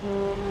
Hum. 0.00 0.49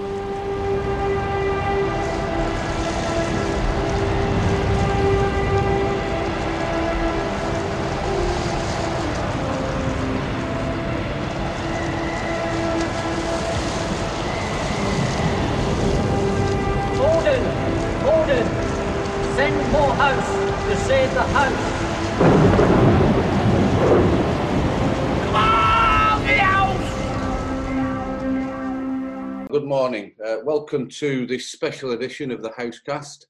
Welcome 30.72 30.88
to 30.88 31.26
this 31.26 31.48
special 31.48 31.94
edition 31.94 32.30
of 32.30 32.44
the 32.44 32.52
Housecast. 32.52 33.26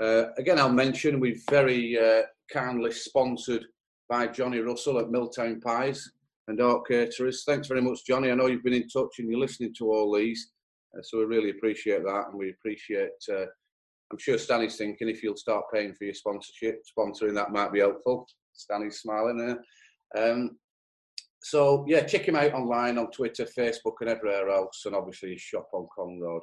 Uh, 0.00 0.32
again, 0.38 0.58
I'll 0.58 0.72
mention 0.72 1.20
we've 1.20 1.42
very 1.50 1.98
uh, 1.98 2.22
kindly 2.50 2.92
sponsored 2.92 3.66
by 4.08 4.26
Johnny 4.26 4.60
Russell 4.60 4.98
at 4.98 5.10
Milltown 5.10 5.60
Pies 5.60 6.10
and 6.46 6.58
Art 6.62 6.86
Caterers. 6.88 7.44
Thanks 7.44 7.68
very 7.68 7.82
much, 7.82 8.06
Johnny. 8.06 8.30
I 8.30 8.34
know 8.34 8.46
you've 8.46 8.64
been 8.64 8.72
in 8.72 8.88
touch 8.88 9.18
and 9.18 9.28
you're 9.28 9.38
listening 9.38 9.74
to 9.76 9.92
all 9.92 10.16
these, 10.16 10.52
uh, 10.96 11.02
so 11.02 11.18
we 11.18 11.26
really 11.26 11.50
appreciate 11.50 12.04
that, 12.04 12.28
and 12.30 12.38
we 12.38 12.48
appreciate. 12.52 13.10
Uh, 13.30 13.44
I'm 14.10 14.18
sure 14.18 14.38
Stanley's 14.38 14.76
thinking 14.76 15.10
if 15.10 15.22
you'll 15.22 15.36
start 15.36 15.66
paying 15.70 15.92
for 15.92 16.04
your 16.04 16.14
sponsorship, 16.14 16.80
sponsoring 16.98 17.34
that 17.34 17.52
might 17.52 17.70
be 17.70 17.80
helpful. 17.80 18.26
Stanley's 18.54 19.00
smiling 19.00 19.36
there. 19.36 20.32
Um, 20.32 20.56
so 21.42 21.84
yeah, 21.86 22.04
check 22.04 22.26
him 22.26 22.36
out 22.36 22.54
online 22.54 22.96
on 22.96 23.10
Twitter, 23.10 23.44
Facebook, 23.44 23.96
and 24.00 24.08
everywhere 24.08 24.48
else, 24.48 24.84
and 24.86 24.94
obviously 24.94 25.32
his 25.32 25.42
shop 25.42 25.68
on 25.74 25.86
Con 25.94 26.18
Road. 26.18 26.40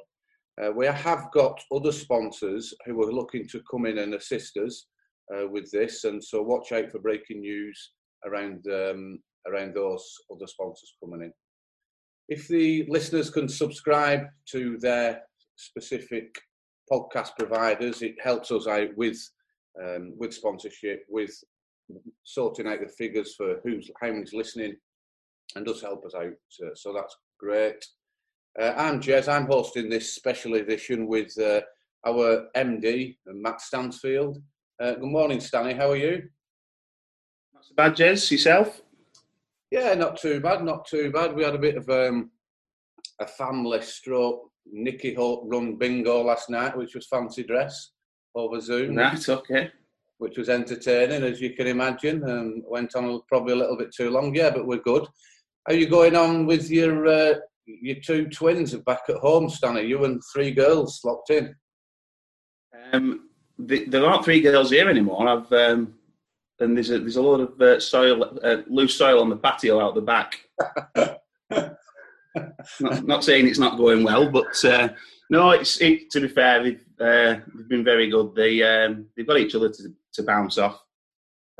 Uh, 0.62 0.72
we 0.72 0.86
have 0.86 1.30
got 1.32 1.60
other 1.74 1.92
sponsors 1.92 2.72
who 2.86 3.02
are 3.02 3.12
looking 3.12 3.46
to 3.48 3.62
come 3.70 3.86
in 3.86 3.98
and 3.98 4.14
assist 4.14 4.56
us 4.56 4.86
uh, 5.34 5.46
with 5.46 5.70
this, 5.70 6.04
and 6.04 6.22
so 6.22 6.40
watch 6.42 6.72
out 6.72 6.90
for 6.90 6.98
breaking 6.98 7.40
news 7.40 7.92
around 8.24 8.64
um, 8.68 9.18
around 9.46 9.74
those 9.74 10.14
other 10.32 10.46
sponsors 10.46 10.94
coming 11.02 11.22
in. 11.22 11.32
If 12.28 12.48
the 12.48 12.86
listeners 12.88 13.30
can 13.30 13.48
subscribe 13.48 14.22
to 14.52 14.78
their 14.78 15.22
specific 15.56 16.34
podcast 16.90 17.30
providers, 17.38 18.02
it 18.02 18.14
helps 18.22 18.50
us 18.50 18.66
out 18.66 18.88
with 18.96 19.18
um, 19.82 20.14
with 20.16 20.32
sponsorship, 20.32 21.04
with 21.08 21.32
sorting 22.24 22.66
out 22.66 22.80
the 22.80 22.88
figures 22.88 23.34
for 23.36 23.60
who's 23.62 23.90
how 24.00 24.08
many's 24.08 24.32
listening, 24.32 24.74
and 25.54 25.66
does 25.66 25.82
help 25.82 26.04
us 26.06 26.14
out. 26.14 26.32
So, 26.48 26.70
so 26.74 26.92
that's 26.92 27.16
great. 27.38 27.84
Uh, 28.58 28.72
I'm 28.76 29.00
Jez. 29.00 29.28
I'm 29.28 29.46
hosting 29.46 29.90
this 29.90 30.14
special 30.14 30.54
edition 30.54 31.06
with 31.06 31.38
uh, 31.38 31.60
our 32.06 32.46
MD, 32.56 33.16
Matt 33.26 33.60
Stansfield. 33.60 34.42
Uh, 34.80 34.92
good 34.92 35.02
morning, 35.10 35.40
Stanley. 35.40 35.74
How 35.74 35.90
are 35.90 35.96
you? 35.96 36.22
Not 37.52 37.64
so 37.64 37.74
bad, 37.76 37.96
Jez. 37.96 38.30
Yourself? 38.30 38.80
Yeah, 39.70 39.92
not 39.94 40.16
too 40.16 40.40
bad. 40.40 40.64
Not 40.64 40.86
too 40.86 41.10
bad. 41.10 41.34
We 41.34 41.44
had 41.44 41.54
a 41.54 41.58
bit 41.58 41.76
of 41.76 41.88
um, 41.90 42.30
a 43.20 43.26
family 43.26 43.82
stroke 43.82 44.50
Nicky 44.64 45.12
Holt 45.12 45.44
run 45.46 45.76
bingo 45.76 46.22
last 46.22 46.48
night, 46.48 46.76
which 46.76 46.94
was 46.94 47.06
fancy 47.08 47.42
dress 47.42 47.90
over 48.34 48.58
Zoom, 48.60 48.96
Right, 48.96 49.28
okay. 49.28 49.70
which 50.16 50.38
was 50.38 50.48
entertaining, 50.48 51.24
as 51.24 51.42
you 51.42 51.50
can 51.54 51.66
imagine. 51.66 52.26
Um, 52.28 52.62
went 52.66 52.96
on 52.96 53.20
probably 53.28 53.52
a 53.52 53.56
little 53.56 53.76
bit 53.76 53.94
too 53.94 54.10
long, 54.10 54.34
yeah, 54.34 54.48
but 54.48 54.66
we're 54.66 54.78
good. 54.78 55.06
How 55.68 55.74
you 55.74 55.88
going 55.88 56.16
on 56.16 56.46
with 56.46 56.70
your 56.70 57.06
uh, 57.06 57.34
your 57.66 57.96
two 57.96 58.28
twins 58.28 58.74
are 58.74 58.78
back 58.78 59.02
at 59.08 59.16
home, 59.16 59.48
Stanley? 59.48 59.86
You 59.86 60.04
and 60.04 60.22
three 60.32 60.52
girls 60.52 61.00
locked 61.04 61.30
in. 61.30 61.54
Um, 62.92 63.28
the, 63.58 63.84
there 63.86 64.04
aren't 64.04 64.24
three 64.24 64.40
girls 64.40 64.70
here 64.70 64.88
anymore. 64.88 65.28
I've 65.28 65.52
um, 65.52 65.94
and 66.60 66.76
there's 66.76 66.90
a 66.90 66.98
there's 66.98 67.16
a 67.16 67.22
lot 67.22 67.40
of 67.40 67.60
uh, 67.60 67.80
soil, 67.80 68.38
uh, 68.42 68.62
loose 68.68 68.94
soil 68.94 69.20
on 69.20 69.28
the 69.28 69.36
patio 69.36 69.80
out 69.80 69.94
the 69.94 70.00
back. 70.00 70.38
not, 72.80 73.06
not 73.06 73.24
saying 73.24 73.46
it's 73.46 73.58
not 73.58 73.78
going 73.78 74.04
well, 74.04 74.30
but 74.30 74.64
uh, 74.64 74.88
no, 75.30 75.50
it's 75.50 75.80
it, 75.80 76.10
to 76.10 76.20
be 76.20 76.28
fair, 76.28 76.62
they've, 76.62 76.84
uh, 77.00 77.40
they've 77.54 77.68
been 77.68 77.84
very 77.84 78.08
good. 78.08 78.34
They 78.34 78.62
um, 78.62 79.06
they've 79.16 79.26
got 79.26 79.38
each 79.38 79.54
other 79.54 79.68
to, 79.68 79.94
to 80.14 80.22
bounce 80.22 80.58
off, 80.58 80.80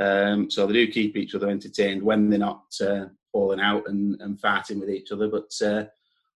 um, 0.00 0.50
so 0.50 0.66
they 0.66 0.72
do 0.72 0.88
keep 0.88 1.16
each 1.16 1.34
other 1.34 1.48
entertained 1.50 2.02
when 2.02 2.30
they're 2.30 2.38
not 2.38 2.64
uh, 2.80 3.06
falling 3.36 3.60
out 3.60 3.86
and, 3.86 4.18
and 4.22 4.40
fighting 4.40 4.80
with 4.80 4.88
each 4.88 5.12
other. 5.12 5.28
But 5.28 5.52
uh, 5.62 5.84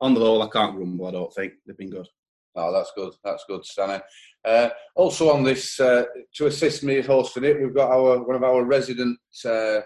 on 0.01 0.15
the 0.15 0.21
whole, 0.21 0.41
I 0.41 0.49
can't 0.49 0.75
grumble. 0.75 1.07
I 1.07 1.11
don't 1.11 1.35
think 1.35 1.53
they've 1.67 1.77
been 1.77 1.91
good. 1.91 2.09
Oh, 2.55 2.73
that's 2.73 2.91
good. 2.97 3.13
That's 3.23 3.45
good, 3.47 3.67
Stanley. 3.67 4.01
Uh, 4.43 4.71
also 4.95 5.31
on 5.31 5.45
this, 5.45 5.79
uh, 5.79 6.05
to 6.37 6.47
assist 6.47 6.83
me 6.83 7.03
hosting 7.03 7.45
it, 7.45 7.61
we've 7.61 7.75
got 7.75 7.91
our 7.91 8.23
one 8.23 8.35
of 8.37 8.43
our 8.43 8.65
resident 8.65 9.19
uh, 9.45 9.81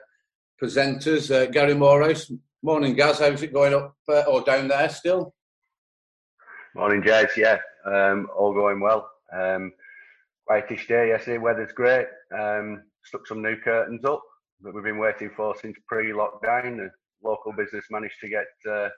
presenters, 0.62 1.34
uh, 1.34 1.46
Gary 1.46 1.74
Morris. 1.74 2.30
Morning, 2.62 2.94
Gaz. 2.94 3.18
How's 3.18 3.42
it 3.42 3.52
going 3.52 3.74
up 3.74 3.96
uh, 4.08 4.22
or 4.28 4.42
down 4.42 4.68
there 4.68 4.88
still? 4.88 5.34
Morning, 6.76 7.02
Jez. 7.02 7.36
Yeah, 7.36 7.58
um, 7.86 8.28
all 8.36 8.54
going 8.54 8.78
well. 8.78 9.10
Um, 9.36 9.72
whitish 10.44 10.86
day 10.86 11.08
yesterday. 11.08 11.38
Weather's 11.38 11.72
great. 11.72 12.06
Um, 12.38 12.84
stuck 13.02 13.26
some 13.26 13.42
new 13.42 13.56
curtains 13.56 14.04
up 14.04 14.22
that 14.62 14.74
we've 14.74 14.84
been 14.84 14.98
waiting 14.98 15.30
for 15.36 15.56
since 15.60 15.76
pre-lockdown. 15.88 16.90
The 17.22 17.28
local 17.28 17.52
business 17.52 17.84
managed 17.90 18.20
to 18.20 18.28
get 18.28 18.46
uh, 18.70 18.88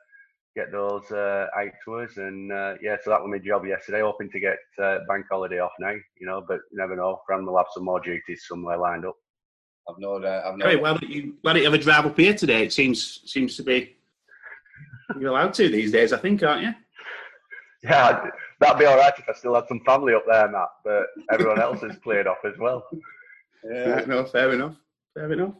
get 0.56 0.70
those 0.70 1.10
uh, 1.10 1.46
out 1.56 1.72
to 1.84 1.94
us, 1.96 2.16
and 2.16 2.52
uh, 2.52 2.74
yeah, 2.82 2.96
so 3.02 3.10
that 3.10 3.22
was 3.22 3.30
my 3.30 3.38
job 3.38 3.64
yesterday. 3.66 4.00
Hoping 4.00 4.30
to 4.30 4.40
get 4.40 4.58
uh, 4.82 4.98
bank 5.08 5.26
holiday 5.30 5.58
off 5.60 5.72
now, 5.80 5.94
you 6.20 6.26
know, 6.26 6.44
but 6.46 6.60
you 6.70 6.78
never 6.78 6.96
know. 6.96 7.20
Fran 7.26 7.46
will 7.46 7.56
have 7.56 7.66
some 7.74 7.84
more 7.84 8.00
duties 8.00 8.44
somewhere 8.46 8.76
lined 8.78 9.06
up. 9.06 9.16
I've 9.88 9.98
no 9.98 10.20
doubt. 10.20 10.44
I've 10.44 10.58
no 10.58 10.66
Hey, 10.66 10.76
why 10.76 10.90
don't 10.90 11.10
you 11.10 11.34
why 11.42 11.52
don't 11.52 11.62
you 11.62 11.70
have 11.70 11.80
a 11.80 11.82
drive 11.82 12.06
up 12.06 12.18
here 12.18 12.34
today? 12.34 12.62
It 12.64 12.72
seems 12.72 13.20
seems 13.24 13.56
to 13.56 13.62
be 13.62 13.96
you're 15.18 15.30
allowed 15.30 15.54
to 15.54 15.68
these 15.68 15.92
days, 15.92 16.12
I 16.12 16.18
think, 16.18 16.42
aren't 16.42 16.62
you? 16.62 16.74
Yeah, 17.82 18.28
that'd 18.60 18.78
be 18.78 18.84
all 18.84 18.96
right 18.96 19.12
if 19.18 19.28
I 19.28 19.32
still 19.32 19.54
had 19.54 19.66
some 19.68 19.80
family 19.84 20.14
up 20.14 20.24
there, 20.28 20.48
Matt. 20.48 20.68
But 20.84 21.06
everyone 21.32 21.60
else 21.60 21.82
is 21.82 21.96
cleared 22.02 22.26
off 22.26 22.38
as 22.44 22.56
well. 22.58 22.86
Yeah. 23.64 24.04
No, 24.06 24.24
fair 24.24 24.52
enough. 24.52 24.76
Fair 25.14 25.32
enough. 25.32 25.54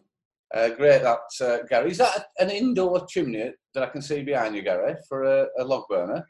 Uh, 0.55 0.69
great, 0.71 1.03
that 1.03 1.21
uh, 1.41 1.59
Gary. 1.69 1.91
Is 1.93 1.99
that 1.99 2.27
an 2.39 2.51
indoor 2.51 3.07
chimney 3.07 3.53
that 3.75 3.83
I 3.83 3.87
can 3.87 4.03
see 4.03 4.23
behind 4.23 4.55
you, 4.55 4.63
Gary, 4.63 4.95
for 5.09 5.25
a, 5.25 5.47
a 5.59 5.65
log 5.65 5.85
burner? 5.89 6.27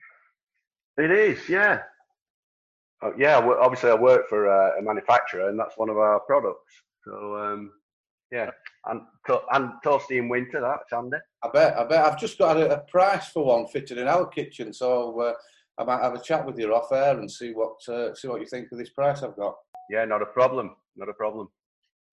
It 0.96 1.10
is, 1.10 1.48
yeah. 1.48 1.80
Oh, 3.02 3.12
yeah, 3.18 3.38
obviously 3.60 3.90
I 3.90 3.94
work 3.94 4.28
for 4.28 4.46
a, 4.46 4.78
a 4.78 4.82
manufacturer, 4.82 5.48
and 5.48 5.58
that's 5.58 5.76
one 5.76 5.88
of 5.88 5.96
our 5.96 6.20
products. 6.20 6.72
So 7.04 7.36
um, 7.36 7.72
yeah, 8.30 8.50
and 8.86 9.00
to- 9.26 9.42
and 9.52 9.72
toasty 9.84 10.18
in 10.18 10.28
winter, 10.28 10.60
that's 10.60 10.92
handy. 10.92 11.16
I 11.42 11.48
bet. 11.52 11.76
I 11.76 11.84
bet. 11.84 12.04
I've 12.04 12.20
just 12.20 12.38
got 12.38 12.56
a, 12.56 12.74
a 12.78 12.80
price 12.84 13.28
for 13.28 13.44
one 13.44 13.66
fitted 13.66 13.98
in 13.98 14.06
our 14.06 14.26
kitchen, 14.28 14.72
so 14.72 15.20
uh, 15.20 15.32
I 15.78 15.84
might 15.84 16.02
have 16.02 16.14
a 16.14 16.22
chat 16.22 16.46
with 16.46 16.58
you 16.60 16.72
off 16.72 16.92
air 16.92 17.18
and 17.18 17.28
see 17.28 17.50
what 17.50 17.76
uh, 17.88 18.14
see 18.14 18.28
what 18.28 18.40
you 18.40 18.46
think 18.46 18.68
of 18.70 18.78
this 18.78 18.90
price 18.90 19.24
I've 19.24 19.36
got. 19.36 19.56
Yeah, 19.90 20.04
not 20.04 20.22
a 20.22 20.26
problem, 20.26 20.76
not 20.96 21.08
a 21.08 21.14
problem. 21.14 21.48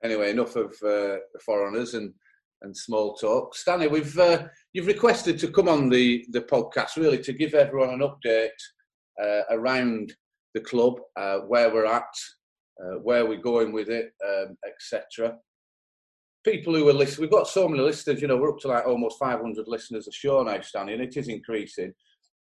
Anyway, 0.03 0.29
enough 0.29 0.55
of 0.55 0.71
uh, 0.83 1.19
the 1.33 1.39
foreigners 1.45 1.93
and 1.93 2.13
and 2.61 2.75
small 2.75 3.15
talk. 3.15 3.55
Stanley, 3.55 3.87
we've 3.87 4.17
uh, 4.17 4.47
you've 4.73 4.87
requested 4.87 5.39
to 5.39 5.51
come 5.51 5.69
on 5.69 5.89
the 5.89 6.25
the 6.31 6.41
podcast 6.41 6.97
really 6.97 7.19
to 7.19 7.33
give 7.33 7.53
everyone 7.53 7.89
an 7.89 7.99
update 7.99 8.49
uh, 9.21 9.43
around 9.51 10.13
the 10.53 10.61
club, 10.61 10.99
uh, 11.15 11.39
where 11.39 11.73
we're 11.73 11.85
at, 11.85 12.03
uh, 12.83 12.95
where 13.01 13.25
we're 13.25 13.41
going 13.41 13.71
with 13.71 13.89
it, 13.89 14.11
um, 14.27 14.57
etc. 14.67 15.35
People 16.45 16.73
who 16.73 16.87
are 16.89 16.93
listening, 16.93 17.23
we've 17.23 17.37
got 17.37 17.47
so 17.47 17.67
many 17.67 17.83
listeners. 17.83 18.21
You 18.21 18.27
know, 18.27 18.37
we're 18.37 18.51
up 18.51 18.59
to 18.59 18.69
like 18.69 18.87
almost 18.87 19.19
500 19.19 19.67
listeners 19.67 20.07
a 20.07 20.11
show 20.11 20.41
now, 20.43 20.59
Stanley, 20.61 20.93
and 20.93 21.01
it 21.01 21.17
is 21.17 21.27
increasing. 21.27 21.93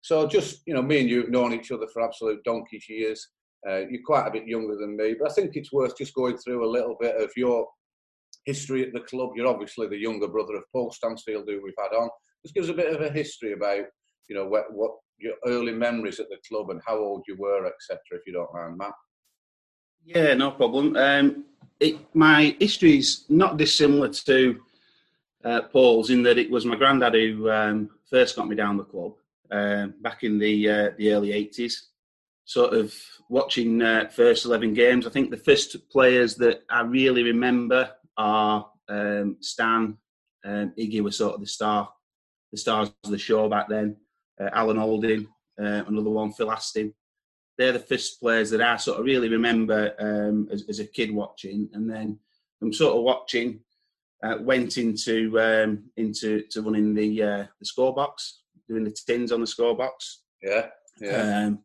So 0.02 0.28
just 0.28 0.62
you 0.66 0.74
know, 0.74 0.82
me 0.82 1.00
and 1.00 1.10
you 1.10 1.22
have 1.22 1.30
known 1.30 1.54
each 1.54 1.72
other 1.72 1.88
for 1.92 2.04
absolute 2.04 2.44
donkey's 2.44 2.88
years. 2.88 3.28
Uh, 3.68 3.88
you're 3.90 4.04
quite 4.06 4.28
a 4.28 4.32
bit 4.32 4.48
younger 4.48 4.76
than 4.76 4.96
me, 4.96 5.16
but 5.20 5.32
I 5.32 5.34
think 5.34 5.56
it's 5.56 5.74
worth 5.74 5.98
just 5.98 6.14
going 6.14 6.38
through 6.38 6.66
a 6.66 6.70
little 6.70 6.96
bit 7.00 7.16
of 7.16 7.32
your 7.36 7.68
history 8.46 8.86
at 8.86 8.94
the 8.94 9.00
club. 9.02 9.32
You're 9.36 9.48
obviously 9.48 9.88
the 9.88 9.98
younger 9.98 10.28
brother 10.28 10.56
of 10.56 10.64
Paul 10.72 10.92
Stansfield, 10.92 11.46
who 11.48 11.62
we've 11.64 11.74
had 11.78 11.96
on. 11.96 12.10
Just 12.44 12.54
give 12.54 12.64
us 12.64 12.70
a 12.70 12.76
bit 12.76 12.94
of 12.94 13.02
a 13.02 13.12
history 13.12 13.54
about, 13.54 13.86
you 14.30 14.36
know, 14.36 14.46
what, 14.46 14.72
what 14.72 14.92
your 15.18 15.34
early 15.48 15.72
memories 15.72 16.20
at 16.20 16.30
the 16.30 16.38
club 16.48 16.70
and 16.70 16.82
how 16.86 16.98
old 16.98 17.24
you 17.28 17.36
were, 17.40 17.66
etc. 17.66 18.00
If 18.12 18.22
you 18.28 18.34
don't 18.34 18.54
mind, 18.54 18.78
Matt. 18.78 18.94
Yeah, 20.04 20.36
no 20.36 20.52
problem. 20.52 20.96
Um, 20.96 21.46
it, 21.80 21.98
my 22.14 22.56
history 22.60 23.00
is 23.00 23.26
not 23.30 23.58
dissimilar 23.58 24.10
to 24.10 24.62
uh, 25.44 25.62
Paul's 25.64 26.12
in 26.12 26.22
that 26.24 26.38
it 26.38 26.52
was 26.52 26.66
my 26.66 26.76
granddad 26.76 27.14
who 27.14 27.50
um, 27.50 27.90
first 28.10 28.36
got 28.36 28.48
me 28.48 28.56
down 28.56 28.78
the 28.78 28.84
club 28.84 29.14
um 29.52 29.94
back 30.02 30.24
in 30.24 30.40
the 30.40 30.70
uh, 30.70 30.90
the 30.98 31.12
early 31.12 31.32
eighties. 31.32 31.90
Sort 32.46 32.74
of 32.74 32.94
watching 33.30 33.82
uh, 33.82 34.10
first 34.10 34.46
eleven 34.46 34.74
games. 34.74 35.08
I 35.08 35.10
think 35.10 35.32
the 35.32 35.38
first 35.38 35.90
players 35.90 36.36
that 36.36 36.62
I 36.70 36.82
really 36.82 37.24
remember 37.24 37.92
are 38.18 38.70
um, 38.88 39.38
Stan, 39.42 39.98
um, 40.46 40.74
Iggy 40.78 41.02
was 41.02 41.18
sort 41.18 41.36
of 41.36 41.42
the 41.42 41.48
star, 41.48 41.90
the 42.52 42.58
stars 42.58 42.92
of 43.04 43.12
the 43.12 43.18
show 43.18 43.50
back 43.50 43.68
then. 43.68 43.98
Uh, 44.40 44.50
Alan 44.54 44.78
Holding, 44.78 45.28
uh, 45.60 45.84
another 45.88 46.10
one, 46.10 46.32
Phil 46.32 46.52
Astin. 46.52 46.94
They're 47.58 47.72
the 47.72 47.80
first 47.80 48.20
players 48.20 48.50
that 48.52 48.62
I 48.62 48.76
sort 48.78 49.00
of 49.00 49.06
really 49.06 49.30
remember 49.30 49.94
um, 49.98 50.50
as, 50.52 50.66
as, 50.68 50.80
a 50.80 50.86
kid 50.86 51.10
watching, 51.10 51.70
and 51.74 51.90
then 51.90 52.20
I'm 52.62 52.74
sort 52.74 52.96
of 52.96 53.04
watching. 53.04 53.62
Uh, 54.24 54.38
went 54.40 54.78
into 54.78 55.40
um, 55.40 55.84
into 55.98 56.42
to 56.50 56.62
running 56.62 56.94
the 56.94 57.22
uh, 57.22 57.46
the 57.60 57.66
score 57.66 57.94
box, 57.94 58.42
doing 58.68 58.84
the 58.84 58.96
tins 59.06 59.32
on 59.32 59.42
the 59.42 59.48
score 59.48 59.76
box. 59.76 60.24
Yeah, 60.42 60.68
yeah. 61.00 61.46
Um, 61.46 61.60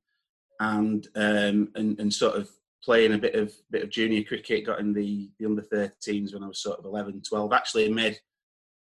and 0.60 1.08
um, 1.16 1.70
and 1.74 1.98
and 1.98 2.12
sort 2.12 2.36
of 2.36 2.48
playing 2.82 3.12
a 3.12 3.18
bit 3.18 3.34
of 3.34 3.52
bit 3.70 3.82
of 3.82 3.90
junior 3.90 4.22
cricket. 4.22 4.66
Got 4.66 4.80
in 4.80 4.92
the 4.92 5.30
the 5.38 5.46
under 5.46 5.62
13s 5.62 6.32
when 6.32 6.44
I 6.44 6.48
was 6.48 6.62
sort 6.62 6.78
of 6.78 6.84
11, 6.84 7.22
12. 7.28 7.52
Actually, 7.52 7.92
made 7.92 8.18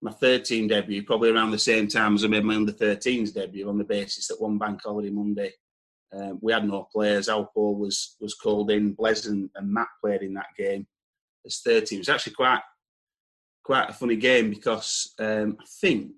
my 0.01 0.13
13 0.13 0.69
debut 0.69 1.03
probably 1.03 1.31
around 1.31 1.51
the 1.51 1.59
same 1.59 1.89
time 1.89 2.15
as 2.15 2.25
I 2.25 2.29
made 2.29 2.45
my 2.45 2.57
under 2.57 2.73
13s 2.73 3.33
debut 3.35 3.69
on 3.69 3.79
the 3.79 3.85
basis 3.85 4.29
that 4.29 4.41
one 4.41 4.59
bank 4.59 4.81
holiday 4.83 5.11
Monday 5.11 5.53
um, 6.15 6.39
we 6.41 6.53
had 6.53 6.67
no 6.67 6.89
players. 6.93 7.29
Al 7.29 7.47
Paul 7.47 7.77
was 7.77 8.17
was 8.21 8.35
called 8.35 8.71
in. 8.71 8.93
Blaise 8.93 9.27
and, 9.27 9.51
and 9.55 9.73
Matt 9.73 9.89
played 10.03 10.23
in 10.23 10.35
that 10.35 10.55
game 10.57 10.87
as 11.45 11.61
13. 11.61 11.97
It 11.97 12.01
was 12.01 12.09
actually 12.09 12.35
quite 12.35 12.61
quite 13.65 13.91
a 13.91 13.95
funny 13.95 14.17
game 14.17 14.51
because 14.51 15.15
um, 15.19 15.57
I 15.61 15.65
think 15.81 16.13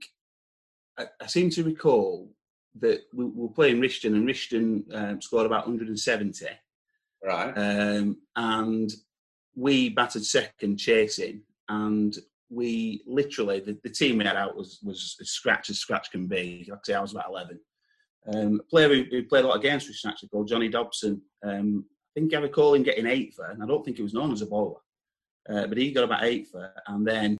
I, 0.98 1.06
I, 1.20 1.26
seem 1.26 1.48
to 1.50 1.62
recall 1.62 2.32
that 2.80 3.02
we, 3.12 3.24
we 3.24 3.42
were 3.42 3.48
playing 3.48 3.80
Rishton 3.80 4.14
and 4.14 4.28
Rishton 4.28 4.82
um, 4.94 5.20
scored 5.20 5.46
about 5.46 5.66
170. 5.66 6.46
Right. 7.24 7.52
Um, 7.52 8.18
and 8.36 8.92
we 9.54 9.88
battered 9.88 10.24
second 10.24 10.76
chasing, 10.76 11.42
and 11.68 12.16
we 12.50 13.02
literally 13.06 13.60
the, 13.60 13.76
the 13.82 13.90
team 13.90 14.18
we 14.18 14.24
had 14.24 14.36
out 14.36 14.56
was 14.56 14.78
was 14.82 15.16
as 15.20 15.30
scratch 15.30 15.70
as 15.70 15.78
scratch 15.78 16.10
can 16.10 16.26
be. 16.26 16.66
Like 16.68 16.78
I 16.78 16.82
say, 16.84 16.94
I 16.94 17.00
was 17.00 17.12
about 17.12 17.30
11. 17.30 17.58
Um, 18.32 18.60
a 18.60 18.70
player 18.70 18.88
who, 18.88 19.04
who, 19.10 19.24
played 19.24 19.44
a 19.44 19.48
lot 19.48 19.56
against 19.56 19.88
us 19.88 20.04
actually 20.04 20.28
called 20.28 20.48
Johnny 20.48 20.68
Dobson. 20.68 21.22
Um, 21.44 21.84
I 22.16 22.20
think 22.20 22.34
I 22.34 22.38
recall 22.38 22.74
him 22.74 22.82
getting 22.82 23.06
eight 23.06 23.34
for, 23.34 23.46
and 23.46 23.62
I 23.62 23.66
don't 23.66 23.84
think 23.84 23.96
he 23.98 24.02
was 24.02 24.14
known 24.14 24.32
as 24.32 24.42
a 24.42 24.46
bowler, 24.46 24.80
uh, 25.48 25.66
but 25.66 25.78
he 25.78 25.92
got 25.92 26.04
about 26.04 26.24
eight 26.24 26.48
for, 26.48 26.72
and 26.88 27.06
then 27.06 27.38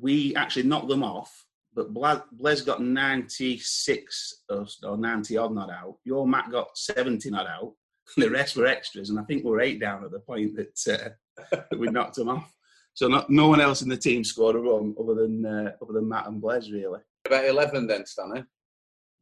we 0.00 0.34
actually 0.36 0.64
knocked 0.64 0.88
them 0.88 1.02
off. 1.02 1.46
But 1.74 1.94
Blaise 1.94 2.62
got 2.62 2.82
96 2.82 4.42
or, 4.48 4.66
or 4.82 4.96
90 4.96 5.36
odd 5.36 5.54
not 5.54 5.70
out. 5.70 5.98
Your 6.04 6.26
Matt 6.26 6.50
got 6.50 6.76
70 6.76 7.30
not 7.30 7.46
out. 7.46 7.72
The 8.16 8.28
rest 8.28 8.56
were 8.56 8.66
extras, 8.66 9.10
and 9.10 9.20
I 9.20 9.22
think 9.22 9.44
we 9.44 9.50
were 9.52 9.60
eight 9.60 9.78
down 9.78 10.04
at 10.04 10.10
the 10.10 10.18
point 10.18 10.56
that, 10.56 11.14
uh, 11.48 11.54
that 11.70 11.78
we 11.78 11.86
knocked 11.86 12.16
them 12.16 12.28
off. 12.28 12.52
So 12.94 13.06
not, 13.06 13.30
no 13.30 13.46
one 13.46 13.60
else 13.60 13.82
in 13.82 13.88
the 13.88 13.96
team 13.96 14.24
scored 14.24 14.56
a 14.56 14.58
run 14.58 14.96
other 15.00 15.14
than 15.14 15.46
uh, 15.46 15.72
other 15.80 15.92
than 15.92 16.08
Matt 16.08 16.26
and 16.26 16.40
Blaise, 16.40 16.72
really. 16.72 16.98
About 17.24 17.44
11 17.44 17.86
then, 17.86 18.04
Stanley. 18.04 18.42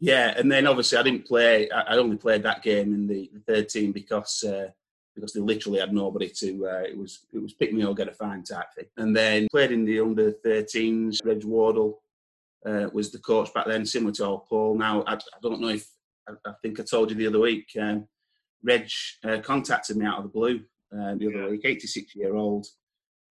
Yeah, 0.01 0.33
and 0.37 0.51
then 0.51 0.67
obviously 0.67 0.97
I 0.97 1.03
didn't 1.03 1.27
play. 1.27 1.69
I 1.71 1.97
only 1.97 2.17
played 2.17 2.43
that 2.45 2.63
game 2.63 2.95
in 2.95 3.07
the, 3.07 3.31
third 3.47 3.69
team 3.69 3.93
because 3.93 4.45
uh, 4.45 4.69
because 5.15 5.33
they 5.33 5.41
literally 5.41 5.81
had 5.81 5.93
nobody 5.93 6.29
to. 6.29 6.69
Uh, 6.69 6.83
it 6.83 6.97
was 6.97 7.27
it 7.33 7.43
was 7.43 7.53
pick 7.53 7.73
me 7.73 7.85
or 7.85 7.95
get 7.95 8.09
a 8.09 8.13
fine 8.15 8.45
type 8.45 8.67
thing. 8.77 8.87
And 8.97 9.15
then 9.15 9.49
played 9.51 9.73
in 9.73 9.85
the 9.85 10.01
under 10.01 10.33
13s. 10.33 11.19
Reg 11.25 11.45
Wardle 11.45 12.01
uh, 12.67 12.89
was 12.93 13.11
the 13.11 13.19
coach 13.19 13.53
back 13.55 13.67
then, 13.67 13.87
similar 13.87 14.13
to 14.13 14.25
Al 14.25 14.47
Paul. 14.49 14.77
Now 14.77 15.03
I, 15.07 15.15
I, 15.15 15.19
don't 15.43 15.61
know 15.61 15.69
if 15.69 15.87
I, 16.29 16.33
I, 16.47 16.53
think 16.63 16.81
I 16.81 16.83
told 16.83 17.11
you 17.11 17.17
the 17.17 17.27
other 17.27 17.41
week. 17.41 17.69
Um, 17.81 18.07
Reg 18.65 18.89
uh, 19.25 19.39
contacted 19.39 19.97
me 19.97 20.07
out 20.07 20.19
of 20.19 20.25
the 20.25 20.31
blue 20.31 20.61
uh, 20.93 21.15
the 21.15 21.29
other 21.29 21.43
yeah. 21.45 21.49
week. 21.49 21.63
86 21.65 22.15
year 22.17 22.35
old. 22.35 22.67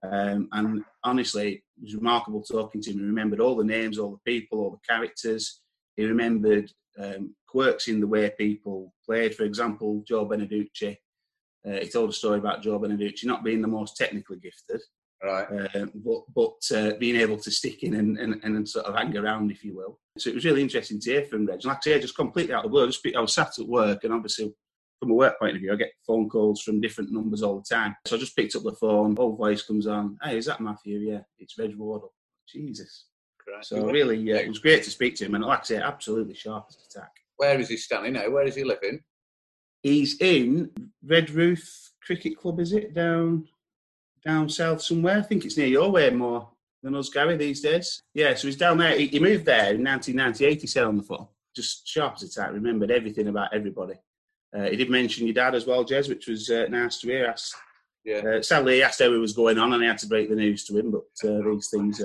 Um, 0.03 0.47
and 0.51 0.83
honestly, 1.03 1.63
it 1.77 1.83
was 1.83 1.95
remarkable 1.95 2.43
talking 2.43 2.81
to 2.81 2.91
him. 2.91 2.99
He 2.99 3.05
remembered 3.05 3.39
all 3.39 3.55
the 3.55 3.63
names, 3.63 3.97
all 3.97 4.11
the 4.11 4.31
people, 4.31 4.59
all 4.59 4.71
the 4.71 4.93
characters 4.93 5.61
he 5.97 6.05
remembered 6.05 6.71
um, 6.99 7.35
quirks 7.47 7.87
in 7.87 7.99
the 7.99 8.07
way 8.07 8.31
people 8.37 8.93
played. 9.05 9.35
For 9.35 9.43
example, 9.43 10.03
Joe 10.07 10.27
Beneducci. 10.27 10.95
Uh, 11.67 11.79
he 11.81 11.89
told 11.89 12.11
a 12.11 12.13
story 12.13 12.37
about 12.37 12.61
Joe 12.61 12.79
Beneducci 12.79 13.25
not 13.25 13.43
being 13.43 13.61
the 13.61 13.67
most 13.67 13.97
technically 13.97 14.37
gifted, 14.37 14.79
right? 15.23 15.47
Uh, 15.51 15.85
but 15.95 16.21
but 16.33 16.77
uh, 16.77 16.93
being 16.99 17.15
able 17.15 17.37
to 17.37 17.51
stick 17.51 17.83
in 17.83 17.95
and, 17.95 18.17
and, 18.17 18.43
and, 18.43 18.67
sort 18.67 18.85
of 18.85 18.95
hang 18.95 19.15
around, 19.17 19.51
if 19.51 19.63
you 19.63 19.75
will. 19.75 19.99
So 20.17 20.29
it 20.29 20.35
was 20.35 20.45
really 20.45 20.61
interesting 20.61 20.99
to 20.99 21.11
hear 21.11 21.25
from 21.25 21.45
Reg. 21.45 21.55
And 21.55 21.65
like 21.65 21.77
I 21.77 21.81
say, 21.81 21.99
just 21.99 22.15
completely 22.15 22.53
out 22.53 22.65
of 22.65 22.71
the 22.71 22.75
blue. 22.75 22.83
I, 22.83 22.87
just, 22.87 23.07
I 23.15 23.19
was 23.19 23.33
sat 23.33 23.59
at 23.59 23.67
work, 23.67 24.03
and 24.03 24.13
obviously 24.13 24.53
from 24.99 25.11
a 25.11 25.15
work 25.15 25.37
point 25.39 25.55
of 25.55 25.61
view, 25.61 25.73
I 25.73 25.75
get 25.75 25.91
phone 26.05 26.29
calls 26.29 26.61
from 26.61 26.81
different 26.81 27.11
numbers 27.11 27.43
all 27.43 27.59
the 27.59 27.75
time. 27.75 27.95
So 28.05 28.15
I 28.15 28.19
just 28.19 28.35
picked 28.35 28.55
up 28.55 28.63
the 28.63 28.73
phone. 28.73 29.15
Old 29.17 29.37
voice 29.37 29.63
comes 29.63 29.87
on. 29.87 30.17
Hey, 30.23 30.37
is 30.37 30.45
that 30.45 30.61
Matthew? 30.61 30.99
Yeah, 30.99 31.21
it's 31.39 31.57
Reg 31.57 31.75
Wardle. 31.75 32.13
Jesus. 32.47 33.05
So 33.61 33.85
really, 33.85 34.17
yeah, 34.17 34.37
it 34.37 34.49
was 34.49 34.59
great 34.59 34.83
to 34.83 34.89
speak 34.89 35.15
to 35.15 35.25
him, 35.25 35.35
and 35.35 35.43
like 35.43 35.61
I 35.61 35.63
say, 35.63 35.77
absolutely 35.77 36.35
sharp 36.35 36.65
as 36.69 36.77
attack. 36.89 37.11
Where 37.37 37.59
is 37.59 37.69
he 37.69 37.77
standing 37.77 38.13
now? 38.13 38.29
Where 38.29 38.45
is 38.45 38.55
he 38.55 38.63
living? 38.63 38.99
He's 39.81 40.19
in 40.19 40.71
Redruth 41.05 41.91
Cricket 42.05 42.37
Club, 42.37 42.59
is 42.59 42.73
it 42.73 42.93
down 42.93 43.47
down 44.27 44.49
south 44.49 44.81
somewhere? 44.81 45.19
I 45.19 45.21
think 45.21 45.45
it's 45.45 45.57
near 45.57 45.67
your 45.67 45.89
way 45.89 46.09
more 46.09 46.49
than 46.83 46.95
us, 46.95 47.09
Gary, 47.09 47.37
these 47.37 47.61
days. 47.61 48.01
Yeah, 48.13 48.35
so 48.35 48.47
he's 48.47 48.57
down 48.57 48.77
there. 48.77 48.97
He, 48.97 49.07
he 49.07 49.19
moved 49.19 49.45
there 49.45 49.73
in 49.73 49.83
1998. 49.83 50.61
He 50.61 50.67
said 50.67 50.83
on 50.83 50.97
the 50.97 51.03
phone, 51.03 51.27
just 51.55 51.87
sharp 51.87 52.15
as 52.15 52.23
attack. 52.23 52.51
Remembered 52.51 52.91
everything 52.91 53.27
about 53.27 53.53
everybody. 53.53 53.95
Uh, 54.55 54.65
he 54.65 54.75
did 54.75 54.89
mention 54.89 55.25
your 55.25 55.33
dad 55.33 55.55
as 55.55 55.65
well, 55.65 55.85
Jez, 55.85 56.09
which 56.09 56.27
was 56.27 56.49
uh, 56.49 56.65
nice 56.69 56.99
to 56.99 57.07
hear. 57.07 57.27
Asked, 57.27 57.55
yeah. 58.05 58.17
Uh, 58.17 58.41
sadly, 58.41 58.75
he 58.75 58.83
asked 58.83 58.99
how 58.99 59.13
it 59.13 59.17
was 59.17 59.33
going 59.33 59.57
on, 59.57 59.73
and 59.73 59.83
I 59.83 59.87
had 59.87 59.97
to 59.99 60.07
break 60.07 60.29
the 60.29 60.35
news 60.35 60.63
to 60.65 60.77
him. 60.77 60.91
But 60.91 61.29
uh, 61.29 61.41
these 61.49 61.69
things 61.69 62.01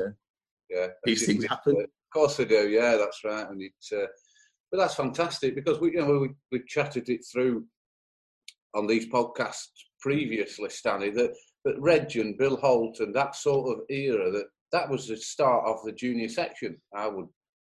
yeah. 0.72 0.86
These 1.04 1.26
things 1.26 1.44
happen. 1.46 1.76
Of 1.80 1.86
course 2.12 2.36
they 2.36 2.44
do. 2.44 2.68
Yeah, 2.68 2.96
that's 2.96 3.22
right. 3.24 3.48
And 3.48 3.62
it's, 3.62 3.92
uh, 3.92 4.06
but 4.70 4.78
that's 4.78 4.94
fantastic 4.94 5.54
because 5.54 5.80
we, 5.80 5.92
you 5.92 6.00
know, 6.00 6.18
we 6.18 6.30
we 6.50 6.64
chatted 6.66 7.08
it 7.08 7.24
through 7.30 7.66
on 8.74 8.86
these 8.86 9.06
podcasts 9.06 9.68
previously, 10.00 10.70
Stanley. 10.70 11.10
That 11.10 11.34
that 11.64 11.78
Reg 11.78 12.16
and 12.16 12.36
Bill 12.36 12.56
Holt 12.56 13.00
and 13.00 13.14
that 13.14 13.36
sort 13.36 13.70
of 13.70 13.84
era 13.88 14.30
that 14.30 14.46
that 14.72 14.88
was 14.88 15.06
the 15.06 15.16
start 15.16 15.64
of 15.66 15.84
the 15.84 15.92
junior 15.92 16.28
section. 16.28 16.80
I 16.94 17.06
would, 17.06 17.26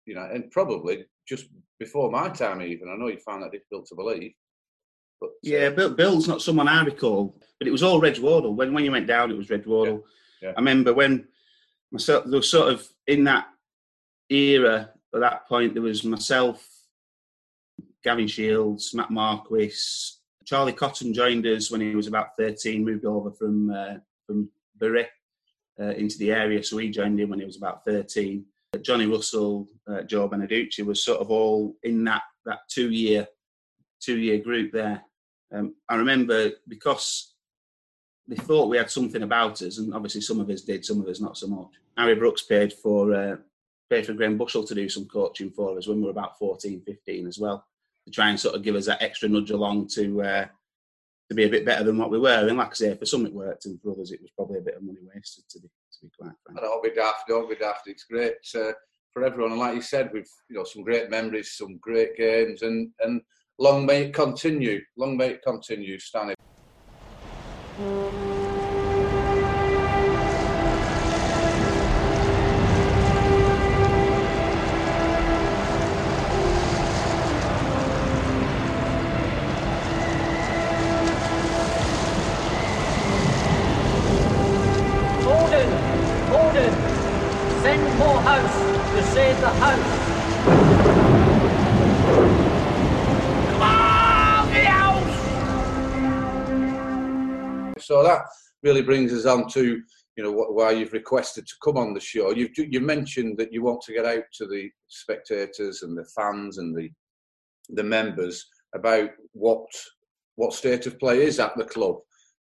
you 0.06 0.15
know, 0.15 0.29
and 0.33 0.50
probably 0.50 1.05
just 1.29 1.47
before 1.79 2.11
my 2.11 2.29
time 2.29 2.62
even. 2.62 2.88
I 2.88 2.97
know 2.97 3.09
you 3.09 3.19
find 3.19 3.43
that 3.43 3.53
difficult 3.53 3.87
to 3.87 3.94
believe. 3.94 4.33
But, 5.21 5.29
uh, 5.29 5.33
yeah, 5.43 5.71
Bill, 5.71 5.91
Bill's 5.91 6.29
not 6.29 6.43
someone 6.43 6.69
I 6.69 6.85
recall, 6.85 7.38
but 7.59 7.69
it 7.69 7.73
was 7.73 7.83
all 7.83 8.00
Reg 8.00 8.19
Wardle. 8.19 8.55
When 8.55 8.73
when 8.73 8.85
you 8.85 8.93
went 8.93 9.06
down, 9.06 9.31
it 9.31 9.37
was 9.37 9.50
Reg 9.50 9.67
Wardle. 9.67 10.05
Yeah, 10.43 10.49
yeah. 10.49 10.55
I 10.56 10.61
remember 10.61 10.93
when 10.93 11.29
myself, 11.93 12.25
there 12.25 12.39
was 12.39 12.50
sort 12.50 12.73
of 12.73 12.87
in 13.06 13.25
that 13.25 13.47
era 14.29 14.91
at 15.17 15.21
that 15.21 15.49
point, 15.49 15.75
there 15.75 15.82
was 15.82 16.05
myself, 16.05 16.67
Gavin 18.05 18.27
Shields, 18.27 18.94
Matt 18.94 19.11
Marquis, 19.11 19.72
Charlie 20.46 20.72
Cotton 20.72 21.12
joined 21.12 21.44
us 21.46 21.70
when 21.70 21.81
he 21.81 21.96
was 21.96 22.06
about 22.06 22.36
13, 22.38 22.84
moved 22.84 23.05
over 23.05 23.32
from 23.32 23.70
uh, 23.70 23.94
from 24.26 24.48
Bury 24.76 25.06
uh, 25.81 25.91
into 25.91 26.17
the 26.19 26.32
area, 26.32 26.62
so 26.62 26.79
he 26.79 26.88
joined 26.88 27.20
in 27.20 27.29
when 27.29 27.41
he 27.41 27.44
was 27.44 27.56
about 27.56 27.84
13. 27.84 28.44
Johnny 28.82 29.06
Russell, 29.06 29.67
uh, 29.88 30.03
Joe 30.03 30.29
Beneducci 30.29 30.84
was 30.84 31.05
sort 31.05 31.20
of 31.20 31.31
all 31.31 31.74
in 31.82 32.05
that 32.05 32.22
that 32.44 32.60
two 32.69 32.91
year 32.91 33.26
two 34.00 34.19
year 34.19 34.38
group 34.38 34.72
there. 34.72 35.03
Um, 35.53 35.74
I 35.88 35.96
remember 35.96 36.50
because 36.69 37.34
they 38.29 38.36
thought 38.36 38.69
we 38.69 38.76
had 38.76 38.91
something 38.91 39.22
about 39.22 39.62
us, 39.62 39.79
and 39.79 39.94
obviously 39.94 40.20
some 40.20 40.41
of 40.41 40.48
us 40.50 40.62
did, 40.62 40.84
some 40.84 41.00
of 41.00 41.08
us 41.08 41.20
not 41.20 41.36
so 41.36 41.48
much. 41.48 41.70
Harry 41.96 42.15
Brooks 42.15 42.43
paid 42.43 42.72
for 42.72 43.12
uh, 43.15 43.36
paid 43.91 44.06
for 44.06 44.12
Graham 44.12 44.38
Bushell 44.38 44.65
to 44.65 44.74
do 44.74 44.88
some 44.88 45.06
coaching 45.06 45.50
for 45.50 45.76
us 45.76 45.88
when 45.88 45.98
we 45.98 46.05
were 46.05 46.10
about 46.10 46.38
14, 46.38 46.82
15 46.82 47.26
as 47.26 47.38
well, 47.38 47.67
to 48.06 48.13
try 48.13 48.31
and 48.31 48.41
sort 48.41 48.55
of 48.55 48.63
give 48.63 48.77
us 48.77 48.86
that 48.86 49.03
extra 49.03 49.29
nudge 49.29 49.51
along 49.51 49.89
to 49.89 50.22
uh, 50.22 50.46
to 51.29 51.34
be 51.34 51.44
a 51.44 51.51
bit 51.51 51.67
better 51.67 51.84
than 51.84 51.98
what 51.98 52.10
we 52.10 52.19
were. 52.19 52.48
And 52.48 52.56
like 52.56 52.70
I 52.70 52.75
say, 52.75 52.94
for 52.94 53.05
some 53.05 53.27
it 53.27 53.32
worked, 53.32 53.67
and 53.67 53.81
for 53.82 53.93
others 53.93 54.13
it 54.13 54.22
was 54.22 54.31
probably 54.31 54.58
a 54.58 54.63
bit 54.63 54.77
of 54.77 54.82
money 54.82 55.01
wasted. 55.15 55.44
To 55.51 55.60
be 55.60 55.69
to 55.69 56.06
be 56.06 56.10
quite 56.19 56.32
frank. 56.44 56.60
Don't 56.60 56.82
be 56.82 56.91
daft. 56.91 57.29
Don't 57.29 57.51
be 57.51 57.56
daft. 57.56 57.89
It's 57.89 58.05
great 58.05 58.34
uh, 58.55 58.72
for 59.13 59.25
everyone, 59.25 59.53
and 59.53 59.60
like 59.60 59.75
you 59.75 59.82
said, 59.82 60.10
we've 60.13 60.31
you 60.48 60.56
know 60.56 60.65
some 60.65 60.84
great 60.84 61.10
memories, 61.10 61.53
some 61.56 61.79
great 61.79 62.17
games, 62.17 62.63
and 62.63 62.91
and 63.01 63.20
long 63.58 63.84
may 63.86 64.05
it 64.05 64.15
continue. 64.15 64.81
Long 64.96 65.17
may 65.17 65.31
it 65.31 65.43
continue, 65.43 65.98
Stanley. 65.98 66.34
So 97.86 98.02
that 98.02 98.22
really 98.64 98.82
brings 98.82 99.12
us 99.12 99.26
on 99.26 99.48
to 99.50 99.81
you 100.16 100.24
know 100.24 100.32
why 100.32 100.72
you've 100.72 100.93
requested 100.93 101.46
to 101.46 101.55
come 101.62 101.76
on 101.76 101.94
the 101.94 102.00
show. 102.00 102.32
You've 102.32 102.50
you 102.56 102.81
mentioned 102.81 103.38
that 103.38 103.52
you 103.52 103.62
want 103.62 103.82
to 103.82 103.93
get 103.93 104.05
out 104.05 104.24
to 104.34 104.46
the 104.46 104.70
spectators 104.88 105.82
and 105.82 105.96
the 105.96 106.08
fans 106.16 106.58
and 106.58 106.76
the 106.76 106.90
the 107.69 107.84
members 107.84 108.44
about 108.74 109.10
what 109.32 109.66
what 110.34 110.52
state 110.52 110.86
of 110.86 110.98
play 110.98 111.22
is 111.22 111.38
at 111.38 111.56
the 111.56 111.64
club. 111.64 111.96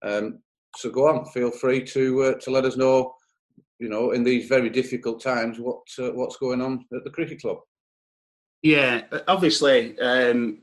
Um, 0.02 0.40
so 0.76 0.90
go 0.90 1.08
on, 1.08 1.24
feel 1.26 1.52
free 1.52 1.84
to 1.84 2.22
uh, 2.24 2.34
to 2.40 2.50
let 2.50 2.64
us 2.64 2.76
know, 2.76 3.14
you 3.78 3.88
know, 3.88 4.10
in 4.10 4.24
these 4.24 4.48
very 4.48 4.70
difficult 4.70 5.22
times, 5.22 5.60
what 5.60 5.82
uh, 6.00 6.10
what's 6.10 6.36
going 6.38 6.60
on 6.60 6.84
at 6.96 7.04
the 7.04 7.10
cricket 7.10 7.40
club. 7.40 7.58
Yeah, 8.62 9.02
obviously, 9.28 9.96
um, 10.00 10.62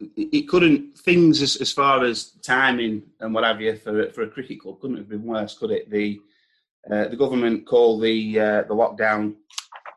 it 0.00 0.48
couldn't 0.48 0.98
things 0.98 1.40
as, 1.40 1.56
as 1.56 1.72
far 1.72 2.04
as 2.04 2.32
timing 2.42 3.02
and 3.20 3.32
what 3.32 3.44
have 3.44 3.60
you 3.60 3.76
for 3.76 4.10
for 4.10 4.22
a 4.22 4.28
cricket 4.28 4.60
club 4.60 4.80
couldn't 4.80 4.96
have 4.96 5.08
been 5.08 5.24
worse, 5.24 5.56
could 5.56 5.70
it? 5.70 5.90
The 5.90 6.20
uh, 6.90 7.08
the 7.08 7.16
government 7.16 7.66
called 7.66 8.02
the 8.02 8.40
uh, 8.40 8.62
the 8.62 8.74
lockdown 8.74 9.34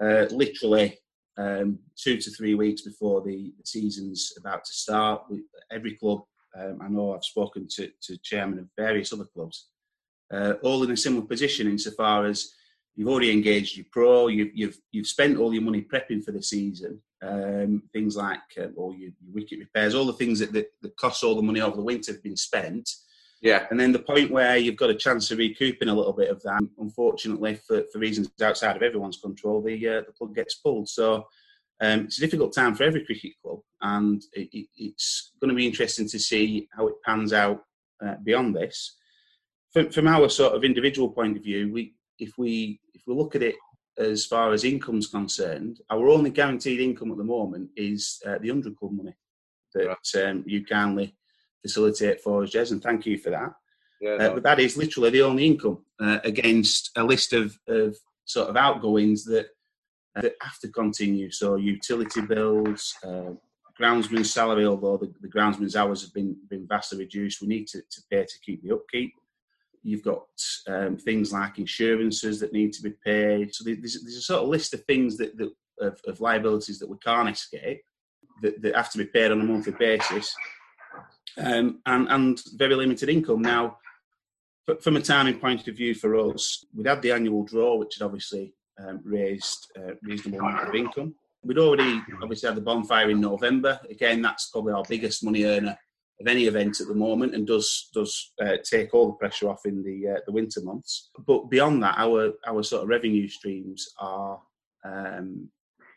uh, 0.01 0.25
literally 0.32 0.98
um, 1.38 1.80
two 1.96 2.18
to 2.18 2.32
three 2.32 2.56
weeks 2.56 2.82
before 2.82 3.22
the, 3.22 3.54
the 3.58 3.66
season's 3.66 4.34
about 4.38 4.66
to 4.66 4.74
start. 4.74 5.24
We, 5.30 5.44
every 5.72 5.96
club, 5.96 6.24
um, 6.58 6.80
I 6.82 6.88
know 6.88 7.13
I've 7.13 7.24
spoken 7.24 7.68
to, 7.75 7.89
to 8.01 8.18
chairman 8.18 8.60
of 8.60 8.68
various 8.77 9.13
other 9.13 9.25
clubs, 9.25 9.68
uh, 10.34 10.54
all 10.63 10.84
in 10.84 10.92
a 10.92 10.98
similar 10.98 11.25
position 11.25 11.68
insofar 11.68 12.25
as 12.25 12.54
you've 12.96 13.08
already 13.08 13.32
engaged 13.32 13.77
your 13.77 13.86
pro, 13.92 14.27
you've, 14.27 14.51
you've, 14.54 14.77
you've 14.92 15.08
spent 15.08 15.38
all 15.38 15.54
your 15.54 15.63
money 15.63 15.82
prepping 15.82 16.24
for 16.24 16.32
the 16.32 16.42
season, 16.42 17.01
um, 17.22 17.84
things 17.94 18.16
like 18.16 18.40
uh, 18.60 18.68
all 18.76 18.94
your, 18.94 19.12
your, 19.20 19.34
wicket 19.34 19.60
repairs, 19.60 19.96
all 19.96 20.06
the 20.06 20.14
things 20.14 20.40
that, 20.40 20.54
that, 20.54 20.68
that 20.82 20.96
cost 20.98 21.24
all 21.24 21.36
the 21.36 21.42
money 21.42 21.62
over 21.62 21.76
the 21.76 21.82
winter 21.82 22.12
have 22.12 22.24
been 22.24 22.38
spent. 22.38 22.90
Yeah. 23.42 23.68
And 23.70 23.80
then 23.80 23.92
the 23.92 24.00
point 24.00 24.32
where 24.32 24.58
you've 24.58 24.78
got 24.78 24.90
a 24.90 24.96
chance 24.96 25.30
of 25.32 25.38
recouping 25.38 25.90
a 25.90 25.94
little 25.94 26.14
bit 26.14 26.30
of 26.30 26.42
that, 26.44 26.62
unfortunately, 26.80 27.56
for, 27.56 27.84
for 27.92 28.00
reasons 28.00 28.30
outside 28.42 28.76
of 28.76 28.82
everyone's 28.82 29.18
control, 29.18 29.62
the 29.62 29.88
uh, 29.88 30.02
the 30.02 30.14
plug 30.18 30.36
gets 30.36 30.56
pulled. 30.56 30.90
So 30.90 31.28
um, 31.82 32.02
it's 32.02 32.18
a 32.18 32.22
difficult 32.22 32.54
time 32.54 32.74
for 32.74 32.84
every 32.84 33.06
cricket 33.06 33.34
club, 33.44 33.60
and 33.82 34.24
it, 34.34 34.50
it, 34.52 34.68
it's 34.76 35.34
going 35.40 35.50
to 35.50 35.56
be 35.56 35.68
interesting 35.68 36.08
to 36.08 36.20
see 36.20 36.68
how 36.76 36.88
it 36.88 36.96
pans 37.06 37.34
out 37.34 37.64
uh, 38.04 38.16
beyond 38.24 38.56
this. 38.56 38.96
From, 39.72 39.92
from 39.92 40.08
our 40.08 40.30
sort 40.30 40.56
of 40.56 40.64
individual 40.64 41.10
point 41.10 41.38
of 41.38 41.44
view, 41.44 41.72
we 41.72 41.94
if 42.18 42.38
we 42.38 42.80
if 42.96 43.04
we 43.06 43.14
look 43.14 43.36
at 43.36 43.44
it 43.44 43.56
as 43.98 44.25
far 44.25 44.54
as 44.54 44.63
income's 44.63 45.08
concerned, 45.08 45.82
our 45.89 46.08
only 46.08 46.30
guaranteed 46.30 46.80
income 46.80 47.12
at 47.12 47.18
the 47.18 47.24
moment 47.24 47.70
is 47.75 48.22
uh, 48.25 48.38
the 48.39 48.50
hundred 48.50 48.77
club 48.77 48.92
money 48.92 49.16
that 49.74 49.88
right. 49.88 50.25
um, 50.25 50.44
you 50.46 50.66
kindly 50.66 51.16
facilitate 51.62 52.22
for 52.22 52.44
us, 52.44 52.51
Jez, 52.51 52.72
and 52.72 52.82
thank 52.82 53.06
you 53.06 53.18
for 53.18 53.30
that. 53.32 53.54
Yeah, 54.00 54.12
uh, 54.12 54.18
no. 54.18 54.30
uh, 54.30 54.34
but 54.36 54.44
that 54.44 54.60
is 54.60 54.77
literally 54.77 55.10
the 55.10 55.24
only 55.24 55.46
income 55.46 55.80
uh, 56.00 56.20
against 56.24 56.92
a 56.96 57.04
list 57.04 57.34
of, 57.34 57.58
of 57.68 57.98
sort 58.25 58.50
of 58.50 58.58
outgoings 58.58 59.25
that 59.25 59.48
uh, 60.16 60.22
that 60.22 60.36
have 60.42 60.60
to 60.60 60.68
continue. 60.70 61.32
So 61.32 61.56
utility 61.56 62.22
bills, 62.22 62.96
uh, 63.04 63.32
groundsman's 63.80 64.34
salary, 64.34 64.66
although 64.66 64.98
the, 64.98 65.13
the, 65.22 65.27
groundsman's 65.27 65.75
hours 65.75 66.01
have 66.01 66.13
been 66.13 66.36
been 66.50 66.68
vastly 66.68 67.00
reduced, 67.00 67.42
we 67.42 67.48
need 67.48 67.68
to, 67.68 67.82
to 67.82 68.01
pay 68.10 68.24
to 68.24 68.39
keep 68.46 68.63
the 68.63 68.74
upkeep. 68.74 69.13
You've 69.84 70.03
got 70.03 70.25
um, 70.67 70.98
things 70.98 71.31
like 71.31 71.60
insurances 71.60 72.39
that 72.39 72.53
need 72.53 72.74
to 72.74 72.84
be 72.84 72.93
paid. 73.03 73.53
So 73.53 73.63
there's, 73.63 74.01
there's 74.01 74.17
a 74.17 74.22
sort 74.22 74.43
of 74.43 74.50
list 74.50 74.74
of 74.74 74.84
things 74.86 75.17
that, 75.17 75.38
that 75.38 75.51
of, 75.79 76.00
of 76.07 76.22
liabilities 76.22 76.79
that 76.79 76.89
we 76.89 76.98
can't 76.98 77.29
escape 77.29 77.81
that, 78.41 78.62
that 78.62 78.75
have 78.75 78.91
to 78.91 78.98
be 78.98 79.05
paid 79.05 79.31
on 79.31 79.41
a 79.41 79.43
monthly 79.43 79.74
basis 79.74 80.36
um, 81.38 81.79
and, 81.86 82.07
and 82.10 82.41
very 82.55 82.75
limited 82.75 83.10
income. 83.10 83.41
Now, 83.41 83.77
from 84.81 84.98
a 84.98 85.01
timing 85.01 85.39
point 85.39 85.67
of 85.67 85.75
view 85.75 85.96
for 85.96 86.15
us, 86.15 86.65
we'd 86.75 86.88
had 86.88 87.01
the 87.01 87.12
annual 87.12 87.43
draw, 87.43 87.77
which 87.77 87.98
had 87.98 88.05
obviously 88.05 88.53
um, 88.79 89.00
raised 89.03 89.72
a 89.77 89.93
reasonable 90.03 90.39
amount 90.39 90.67
of 90.67 90.75
income. 90.75 91.15
We'd 91.43 91.60
already 91.60 92.01
obviously 92.22 92.48
had 92.48 92.57
the 92.57 92.62
bonfire 92.62 93.10
in 93.10 93.22
November. 93.22 93.79
Again, 93.89 94.22
that's 94.22 94.50
probably 94.50 94.74
our 94.74 94.84
biggest 94.88 95.24
money 95.24 95.46
earner 95.46 95.77
of 96.20 96.28
any 96.28 96.46
event 96.46 96.82
at 96.82 96.88
the 96.88 96.96
moment, 96.96 97.36
and 97.36 97.46
does 97.46 97.90
does 97.94 98.34
uh, 98.42 98.58
take 98.64 98.94
all 98.94 99.08
the 99.08 99.14
pressure 99.14 99.50
off 99.50 99.66
in 99.66 99.84
the 99.84 100.16
uh, 100.16 100.20
the 100.26 100.32
winter 100.32 100.62
months. 100.62 101.10
But 101.26 101.50
beyond 101.50 101.84
that, 101.84 101.96
our 101.98 102.34
our 102.48 102.64
sort 102.64 102.84
of 102.84 102.90
revenue 102.90 103.28
streams 103.28 103.88
are 104.00 104.42
um, 104.84 105.50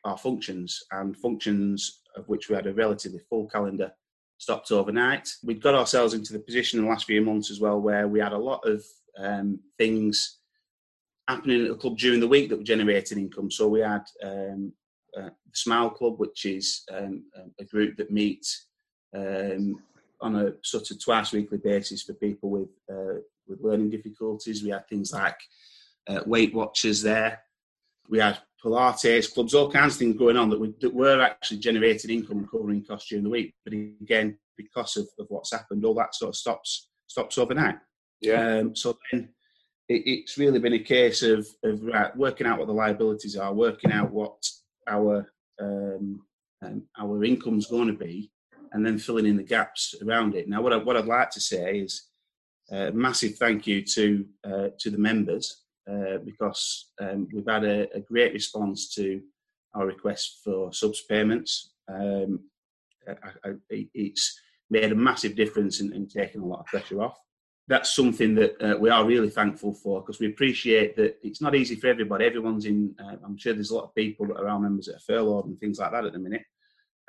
our 0.05 0.19
functions 0.19 0.83
and 0.93 1.17
functions 1.17 2.01
of 2.17 2.29
which 2.29 2.49
we 2.49 2.57
had 2.57 2.67
a 2.67 2.75
relatively 2.75 3.21
full 3.29 3.47
calendar 3.49 3.93
stopped 4.39 4.73
overnight. 4.73 5.29
We'd 5.45 5.63
got 5.63 5.75
ourselves 5.75 6.15
into 6.15 6.33
the 6.33 6.39
position 6.39 6.79
in 6.79 6.85
the 6.85 6.91
last 6.91 7.07
few 7.07 7.21
months 7.21 7.51
as 7.51 7.61
well 7.61 7.81
where 7.81 8.09
we 8.09 8.21
had 8.21 8.33
a 8.33 8.39
lot 8.39 8.67
of 8.67 8.83
um, 9.19 9.61
things 9.77 10.39
happening 11.29 11.63
at 11.63 11.69
the 11.69 11.77
club 11.77 11.99
during 11.99 12.21
the 12.21 12.29
week 12.29 12.49
that 12.49 12.57
were 12.57 12.65
generating 12.65 13.19
income. 13.19 13.51
So 13.51 13.69
we 13.69 13.81
had 13.81 14.05
um, 14.25 14.73
uh, 15.17 15.29
the 15.29 15.55
Smile 15.55 15.91
Club, 15.91 16.19
which 16.19 16.47
is 16.47 16.83
um, 16.93 17.25
a 17.61 17.65
group 17.65 17.97
that 17.99 18.11
meets 18.11 18.67
um, 19.15 19.77
on 20.23 20.37
a 20.37 20.53
sort 20.63 20.91
of 20.91 21.03
twice 21.03 21.33
weekly 21.33 21.59
basis 21.59 22.03
for 22.03 22.15
people 22.15 22.51
with 22.51 22.69
uh, 22.93 23.21
with 23.47 23.61
learning 23.63 23.91
difficulties. 23.91 24.63
We 24.63 24.71
had 24.71 24.89
things 24.89 25.13
like 25.13 25.37
uh, 26.09 26.21
Weight 26.27 26.55
Watchers 26.55 27.03
there. 27.03 27.41
We 28.09 28.19
had 28.19 28.39
Pilates 28.65 29.33
clubs, 29.33 29.55
all 29.55 29.71
kinds 29.71 29.95
of 29.95 29.99
things 29.99 30.19
going 30.19 30.37
on 30.37 30.51
that, 30.51 30.61
we, 30.61 30.75
that 30.81 30.93
were 30.93 31.21
actually 31.21 31.59
generating 31.59 32.11
income 32.11 32.39
and 32.39 32.51
covering 32.51 32.85
costs 32.85 33.09
during 33.09 33.25
the 33.25 33.31
week. 33.31 33.55
But 33.65 33.73
again, 33.73 34.39
because 34.57 34.97
of, 34.97 35.09
of 35.19 35.27
what's 35.29 35.53
happened, 35.53 35.85
all 35.85 35.95
that 35.95 36.15
sort 36.15 36.31
of 36.31 36.37
stops 36.37 36.89
stops 37.07 37.39
overnight. 37.39 37.77
Yeah. 38.21 38.59
Um, 38.59 38.77
so 38.77 38.99
then 39.11 39.31
it, 39.89 40.03
it's 40.07 40.39
really 40.39 40.59
been 40.59 40.75
a 40.75 40.79
case 40.79 41.23
of, 41.23 41.47
of 41.65 41.83
right, 41.83 42.15
working 42.17 42.47
out 42.47 42.59
what 42.59 42.69
the 42.69 42.75
liabilities 42.75 43.37
are, 43.37 43.53
working 43.53 43.93
out 43.93 44.13
what 44.13 44.43
our 44.89 45.27
um, 45.61 46.23
um, 46.63 46.83
our 46.99 47.25
income's 47.25 47.67
going 47.67 47.89
to 47.89 47.95
be, 47.95 48.31
and 48.73 48.85
then 48.85 48.99
filling 48.99 49.27
in 49.27 49.37
the 49.37 49.43
gaps 49.43 49.95
around 50.05 50.35
it. 50.35 50.49
Now, 50.49 50.63
what 50.63 50.73
I, 50.73 50.77
what 50.77 50.97
I'd 50.97 51.07
like 51.07 51.31
to 51.31 51.41
say 51.41 51.79
is 51.79 52.09
a 52.71 52.89
uh, 52.89 52.91
massive 52.93 53.37
thank 53.37 53.67
you 53.67 53.83
to 53.83 54.27
uh, 54.45 54.69
to 54.79 54.91
the 54.91 54.99
members 54.99 55.65
uh, 55.91 56.19
because 56.25 56.91
um, 57.01 57.27
we've 57.33 57.49
had 57.49 57.65
a, 57.65 57.93
a, 57.97 58.01
great 58.01 58.33
response 58.33 58.95
to 58.95 59.21
our 59.75 59.87
request 59.87 60.41
for 60.45 60.73
subs 60.73 61.03
payments. 61.09 61.73
Um, 61.89 62.41
I, 63.09 63.49
I, 63.49 63.53
it's 63.71 64.39
made 64.69 64.93
a 64.93 64.95
massive 64.95 65.35
difference 65.35 65.81
in, 65.81 65.93
in, 65.93 66.07
taking 66.07 66.43
a 66.43 66.47
lot 66.47 66.61
of 66.61 66.67
pressure 66.67 67.03
off. 67.03 67.19
That's 67.67 67.95
something 67.95 68.35
that 68.37 68.61
uh, 68.63 68.79
we 68.79 68.91
are 68.91 69.05
really 69.05 69.31
thankful 69.31 69.75
for 69.75 70.01
because 70.01 70.21
we 70.21 70.29
appreciate 70.29 70.97
that 70.97 71.19
it's 71.23 71.41
not 71.41 71.55
easy 71.55 71.77
for 71.77 71.89
everybody. 71.89 72.25
Everyone's 72.25 72.67
in, 72.67 72.95
uh, 73.03 73.17
I'm 73.25 73.37
sure 73.37 73.53
there's 73.53 73.71
a 73.71 73.75
lot 73.75 73.85
of 73.85 73.95
people 73.95 74.27
that 74.27 74.37
are 74.37 74.49
our 74.49 74.61
members 74.61 74.87
that 74.87 74.97
are 74.97 75.01
furloughed 75.01 75.47
and 75.47 75.59
things 75.59 75.79
like 75.79 75.93
that 75.93 76.05
at 76.05 76.13
the 76.13 76.19
minute. 76.19 76.43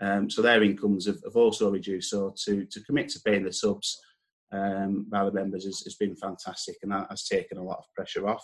Um, 0.02 0.30
so 0.30 0.42
their 0.42 0.64
incomes 0.64 1.06
have, 1.06 1.22
have, 1.24 1.36
also 1.36 1.70
reduced. 1.70 2.10
So 2.10 2.34
to, 2.46 2.66
to 2.66 2.82
commit 2.82 3.10
to 3.10 3.22
paying 3.22 3.44
the 3.44 3.54
subs 3.54 4.02
um, 4.52 5.06
by 5.10 5.24
the 5.24 5.32
members 5.32 5.66
has, 5.66 5.82
has, 5.82 5.96
been 5.96 6.16
fantastic 6.16 6.78
and 6.82 6.92
that 6.92 7.08
has 7.12 7.28
taken 7.28 7.60
a 7.60 7.64
lot 7.64 7.78
of 7.78 7.86
pressure 7.96 8.28
off. 8.28 8.44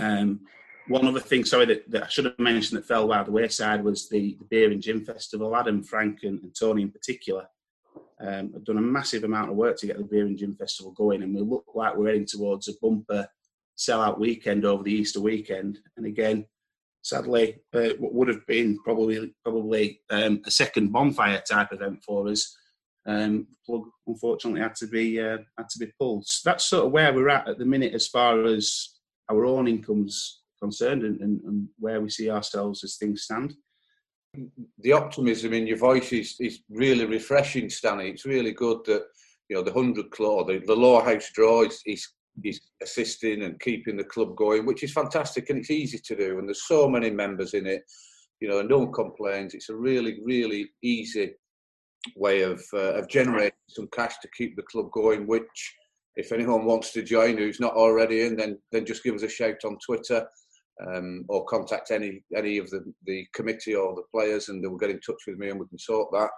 Um, 0.00 0.40
one 0.88 1.06
other 1.06 1.20
thing, 1.20 1.44
sorry, 1.44 1.66
that, 1.66 1.90
that, 1.90 2.02
I 2.04 2.08
should 2.08 2.24
have 2.26 2.38
mentioned 2.38 2.76
that 2.78 2.86
fell 2.86 3.06
by 3.06 3.22
the 3.22 3.30
wayside 3.30 3.84
was 3.84 4.08
the, 4.08 4.36
the 4.38 4.44
Beer 4.44 4.70
and 4.70 4.82
Gin 4.82 5.04
Festival. 5.04 5.56
Adam, 5.56 5.82
Frank, 5.82 6.24
and, 6.24 6.42
and 6.42 6.54
Tony 6.54 6.82
in 6.82 6.90
particular 6.90 7.46
um, 8.20 8.52
have 8.52 8.64
done 8.64 8.78
a 8.78 8.82
massive 8.82 9.24
amount 9.24 9.50
of 9.50 9.56
work 9.56 9.78
to 9.78 9.86
get 9.86 9.96
the 9.96 10.04
Beer 10.04 10.26
and 10.26 10.36
Gin 10.36 10.54
Festival 10.56 10.92
going, 10.92 11.22
and 11.22 11.34
we 11.34 11.40
look 11.40 11.64
like 11.74 11.96
we're 11.96 12.08
heading 12.08 12.26
towards 12.26 12.68
a 12.68 12.72
bumper 12.82 13.26
sellout 13.78 14.18
weekend 14.18 14.64
over 14.64 14.82
the 14.82 14.92
Easter 14.92 15.20
weekend. 15.20 15.78
And 15.96 16.06
again, 16.06 16.44
sadly, 17.04 17.60
uh, 17.74 17.90
what 17.98 18.14
would 18.14 18.28
have 18.28 18.44
been 18.46 18.78
probably 18.82 19.32
probably 19.44 20.00
um, 20.10 20.40
a 20.46 20.50
second 20.50 20.90
bonfire 20.90 21.42
type 21.48 21.68
event 21.70 22.02
for 22.02 22.28
us, 22.28 22.56
um, 23.06 23.46
plug 23.64 23.84
unfortunately 24.06 24.60
had 24.60 24.74
to 24.74 24.88
be 24.88 25.20
uh, 25.20 25.38
had 25.56 25.68
to 25.68 25.78
be 25.78 25.92
pulled. 26.00 26.26
So 26.26 26.50
that's 26.50 26.64
sort 26.64 26.86
of 26.86 26.92
where 26.92 27.12
we're 27.12 27.28
at 27.28 27.48
at 27.48 27.58
the 27.58 27.66
minute 27.66 27.94
as 27.94 28.08
far 28.08 28.44
as 28.44 28.96
our 29.30 29.44
own 29.44 29.68
incomes 29.68 30.40
concerned 30.60 31.02
and, 31.02 31.20
and, 31.20 31.40
and 31.42 31.68
where 31.78 32.00
we 32.00 32.10
see 32.10 32.30
ourselves 32.30 32.82
as 32.82 32.96
things 32.96 33.22
stand. 33.22 33.54
The 34.80 34.92
optimism 34.92 35.52
in 35.52 35.66
your 35.66 35.76
voice 35.76 36.12
is, 36.12 36.36
is 36.40 36.60
really 36.68 37.04
refreshing, 37.04 37.70
Stanley. 37.70 38.10
It's 38.10 38.24
really 38.24 38.52
good 38.52 38.78
that 38.86 39.04
you 39.48 39.56
know 39.56 39.62
the 39.62 39.72
hundred 39.72 40.10
club, 40.10 40.48
the, 40.48 40.58
the 40.66 40.74
lower 40.74 41.04
house 41.04 41.30
draw 41.32 41.62
is, 41.64 41.80
is 41.86 42.08
is 42.42 42.60
assisting 42.82 43.42
and 43.42 43.60
keeping 43.60 43.96
the 43.96 44.04
club 44.04 44.36
going, 44.36 44.66
which 44.66 44.82
is 44.82 44.92
fantastic 44.92 45.50
and 45.50 45.58
it's 45.58 45.70
easy 45.70 45.98
to 45.98 46.16
do. 46.16 46.38
And 46.38 46.48
there's 46.48 46.66
so 46.66 46.88
many 46.88 47.10
members 47.10 47.54
in 47.54 47.66
it, 47.66 47.82
you 48.40 48.48
know, 48.48 48.58
and 48.58 48.68
no 48.68 48.78
one 48.78 48.92
complains. 48.92 49.54
It's 49.54 49.68
a 49.68 49.76
really, 49.76 50.18
really 50.24 50.70
easy 50.82 51.34
way 52.16 52.42
of 52.42 52.62
uh, 52.72 52.94
of 52.94 53.08
generating 53.08 53.52
some 53.68 53.88
cash 53.92 54.14
to 54.20 54.28
keep 54.36 54.56
the 54.56 54.62
club 54.62 54.90
going, 54.92 55.26
which 55.26 55.74
if 56.16 56.32
anyone 56.32 56.64
wants 56.64 56.92
to 56.92 57.02
join 57.02 57.38
who's 57.38 57.60
not 57.60 57.74
already 57.74 58.22
in, 58.26 58.36
then 58.36 58.58
then 58.72 58.84
just 58.84 59.04
give 59.04 59.14
us 59.14 59.22
a 59.22 59.28
shout 59.28 59.64
on 59.64 59.78
Twitter 59.84 60.26
um, 60.86 61.24
or 61.28 61.44
contact 61.44 61.90
any 61.90 62.22
any 62.36 62.58
of 62.58 62.68
the, 62.70 62.84
the 63.06 63.26
committee 63.32 63.74
or 63.74 63.94
the 63.94 64.02
players, 64.12 64.48
and 64.48 64.62
they'll 64.62 64.76
get 64.76 64.90
in 64.90 65.00
touch 65.00 65.22
with 65.26 65.38
me 65.38 65.50
and 65.50 65.60
we 65.60 65.66
can 65.68 65.78
sort 65.78 66.10
that. 66.12 66.30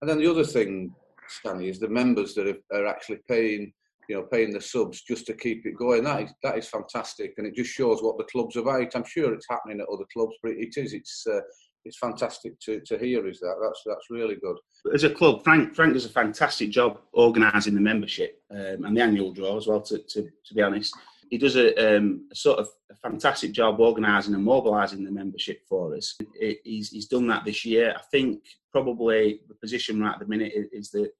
And 0.00 0.08
then 0.08 0.18
the 0.18 0.30
other 0.30 0.44
thing, 0.44 0.94
Stanley, 1.28 1.68
is 1.68 1.78
the 1.78 1.88
members 1.88 2.34
that 2.34 2.56
are 2.72 2.86
actually 2.86 3.18
paying 3.28 3.72
you 4.10 4.16
know 4.16 4.22
paying 4.24 4.52
the 4.52 4.60
subs 4.60 5.02
just 5.02 5.24
to 5.26 5.34
keep 5.34 5.64
it 5.64 5.76
going. 5.76 6.02
That 6.02 6.22
is 6.24 6.32
that 6.42 6.58
is 6.58 6.68
fantastic, 6.68 7.34
and 7.38 7.46
it 7.46 7.54
just 7.54 7.70
shows 7.70 8.02
what 8.02 8.18
the 8.18 8.24
club's 8.24 8.56
about. 8.56 8.96
I'm 8.96 9.04
sure 9.04 9.32
it's 9.32 9.46
happening 9.48 9.80
at 9.80 9.88
other 9.88 10.04
clubs, 10.12 10.34
but 10.42 10.52
it 10.52 10.76
is 10.76 10.94
it's 10.94 11.24
uh, 11.30 11.40
it's 11.84 11.96
fantastic 11.96 12.58
to, 12.60 12.80
to 12.80 12.98
hear. 12.98 13.28
Is 13.28 13.38
that 13.38 13.54
that's 13.62 13.82
that's 13.86 14.10
really 14.10 14.34
good. 14.42 14.56
As 14.92 15.04
a 15.04 15.10
club, 15.10 15.44
Frank 15.44 15.76
Frank 15.76 15.94
does 15.94 16.06
a 16.06 16.10
fantastic 16.10 16.70
job 16.70 16.98
organising 17.12 17.76
the 17.76 17.80
membership 17.80 18.42
um, 18.50 18.84
and 18.84 18.96
the 18.96 19.00
annual 19.00 19.32
draw 19.32 19.56
as 19.56 19.68
well. 19.68 19.80
To 19.82 19.98
to, 19.98 20.22
to 20.22 20.54
be 20.54 20.62
honest, 20.62 20.92
he 21.30 21.38
does 21.38 21.54
a, 21.54 21.96
um, 21.96 22.26
a 22.32 22.34
sort 22.34 22.58
of 22.58 22.68
a 22.90 22.96
fantastic 22.96 23.52
job 23.52 23.78
organising 23.78 24.34
and 24.34 24.44
mobilising 24.44 25.04
the 25.04 25.12
membership 25.12 25.60
for 25.68 25.94
us. 25.94 26.16
It, 26.34 26.58
he's 26.64 26.90
he's 26.90 27.06
done 27.06 27.28
that 27.28 27.44
this 27.44 27.64
year. 27.64 27.94
I 27.96 28.02
think 28.10 28.42
probably 28.72 29.40
the 29.48 29.54
position 29.54 30.00
right 30.00 30.14
at 30.14 30.18
the 30.18 30.26
minute 30.26 30.52
is, 30.52 30.66
is 30.72 30.90
that 30.90 31.12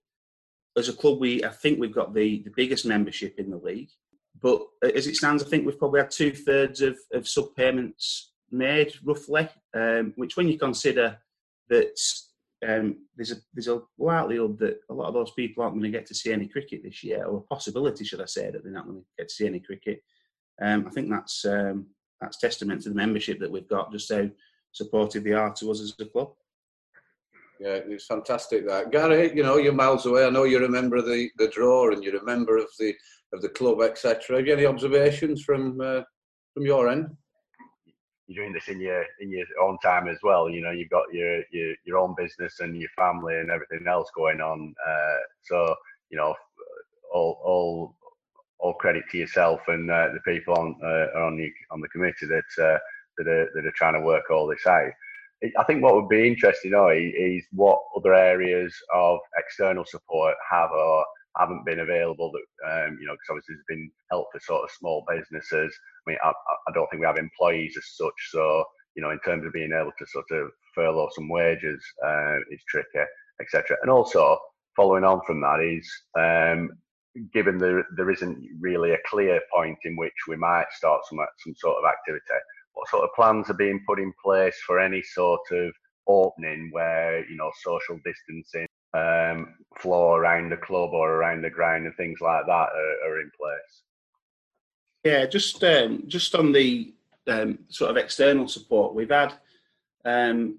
as 0.76 0.88
a 0.88 0.92
club, 0.92 1.18
we 1.20 1.44
I 1.44 1.48
think 1.48 1.78
we've 1.78 1.94
got 1.94 2.14
the 2.14 2.42
the 2.42 2.52
biggest 2.54 2.86
membership 2.86 3.38
in 3.38 3.50
the 3.50 3.58
league. 3.58 3.90
But 4.40 4.62
as 4.82 5.06
it 5.06 5.16
stands, 5.16 5.42
I 5.42 5.46
think 5.46 5.66
we've 5.66 5.78
probably 5.78 6.00
had 6.00 6.10
two 6.10 6.32
thirds 6.32 6.80
of, 6.80 6.96
of 7.12 7.28
sub 7.28 7.54
payments 7.56 8.32
made 8.50 8.92
roughly, 9.04 9.48
um, 9.74 10.12
which 10.16 10.36
when 10.36 10.48
you 10.48 10.58
consider 10.58 11.18
that 11.68 11.98
um, 12.66 13.06
there's 13.16 13.32
a 13.32 13.36
there's 13.54 13.68
a 13.68 13.82
likelihood 13.98 14.58
that 14.58 14.80
a 14.90 14.94
lot 14.94 15.08
of 15.08 15.14
those 15.14 15.32
people 15.32 15.62
aren't 15.62 15.74
going 15.74 15.90
to 15.90 15.98
get 15.98 16.06
to 16.06 16.14
see 16.14 16.32
any 16.32 16.46
cricket 16.46 16.82
this 16.82 17.02
year, 17.02 17.24
or 17.24 17.38
a 17.38 17.54
possibility, 17.54 18.04
should 18.04 18.20
I 18.20 18.26
say, 18.26 18.50
that 18.50 18.62
they're 18.62 18.72
not 18.72 18.86
going 18.86 19.00
to 19.00 19.06
get 19.18 19.28
to 19.28 19.34
see 19.34 19.46
any 19.46 19.60
cricket. 19.60 20.02
Um, 20.62 20.86
I 20.86 20.90
think 20.90 21.10
that's 21.10 21.44
um, 21.44 21.86
that's 22.20 22.38
testament 22.38 22.82
to 22.82 22.90
the 22.90 22.94
membership 22.94 23.40
that 23.40 23.50
we've 23.50 23.68
got, 23.68 23.92
just 23.92 24.12
how 24.12 24.28
supportive 24.72 25.24
they 25.24 25.32
are 25.32 25.52
to 25.54 25.70
us 25.70 25.80
as 25.80 25.94
a 25.98 26.04
club. 26.04 26.32
Yeah, 27.60 27.78
it's 27.86 28.06
fantastic 28.06 28.66
that 28.66 28.90
Gary. 28.90 29.36
You 29.36 29.42
know, 29.42 29.58
you're 29.58 29.74
miles 29.74 30.06
away. 30.06 30.24
I 30.24 30.30
know 30.30 30.44
you're 30.44 30.64
a 30.64 30.68
member 30.68 30.96
of 30.96 31.04
the, 31.04 31.30
the 31.36 31.48
draw 31.48 31.90
and 31.92 32.02
you're 32.02 32.16
a 32.16 32.24
member 32.24 32.56
of 32.56 32.68
the 32.78 32.94
of 33.32 33.42
the 33.42 33.50
club, 33.50 33.82
etc. 33.82 34.38
Have 34.38 34.46
you 34.46 34.54
any 34.54 34.66
observations 34.66 35.42
from 35.42 35.80
uh, 35.80 36.00
from 36.54 36.64
your 36.64 36.88
end? 36.88 37.10
you're 38.30 38.44
doing 38.44 38.52
this 38.52 38.68
in 38.68 38.80
your 38.80 39.04
in 39.20 39.30
your 39.30 39.44
own 39.60 39.76
time 39.82 40.08
as 40.08 40.18
well. 40.22 40.48
You 40.48 40.62
know, 40.62 40.70
you've 40.70 40.90
got 40.90 41.12
your 41.12 41.42
your, 41.50 41.74
your 41.84 41.98
own 41.98 42.14
business 42.16 42.60
and 42.60 42.76
your 42.76 42.90
family 42.96 43.34
and 43.38 43.50
everything 43.50 43.86
else 43.88 44.08
going 44.16 44.40
on. 44.40 44.72
Uh, 44.88 45.18
so 45.42 45.74
you 46.10 46.16
know, 46.16 46.34
all 47.12 47.40
all 47.44 47.96
all 48.60 48.74
credit 48.74 49.02
to 49.10 49.18
yourself 49.18 49.60
and 49.68 49.90
uh, 49.90 50.08
the 50.14 50.20
people 50.32 50.54
on 50.54 50.76
uh, 50.82 51.18
on 51.26 51.36
the 51.36 51.50
on 51.72 51.80
the 51.80 51.88
committee 51.88 52.26
that 52.26 52.62
uh, 52.62 52.78
that 53.18 53.26
are 53.26 53.50
that 53.54 53.66
are 53.66 53.74
trying 53.74 53.94
to 53.94 54.00
work 54.00 54.30
all 54.30 54.46
this 54.46 54.66
out. 54.66 54.92
I 55.58 55.64
think 55.64 55.82
what 55.82 55.94
would 55.94 56.08
be 56.08 56.28
interesting, 56.28 56.72
though, 56.72 56.90
is 56.90 57.44
what 57.52 57.80
other 57.96 58.14
areas 58.14 58.74
of 58.94 59.20
external 59.38 59.84
support 59.86 60.34
have 60.50 60.70
or 60.70 61.04
haven't 61.38 61.64
been 61.64 61.80
available 61.80 62.32
that 62.32 62.86
um, 62.86 62.98
you 63.00 63.06
know 63.06 63.14
because 63.14 63.30
obviously 63.30 63.54
there's 63.54 63.78
been 63.78 63.90
help 64.10 64.26
for 64.32 64.40
sort 64.40 64.64
of 64.64 64.70
small 64.70 65.04
businesses. 65.08 65.76
I 66.06 66.10
mean 66.10 66.18
I, 66.22 66.30
I, 66.30 66.72
don't 66.74 66.88
think 66.90 67.00
we 67.00 67.06
have 67.06 67.18
employees 67.18 67.76
as 67.76 67.86
such 67.96 68.14
so 68.30 68.64
you 68.94 69.02
know 69.02 69.10
in 69.10 69.20
terms 69.20 69.46
of 69.46 69.52
being 69.52 69.72
able 69.72 69.92
to 69.98 70.06
sort 70.06 70.30
of 70.32 70.50
furlough 70.74 71.08
some 71.14 71.28
wages 71.28 71.82
uh, 72.04 72.38
is 72.50 72.62
tricky 72.68 73.06
etc 73.40 73.76
and 73.82 73.90
also 73.90 74.38
following 74.76 75.04
on 75.04 75.20
from 75.26 75.40
that 75.40 75.60
is 75.60 75.88
um, 76.18 76.70
given 77.32 77.58
there 77.58 77.84
there 77.96 78.10
isn't 78.10 78.38
really 78.60 78.92
a 78.92 78.98
clear 79.06 79.40
point 79.52 79.78
in 79.84 79.96
which 79.96 80.12
we 80.28 80.36
might 80.36 80.66
start 80.72 81.02
some 81.08 81.18
some 81.38 81.54
sort 81.56 81.76
of 81.78 81.88
activity 81.88 82.24
what 82.80 82.88
sort 82.88 83.04
of 83.04 83.14
plans 83.14 83.50
are 83.50 83.54
being 83.54 83.84
put 83.86 84.00
in 84.00 84.12
place 84.24 84.56
for 84.66 84.80
any 84.80 85.02
sort 85.02 85.40
of 85.52 85.72
opening 86.08 86.70
where 86.72 87.28
you 87.28 87.36
know 87.36 87.50
social 87.62 87.98
distancing 88.04 88.66
um, 88.94 89.54
flow 89.78 90.14
around 90.14 90.50
the 90.50 90.56
club 90.56 90.90
or 90.92 91.12
around 91.12 91.42
the 91.42 91.50
ground 91.50 91.84
and 91.86 91.94
things 91.96 92.20
like 92.20 92.46
that 92.46 92.50
are, 92.52 93.08
are 93.08 93.20
in 93.20 93.30
place. 93.38 93.82
Yeah, 95.04 95.26
just 95.26 95.62
um, 95.62 96.04
just 96.06 96.34
on 96.34 96.52
the 96.52 96.94
um, 97.28 97.58
sort 97.68 97.90
of 97.90 97.96
external 97.98 98.48
support, 98.48 98.94
we've 98.94 99.10
had, 99.10 99.34
um, 100.04 100.58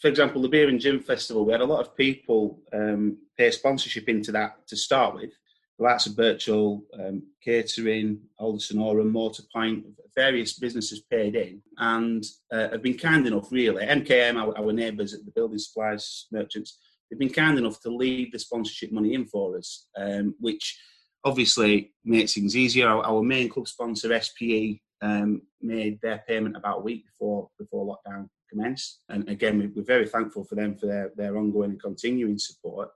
for 0.00 0.08
example, 0.08 0.42
the 0.42 0.48
Beer 0.48 0.68
and 0.68 0.80
Gin 0.80 1.00
Festival. 1.00 1.46
We 1.46 1.52
had 1.52 1.62
a 1.62 1.66
lot 1.66 1.80
of 1.80 1.96
people 1.96 2.60
um, 2.72 3.16
pay 3.38 3.50
sponsorship 3.50 4.08
into 4.10 4.30
that 4.32 4.66
to 4.68 4.76
start 4.76 5.14
with. 5.14 5.30
The 5.78 5.84
likes 5.84 6.06
of 6.06 6.16
Birchall, 6.16 6.82
um, 7.00 7.22
Catering, 7.42 8.20
Alderson 8.38 8.78
Oram, 8.78 9.12
Motorpoint, 9.12 9.84
various 10.16 10.58
businesses 10.58 11.02
paid 11.10 11.34
in 11.34 11.60
and 11.78 12.24
uh, 12.52 12.70
have 12.70 12.82
been 12.82 12.98
kind 12.98 13.26
enough, 13.26 13.50
really. 13.50 13.84
MKM, 13.84 14.36
our, 14.36 14.56
our 14.58 14.72
neighbours 14.72 15.14
at 15.14 15.24
the 15.24 15.32
building 15.32 15.58
supplies 15.58 16.26
merchants, 16.30 16.78
they've 17.10 17.18
been 17.18 17.30
kind 17.30 17.58
enough 17.58 17.80
to 17.80 17.90
leave 17.90 18.32
the 18.32 18.38
sponsorship 18.38 18.92
money 18.92 19.14
in 19.14 19.26
for 19.26 19.56
us, 19.56 19.88
um, 19.96 20.34
which 20.40 20.78
obviously 21.24 21.92
makes 22.04 22.34
things 22.34 22.56
easier. 22.56 22.88
Our, 22.88 23.04
our 23.04 23.22
main 23.22 23.48
club 23.48 23.68
sponsor, 23.68 24.18
SPE, 24.20 24.80
um, 25.02 25.42
made 25.60 26.00
their 26.00 26.22
payment 26.26 26.56
about 26.56 26.78
a 26.78 26.82
week 26.82 27.04
before 27.06 27.48
before 27.58 27.96
lockdown 28.06 28.28
commenced, 28.50 29.02
and 29.08 29.28
again, 29.28 29.72
we're 29.74 29.84
very 29.84 30.06
thankful 30.06 30.44
for 30.44 30.54
them 30.54 30.76
for 30.76 30.86
their, 30.86 31.10
their 31.16 31.36
ongoing 31.36 31.72
and 31.72 31.82
continuing 31.82 32.38
support. 32.38 32.90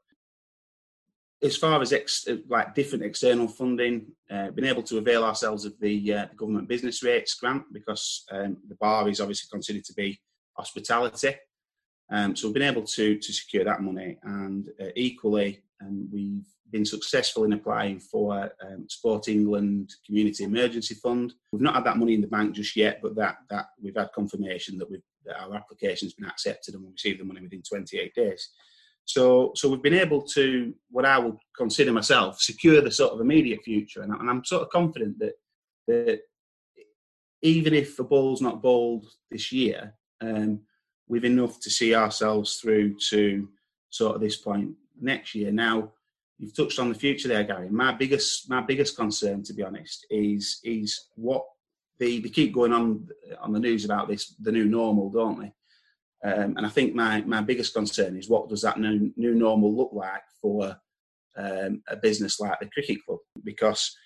As 1.41 1.57
far 1.57 1.81
as 1.81 1.93
ex, 1.93 2.27
like 2.49 2.75
different 2.75 3.05
external 3.05 3.47
funding, 3.47 4.07
uh, 4.29 4.51
been 4.51 4.65
able 4.65 4.83
to 4.83 4.99
avail 4.99 5.23
ourselves 5.23 5.65
of 5.65 5.79
the, 5.81 6.13
uh, 6.13 6.27
the 6.31 6.37
government 6.37 6.69
business 6.69 7.03
rates 7.03 7.35
grant 7.35 7.63
because 7.73 8.25
um, 8.33 8.57
the 8.69 8.75
bar 8.75 9.09
is 9.09 9.21
obviously 9.21 9.49
considered 9.51 9.85
to 9.85 9.95
be 9.95 10.21
hospitality. 10.57 11.37
Um, 12.11 12.35
so 12.35 12.49
we've 12.49 12.55
been 12.55 12.63
able 12.63 12.85
to 12.85 13.19
to 13.19 13.33
secure 13.33 13.65
that 13.65 13.83
money, 13.83 14.19
and 14.23 14.69
uh, 14.81 14.87
equally, 14.97 15.63
um, 15.83 16.09
we've 16.11 16.47
been 16.71 16.85
successful 16.85 17.45
in 17.45 17.53
applying 17.53 17.99
for 17.99 18.51
um, 18.63 18.87
Sport 18.89 19.29
England 19.29 19.95
Community 20.07 20.45
Emergency 20.45 20.95
Fund. 20.95 21.35
We've 21.53 21.63
not 21.63 21.75
had 21.75 21.85
that 21.85 21.99
money 21.99 22.15
in 22.15 22.21
the 22.21 22.27
bank 22.27 22.55
just 22.55 22.77
yet, 22.77 23.01
but 23.03 23.15
that 23.17 23.39
that 23.51 23.67
we've 23.83 23.97
had 23.97 24.13
confirmation 24.13 24.79
that, 24.79 24.91
we've, 24.91 25.03
that 25.25 25.41
our 25.41 25.55
application's 25.55 26.15
been 26.15 26.29
accepted 26.29 26.75
and 26.75 26.83
we'll 26.83 26.93
receive 26.93 27.19
the 27.19 27.25
money 27.25 27.43
within 27.43 27.63
28 27.63 28.15
days. 28.15 28.51
So, 29.09 29.53
so 29.55 29.71
we've 29.71 29.83
been 29.83 29.95
able 29.95 30.21
to, 30.35 30.75
what 30.91 31.07
I 31.07 31.19
would 31.19 31.39
consider 31.57 31.93
myself, 31.93 32.43
secure 32.43 32.83
the 32.83 32.91
sort 32.91 33.15
of 33.15 33.23
immediate 33.23 33.63
future, 33.65 34.03
and, 34.03 34.13
and 34.13 34.29
I'm 34.29 34.45
sort 34.45 34.63
of 34.63 34.69
confident 34.69 35.19
that 35.21 35.33
that 35.87 36.21
even 37.41 37.73
if 37.73 37.97
the 37.97 38.05
ball's 38.05 38.43
not 38.43 38.61
bowled 38.61 39.07
this 39.31 39.51
year, 39.51 39.95
um, 40.21 40.61
we've 41.09 41.25
enough 41.25 41.59
to 41.61 41.71
see 41.71 41.95
ourselves 41.95 42.57
through 42.57 42.99
to 43.09 43.49
sort 43.89 44.15
of 44.15 44.21
this 44.21 44.37
point 44.37 44.73
next 45.01 45.35
year. 45.35 45.51
Now, 45.53 45.93
you've 46.37 46.55
touched 46.55 46.79
on 46.79 46.91
the 46.91 46.95
future 46.95 47.29
there, 47.29 47.45
Gary. 47.45 47.71
My 47.71 47.93
biggest 47.93 48.51
my 48.51 48.61
biggest 48.61 48.95
concern, 48.95 49.43
to 49.45 49.55
be 49.55 49.63
honest, 49.63 50.07
is 50.11 50.61
is 50.65 51.07
what 51.15 51.47
they, 51.99 52.19
they 52.19 52.29
keep 52.29 52.53
going 52.53 52.75
on 52.75 53.09
on 53.41 53.55
the 53.55 53.59
news 53.59 53.87
about 53.87 54.07
this 54.07 54.35
the 54.39 54.53
new 54.53 54.67
normal, 54.67 55.09
don't 55.09 55.41
they? 55.41 55.53
Um, 56.25 56.57
and 56.57 56.67
I 56.67 56.69
think 56.69 56.95
my 56.95 57.21
my 57.23 57.41
biggest 57.41 57.75
concern 57.75 58.17
is 58.17 58.29
what 58.29 58.49
does 58.49 58.63
that 58.63 58.81
new 58.81 59.13
new 59.17 59.35
normal 59.35 59.75
look 59.75 59.91
like 59.93 60.23
for 60.43 60.77
um, 61.37 61.83
a 61.89 61.97
business 61.97 62.41
like 62.41 62.59
the 62.59 62.71
cricket 62.71 62.99
club 63.07 63.21
because 63.45 63.97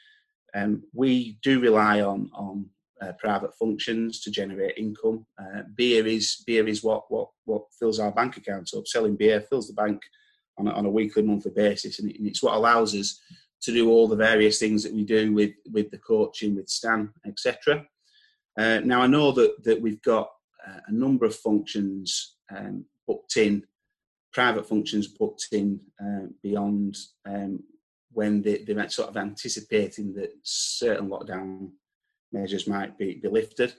um, 0.54 0.82
we 0.92 1.38
do 1.42 1.60
rely 1.60 2.02
on 2.02 2.30
on 2.34 2.66
uh, 3.02 3.12
private 3.18 3.54
functions 3.54 4.20
to 4.20 4.30
generate 4.30 4.76
income. 4.76 5.26
Uh, 5.40 5.62
beer 5.74 6.06
is 6.06 6.42
beer 6.46 6.68
is 6.68 6.84
what 6.84 7.04
what 7.08 7.28
what 7.46 7.62
fills 7.78 7.98
our 7.98 8.12
bank 8.12 8.36
accounts 8.36 8.74
up. 8.74 8.86
Selling 8.86 9.16
beer 9.16 9.40
fills 9.40 9.68
the 9.68 9.74
bank 9.74 10.00
on 10.58 10.68
a, 10.68 10.70
on 10.72 10.86
a 10.86 10.90
weekly, 10.90 11.22
monthly 11.22 11.50
basis, 11.50 11.98
and, 11.98 12.10
it, 12.10 12.18
and, 12.18 12.28
it's 12.28 12.42
what 12.42 12.54
allows 12.54 12.94
us 12.94 13.20
to 13.62 13.72
do 13.72 13.90
all 13.90 14.06
the 14.06 14.16
various 14.16 14.58
things 14.58 14.82
that 14.82 14.92
we 14.92 15.04
do 15.04 15.32
with 15.32 15.52
with 15.70 15.90
the 15.90 15.98
coaching, 15.98 16.54
with 16.54 16.68
Stan, 16.68 17.10
etc. 17.26 17.84
Uh, 18.58 18.80
now 18.84 19.00
I 19.00 19.06
know 19.06 19.32
that 19.32 19.64
that 19.64 19.80
we've 19.80 20.02
got 20.02 20.28
a 20.86 20.92
number 20.92 21.24
of 21.24 21.34
functions 21.34 22.36
um, 22.54 22.84
booked 23.06 23.36
in, 23.36 23.64
private 24.32 24.66
functions 24.68 25.08
booked 25.08 25.48
in 25.52 25.80
uh, 26.02 26.26
beyond 26.42 26.96
um, 27.26 27.62
when 28.12 28.42
they, 28.42 28.58
they're 28.58 28.88
sort 28.88 29.08
of 29.08 29.16
anticipating 29.16 30.14
that 30.14 30.32
certain 30.42 31.08
lockdown 31.08 31.70
measures 32.32 32.66
might 32.66 32.96
be, 32.96 33.14
be 33.14 33.28
lifted. 33.28 33.72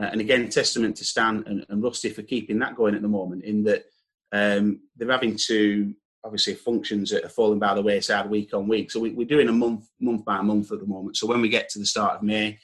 Uh, 0.00 0.06
and 0.06 0.20
again, 0.20 0.48
testament 0.48 0.96
to 0.96 1.04
Stan 1.04 1.44
and, 1.46 1.66
and, 1.68 1.82
Rusty 1.82 2.08
for 2.08 2.22
keeping 2.22 2.58
that 2.60 2.76
going 2.76 2.94
at 2.94 3.02
the 3.02 3.08
moment, 3.08 3.44
in 3.44 3.62
that 3.64 3.84
um, 4.32 4.80
they're 4.96 5.10
having 5.10 5.36
to 5.46 5.94
obviously 6.24 6.54
functions 6.54 7.10
that 7.10 7.24
are 7.24 7.28
falling 7.28 7.58
by 7.58 7.74
the 7.74 7.82
wayside 7.82 8.30
week 8.30 8.54
on 8.54 8.68
week. 8.68 8.90
So 8.90 9.00
we, 9.00 9.10
are 9.22 9.28
doing 9.28 9.48
a 9.48 9.52
month 9.52 9.86
month 10.00 10.24
by 10.24 10.40
month 10.40 10.72
at 10.72 10.80
the 10.80 10.86
moment. 10.86 11.16
So 11.16 11.26
when 11.26 11.42
we 11.42 11.48
get 11.48 11.68
to 11.70 11.78
the 11.78 11.84
start 11.84 12.16
of 12.16 12.22
May, 12.22 12.58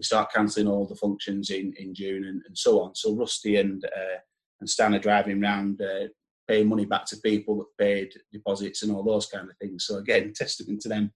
we 0.00 0.04
start 0.04 0.32
cancelling 0.32 0.66
all 0.66 0.86
the 0.86 0.94
functions 0.94 1.50
in, 1.50 1.74
in 1.76 1.94
June 1.94 2.24
and, 2.24 2.40
and 2.46 2.56
so 2.56 2.80
on. 2.80 2.94
So 2.94 3.14
Rusty 3.14 3.56
and 3.56 3.84
uh, 3.84 4.18
and 4.60 4.68
Stan 4.68 4.94
are 4.94 4.98
driving 4.98 5.44
around 5.44 5.82
uh, 5.82 6.06
paying 6.48 6.68
money 6.68 6.86
back 6.86 7.04
to 7.06 7.18
people 7.18 7.58
that 7.58 7.84
paid 7.84 8.14
deposits 8.32 8.82
and 8.82 8.92
all 8.92 9.02
those 9.02 9.26
kind 9.26 9.50
of 9.50 9.56
things. 9.58 9.84
So 9.84 9.98
again, 9.98 10.32
testament 10.34 10.80
to 10.82 10.88
them 10.88 11.12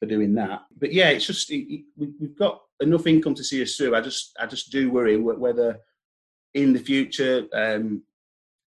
for 0.00 0.06
doing 0.06 0.34
that. 0.34 0.62
But 0.76 0.92
yeah, 0.92 1.10
it's 1.10 1.26
just 1.26 1.48
it, 1.52 1.84
we've 1.96 2.36
got 2.36 2.60
enough 2.80 3.06
income 3.06 3.34
to 3.36 3.44
see 3.44 3.62
us 3.62 3.76
through. 3.76 3.94
I 3.94 4.00
just 4.00 4.32
I 4.40 4.46
just 4.46 4.72
do 4.72 4.90
worry 4.90 5.16
whether 5.16 5.78
in 6.54 6.72
the 6.72 6.80
future 6.80 7.46
um, 7.52 8.02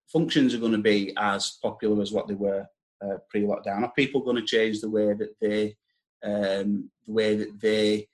functions 0.08 0.54
are 0.54 0.60
going 0.60 0.72
to 0.72 0.78
be 0.78 1.14
as 1.18 1.58
popular 1.62 2.02
as 2.02 2.14
what 2.14 2.30
they 2.30 2.36
were 2.36 2.66
uh, 3.04 3.18
pre-lockdown. 3.30 3.84
Are 3.84 3.92
people 3.98 4.22
going 4.22 4.38
to 4.38 4.44
change 4.44 4.80
the 4.80 4.90
way 4.90 5.14
that 5.14 5.36
they 5.42 5.76
um, 6.24 6.90
the 7.06 7.12
way 7.12 7.36
that 7.36 7.60
they 7.60 8.08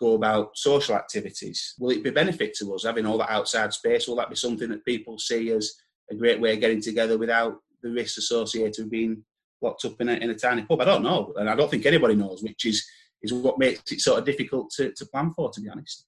go 0.00 0.14
about 0.14 0.56
social 0.56 0.96
activities? 0.96 1.74
Will 1.78 1.90
it 1.90 2.02
be 2.02 2.10
benefit 2.10 2.54
to 2.54 2.74
us 2.74 2.84
having 2.84 3.06
all 3.06 3.18
that 3.18 3.30
outside 3.30 3.72
space? 3.72 4.08
Will 4.08 4.16
that 4.16 4.30
be 4.30 4.36
something 4.36 4.70
that 4.70 4.84
people 4.84 5.18
see 5.18 5.50
as 5.50 5.74
a 6.10 6.14
great 6.14 6.40
way 6.40 6.54
of 6.54 6.60
getting 6.60 6.80
together 6.80 7.18
without 7.18 7.58
the 7.82 7.90
risks 7.90 8.18
associated 8.18 8.84
with 8.84 8.90
being 8.90 9.22
locked 9.60 9.84
up 9.84 10.00
in 10.00 10.08
a, 10.08 10.14
in 10.14 10.30
a 10.30 10.34
tiny 10.34 10.62
pub? 10.62 10.80
I 10.80 10.86
don't 10.86 11.02
know, 11.02 11.32
and 11.36 11.48
I 11.48 11.54
don't 11.54 11.70
think 11.70 11.86
anybody 11.86 12.14
knows, 12.14 12.42
which 12.42 12.64
is 12.64 12.84
is 13.22 13.32
what 13.32 13.58
makes 13.58 13.92
it 13.92 14.00
sort 14.00 14.18
of 14.18 14.24
difficult 14.24 14.70
to, 14.70 14.92
to 14.92 15.06
plan 15.06 15.32
for, 15.34 15.50
to 15.50 15.60
be 15.60 15.68
honest. 15.68 16.06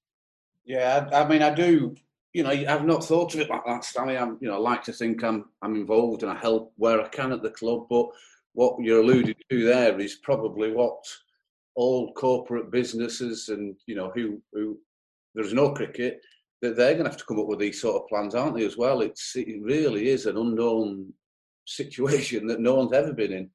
Yeah, 0.65 1.09
I, 1.13 1.23
I 1.23 1.29
mean, 1.29 1.43
I 1.43 1.55
do. 1.55 1.95
You 2.33 2.45
know, 2.45 2.51
I've 2.51 2.87
not 2.87 3.05
thought 3.05 3.35
of 3.35 3.41
it 3.41 3.51
like 3.51 3.67
that, 3.67 3.85
Stanley. 3.85 4.17
I'm, 4.17 4.39
you 4.41 4.49
know, 4.49 4.55
I 4.55 4.59
like 4.59 4.83
to 4.85 4.93
think 4.93 5.23
I'm, 5.23 5.45
I'm 5.61 5.77
involved 5.77 6.23
and 6.23 6.33
I 6.33 6.37
help 6.37 6.73
where 6.77 7.03
I 7.03 7.09
can 7.09 7.33
at 7.33 7.43
the 7.43 7.51
club. 7.51 7.89
But 7.91 8.07
what 8.55 8.77
you're 8.81 9.03
alluding 9.03 9.35
to 9.51 9.65
there 9.65 10.01
is 10.01 10.15
probably 10.15 10.73
what 10.73 11.05
all 11.75 12.13
corporate 12.13 12.71
businesses 12.71 13.49
and 13.49 13.77
you 13.87 13.95
know 13.95 14.11
who 14.15 14.41
who 14.53 14.79
there's 15.35 15.55
no 15.55 15.73
cricket 15.73 16.21
that 16.61 16.77
they're 16.77 16.93
going 16.93 17.05
to 17.05 17.11
have 17.11 17.19
to 17.19 17.25
come 17.25 17.41
up 17.41 17.47
with 17.47 17.59
these 17.59 17.81
sort 17.81 18.01
of 18.01 18.09
plans, 18.09 18.35
aren't 18.35 18.57
they? 18.57 18.65
As 18.65 18.77
well, 18.77 19.01
it's 19.01 19.35
it 19.35 19.61
really 19.63 20.09
is 20.09 20.27
an 20.27 20.37
unknown 20.37 21.13
situation 21.67 22.47
that 22.47 22.61
no 22.61 22.77
one's 22.77 22.93
ever 22.93 23.13
been 23.13 23.33
in. 23.33 23.51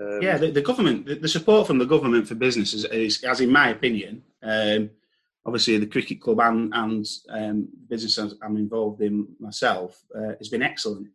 Um, 0.00 0.22
yeah, 0.22 0.38
the, 0.38 0.50
the 0.52 0.62
government, 0.62 1.20
the, 1.20 1.28
support 1.28 1.66
from 1.66 1.78
the 1.78 1.84
government 1.84 2.28
for 2.28 2.36
businesses 2.36 2.84
is, 2.84 3.24
as 3.24 3.40
in 3.40 3.50
my 3.50 3.70
opinion, 3.70 4.22
um, 4.44 4.90
obviously 5.44 5.76
the 5.76 5.86
cricket 5.86 6.20
club 6.20 6.38
and, 6.40 6.72
and 6.72 7.06
um, 7.30 7.68
business 7.88 8.18
I'm 8.18 8.56
involved 8.56 9.00
in 9.00 9.26
myself 9.40 10.00
uh, 10.16 10.34
has 10.38 10.48
been 10.48 10.62
excellent. 10.62 11.08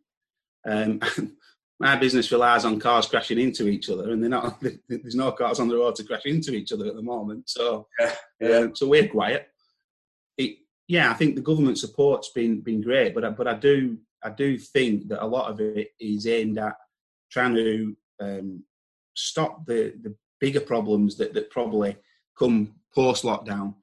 Um, 0.66 1.00
my 1.80 1.96
business 1.96 2.30
relies 2.30 2.64
on 2.64 2.78
cars 2.78 3.06
crashing 3.06 3.38
into 3.38 3.68
each 3.68 3.90
other, 3.90 4.10
and 4.10 4.22
they're 4.22 4.30
not. 4.30 4.62
There's 4.88 5.14
no 5.14 5.32
cars 5.32 5.60
on 5.60 5.68
the 5.68 5.76
road 5.76 5.96
to 5.96 6.04
crash 6.04 6.24
into 6.24 6.54
each 6.54 6.72
other 6.72 6.86
at 6.86 6.94
the 6.94 7.02
moment. 7.02 7.48
So, 7.48 7.88
yeah, 7.98 8.14
yeah. 8.40 8.56
Um, 8.56 8.76
so 8.76 8.88
we're 8.88 9.08
quiet. 9.08 9.48
It, 10.38 10.58
yeah, 10.86 11.10
I 11.10 11.14
think 11.14 11.34
the 11.34 11.42
government 11.42 11.78
support's 11.78 12.30
been 12.30 12.60
been 12.60 12.80
great, 12.80 13.14
but 13.14 13.24
I, 13.24 13.30
but 13.30 13.48
I 13.48 13.54
do 13.54 13.98
I 14.22 14.30
do 14.30 14.56
think 14.56 15.08
that 15.08 15.24
a 15.24 15.26
lot 15.26 15.50
of 15.50 15.60
it 15.60 15.90
is 15.98 16.26
aimed 16.26 16.58
at 16.58 16.76
trying 17.30 17.54
to 17.54 17.96
um, 18.20 18.62
stop 19.14 19.66
the 19.66 19.94
the 20.02 20.14
bigger 20.40 20.60
problems 20.60 21.16
that 21.16 21.34
that 21.34 21.50
probably 21.50 21.96
come 22.38 22.74
post 22.94 23.24
lockdown, 23.24 23.74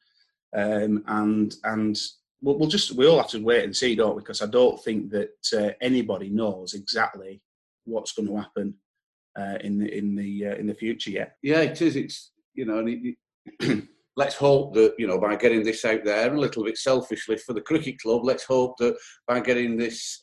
um, 0.55 1.03
and 1.07 1.55
and 1.65 1.99
we'll, 2.41 2.57
we'll, 2.57 2.69
just 2.69 2.93
we 2.93 3.05
all 3.05 3.17
have 3.17 3.29
to 3.29 3.43
wait 3.43 3.65
and 3.65 3.75
see, 3.75 3.95
don't 3.95 4.15
we? 4.15 4.21
Because 4.21 4.41
I 4.41 4.47
don't 4.47 4.81
think 4.81 5.11
that 5.11 5.35
uh, 5.57 5.71
anybody 5.81 6.29
knows 6.29 6.73
exactly 6.73 7.41
what's 7.85 8.13
going 8.13 8.27
to 8.27 8.37
happen 8.37 8.75
uh, 9.37 9.57
in 9.61 9.77
the 9.77 9.97
in 9.97 10.15
the 10.15 10.47
uh, 10.47 10.55
in 10.55 10.67
the 10.67 10.75
future 10.75 11.11
yet. 11.11 11.35
Yeah, 11.41 11.61
it 11.61 11.81
is. 11.81 11.95
It's 11.95 12.31
you 12.53 12.65
know, 12.65 12.85
it, 12.85 13.15
it, 13.59 13.87
let's 14.17 14.35
hope 14.35 14.73
that 14.75 14.95
you 14.97 15.07
know 15.07 15.19
by 15.19 15.35
getting 15.35 15.63
this 15.63 15.85
out 15.85 16.03
there 16.03 16.33
a 16.33 16.39
little 16.39 16.63
bit 16.63 16.77
selfishly 16.77 17.37
for 17.37 17.53
the 17.53 17.61
cricket 17.61 17.99
club. 17.99 18.25
Let's 18.25 18.43
hope 18.43 18.77
that 18.79 18.97
by 19.27 19.39
getting 19.39 19.77
this 19.77 20.19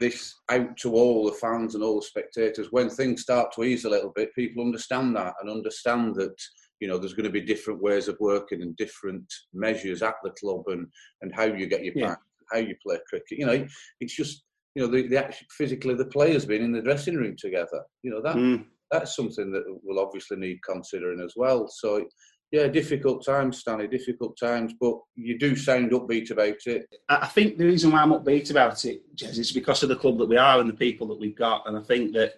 this 0.00 0.34
out 0.50 0.76
to 0.76 0.94
all 0.94 1.24
the 1.24 1.36
fans 1.36 1.74
and 1.74 1.84
all 1.84 2.00
the 2.00 2.06
spectators, 2.06 2.68
when 2.70 2.90
things 2.90 3.22
start 3.22 3.52
to 3.52 3.62
ease 3.62 3.84
a 3.84 3.90
little 3.90 4.12
bit, 4.14 4.34
people 4.34 4.64
understand 4.64 5.14
that 5.16 5.34
and 5.40 5.50
understand 5.50 6.14
that 6.16 6.34
you 6.80 6.88
know 6.88 6.98
there's 6.98 7.14
going 7.14 7.24
to 7.24 7.30
be 7.30 7.40
different 7.40 7.82
ways 7.82 8.08
of 8.08 8.16
working 8.20 8.62
and 8.62 8.76
different 8.76 9.32
measures 9.52 10.02
at 10.02 10.14
the 10.22 10.30
club 10.30 10.62
and 10.68 10.86
and 11.22 11.34
how 11.34 11.44
you 11.44 11.66
get 11.66 11.84
your 11.84 11.94
yeah. 11.96 12.14
how 12.52 12.58
you 12.58 12.74
play 12.84 12.98
cricket. 13.08 13.38
You 13.38 13.46
know, 13.46 13.66
it's 14.00 14.14
just 14.14 14.44
you 14.74 14.82
know, 14.82 14.88
the, 14.88 15.06
the 15.06 15.18
actual, 15.18 15.46
physically 15.50 15.94
the 15.94 16.04
players 16.06 16.44
being 16.44 16.64
in 16.64 16.72
the 16.72 16.82
dressing 16.82 17.16
room 17.16 17.36
together. 17.36 17.82
You 18.02 18.10
know 18.10 18.22
that 18.22 18.36
mm. 18.36 18.64
that's 18.90 19.16
something 19.16 19.52
that 19.52 19.64
will 19.82 20.00
obviously 20.00 20.36
need 20.36 20.60
considering 20.62 21.20
as 21.20 21.34
well. 21.36 21.68
So 21.68 22.06
yeah, 22.52 22.68
difficult 22.68 23.24
times, 23.24 23.58
Stanley, 23.58 23.88
difficult 23.88 24.38
times, 24.38 24.74
but 24.80 24.96
you 25.16 25.36
do 25.38 25.56
sound 25.56 25.90
upbeat 25.90 26.30
about 26.30 26.54
it. 26.66 26.86
I 27.08 27.26
think 27.26 27.58
the 27.58 27.64
reason 27.64 27.90
why 27.90 28.02
I'm 28.02 28.12
upbeat 28.12 28.50
about 28.50 28.84
it, 28.84 29.02
Jez, 29.16 29.38
is 29.38 29.50
because 29.50 29.82
of 29.82 29.88
the 29.88 29.96
club 29.96 30.18
that 30.18 30.28
we 30.28 30.36
are 30.36 30.60
and 30.60 30.68
the 30.68 30.74
people 30.74 31.08
that 31.08 31.18
we've 31.18 31.36
got, 31.36 31.66
and 31.66 31.76
I 31.76 31.82
think 31.82 32.14
that 32.14 32.34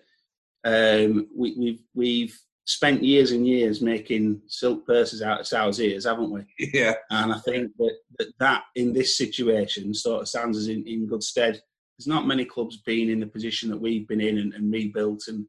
um, 0.65 1.29
we, 1.37 1.51
have 1.51 1.59
we've, 1.59 1.83
we've 1.95 2.41
spent 2.65 3.03
years 3.03 3.31
and 3.31 3.47
years 3.47 3.81
making 3.81 4.41
silk 4.49 4.87
purses 4.87 5.23
out 5.23 5.41
of 5.41 5.47
sow's 5.47 5.81
ears, 5.81 6.07
haven't 6.07 6.31
we? 6.31 6.43
Yeah. 6.73 6.95
And 7.11 7.33
I 7.33 7.39
think 7.41 7.73
that 7.79 7.97
that, 8.19 8.29
that 8.41 8.63
in 8.75 8.93
this 8.93 9.17
situation 9.19 9.95
sort 9.95 10.23
of 10.23 10.29
stands 10.29 10.59
us 10.59 10.69
in, 10.69 10.87
in 10.87 11.07
good 11.07 11.23
stead 11.23 11.61
there's 11.99 12.07
not 12.07 12.27
many 12.27 12.45
clubs 12.45 12.79
being 12.79 13.11
in 13.11 13.21
the 13.21 13.27
position 13.27 13.71
that 13.71 13.81
we've 13.81 14.07
been 14.07 14.21
in 14.21 14.39
and, 14.39 14.53
and 14.55 14.73
rebuilt 14.73 15.25
and 15.29 15.47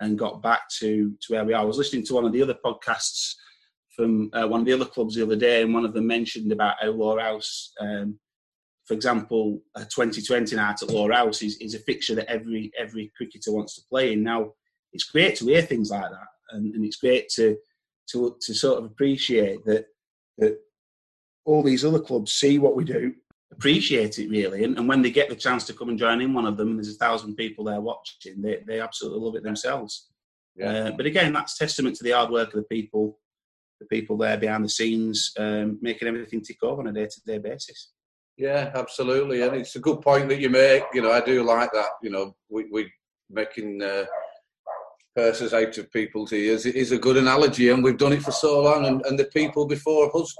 and 0.00 0.18
got 0.18 0.42
back 0.42 0.62
to 0.78 1.14
to 1.20 1.32
where 1.32 1.44
we 1.44 1.52
are. 1.52 1.62
I 1.62 1.64
was 1.64 1.78
listening 1.78 2.04
to 2.06 2.14
one 2.14 2.24
of 2.24 2.32
the 2.32 2.42
other 2.42 2.56
podcasts 2.64 3.34
from 3.94 4.30
uh, 4.32 4.46
one 4.46 4.60
of 4.60 4.66
the 4.66 4.72
other 4.72 4.86
clubs 4.86 5.14
the 5.14 5.22
other 5.22 5.36
day, 5.36 5.62
and 5.62 5.74
one 5.74 5.84
of 5.84 5.92
them 5.92 6.06
mentioned 6.06 6.52
about 6.52 6.76
Lower 6.84 7.20
House, 7.20 7.72
um, 7.80 8.18
for 8.86 8.94
example, 8.94 9.60
a 9.76 9.80
2020 9.80 10.56
night 10.56 10.82
at 10.82 10.90
Lower 10.90 11.12
House 11.12 11.42
is, 11.42 11.56
is 11.58 11.74
a 11.74 11.80
fixture 11.80 12.14
that 12.14 12.30
every 12.30 12.72
every 12.78 13.12
cricketer 13.16 13.52
wants 13.52 13.74
to 13.76 13.82
play 13.90 14.12
in. 14.14 14.22
Now, 14.22 14.52
it's 14.92 15.04
great 15.04 15.36
to 15.36 15.44
hear 15.44 15.62
things 15.62 15.90
like 15.90 16.10
that, 16.10 16.28
and, 16.50 16.74
and 16.74 16.84
it's 16.84 16.96
great 16.96 17.28
to 17.36 17.56
to 18.12 18.36
to 18.40 18.54
sort 18.54 18.78
of 18.78 18.86
appreciate 18.86 19.64
that 19.66 19.86
that 20.38 20.58
all 21.44 21.62
these 21.62 21.84
other 21.84 22.00
clubs 22.00 22.32
see 22.32 22.58
what 22.58 22.76
we 22.76 22.84
do 22.84 23.14
appreciate 23.60 24.18
it 24.18 24.30
really. 24.30 24.64
And, 24.64 24.78
and, 24.78 24.88
when 24.88 25.02
they 25.02 25.10
get 25.10 25.28
the 25.28 25.36
chance 25.36 25.64
to 25.66 25.74
come 25.74 25.90
and 25.90 25.98
join 25.98 26.22
in 26.22 26.32
one 26.32 26.46
of 26.46 26.56
them, 26.56 26.68
and 26.68 26.78
there's 26.78 26.94
a 26.94 26.98
thousand 26.98 27.36
people 27.36 27.62
there 27.64 27.80
watching, 27.80 28.40
they, 28.40 28.62
they 28.66 28.80
absolutely 28.80 29.20
love 29.20 29.36
it 29.36 29.42
themselves. 29.42 30.08
Yeah. 30.56 30.72
Uh, 30.72 30.90
but 30.92 31.04
again, 31.04 31.34
that's 31.34 31.58
testament 31.58 31.96
to 31.96 32.04
the 32.04 32.12
hard 32.12 32.30
work 32.30 32.48
of 32.48 32.54
the 32.54 32.62
people, 32.62 33.18
the 33.78 33.84
people 33.86 34.16
there 34.16 34.38
behind 34.38 34.64
the 34.64 34.70
scenes, 34.70 35.32
um, 35.38 35.78
making 35.82 36.08
everything 36.08 36.40
tick 36.40 36.56
over 36.62 36.80
on 36.80 36.88
a 36.88 36.92
day 36.92 37.06
to 37.06 37.20
day 37.26 37.36
basis. 37.36 37.92
Yeah, 38.38 38.70
absolutely, 38.74 39.42
and 39.42 39.54
it's 39.54 39.76
a 39.76 39.80
good 39.80 40.00
point 40.00 40.30
that 40.30 40.40
you 40.40 40.48
make. 40.48 40.84
You 40.94 41.02
know, 41.02 41.12
I 41.12 41.20
do 41.20 41.42
like 41.42 41.70
that. 41.72 41.90
You 42.02 42.08
know, 42.08 42.34
we 42.48 42.66
we 42.72 42.90
making 43.28 43.82
uh, 43.82 44.06
purses 45.14 45.52
out 45.52 45.76
of 45.76 45.92
people's 45.92 46.32
ears. 46.32 46.64
It 46.64 46.76
is 46.76 46.92
a 46.92 46.98
good 46.98 47.18
analogy, 47.18 47.68
and 47.68 47.84
we've 47.84 47.98
done 47.98 48.14
it 48.14 48.22
for 48.22 48.32
so 48.32 48.62
long. 48.62 48.86
And, 48.86 49.04
and 49.04 49.18
the 49.18 49.26
people 49.26 49.66
before 49.66 50.10
us 50.16 50.34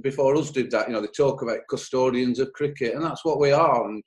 before 0.00 0.36
us 0.36 0.50
did 0.50 0.70
that. 0.70 0.88
You 0.88 0.94
know, 0.94 1.00
they 1.00 1.08
talk 1.08 1.42
about 1.42 1.66
custodians 1.68 2.38
of 2.38 2.52
cricket, 2.52 2.94
and 2.94 3.04
that's 3.04 3.24
what 3.24 3.40
we 3.40 3.52
are. 3.52 3.88
And 3.88 4.02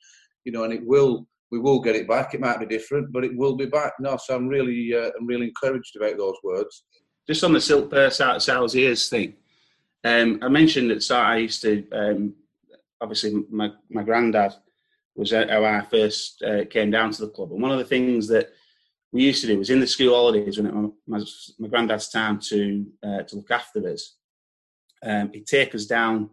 you 0.45 0.51
know, 0.51 0.63
and 0.63 0.73
it 0.73 0.85
will 0.85 1.27
we 1.51 1.59
will 1.59 1.79
get 1.79 1.95
it 1.95 2.07
back. 2.07 2.33
It 2.33 2.41
might 2.41 2.59
be 2.59 2.65
different, 2.65 3.11
but 3.11 3.23
it 3.23 3.35
will 3.35 3.55
be 3.55 3.67
back. 3.67 3.93
No, 3.99 4.17
so 4.17 4.35
I'm 4.35 4.47
really 4.47 4.93
uh, 4.95 5.11
I'm 5.17 5.27
really 5.27 5.47
encouraged 5.47 5.95
about 5.95 6.17
those 6.17 6.37
words. 6.43 6.83
Just 7.27 7.43
on 7.43 7.53
the 7.53 7.61
silk 7.61 7.89
purse 7.89 8.19
out 8.19 8.37
of 8.37 8.43
Sal's 8.43 8.75
ears 8.75 9.07
thing, 9.09 9.35
um, 10.03 10.39
I 10.41 10.49
mentioned 10.49 10.91
at 10.91 10.97
the 10.97 11.01
start 11.01 11.27
I 11.27 11.37
used 11.37 11.61
to 11.61 11.89
um, 11.91 12.33
obviously 13.01 13.43
my 13.49 13.71
my 13.89 14.03
granddad 14.03 14.53
was 15.15 15.31
how 15.31 15.63
I 15.63 15.85
first 15.91 16.41
uh, 16.41 16.65
came 16.69 16.89
down 16.89 17.11
to 17.11 17.21
the 17.21 17.31
club, 17.31 17.51
and 17.51 17.61
one 17.61 17.71
of 17.71 17.77
the 17.77 17.85
things 17.85 18.27
that 18.29 18.49
we 19.11 19.23
used 19.23 19.41
to 19.41 19.47
do 19.47 19.59
was 19.59 19.69
in 19.69 19.79
the 19.79 19.85
school 19.85 20.15
holidays 20.15 20.57
when 20.57 20.65
it 20.65 20.73
was 20.73 20.91
my, 21.07 21.23
my 21.59 21.67
granddad's 21.67 22.09
time 22.09 22.39
to 22.39 22.85
uh, 23.05 23.21
to 23.23 23.35
look 23.35 23.51
after 23.51 23.87
us 23.87 24.15
um, 25.03 25.31
he'd 25.33 25.47
take 25.47 25.75
us 25.75 25.85
down 25.85 26.29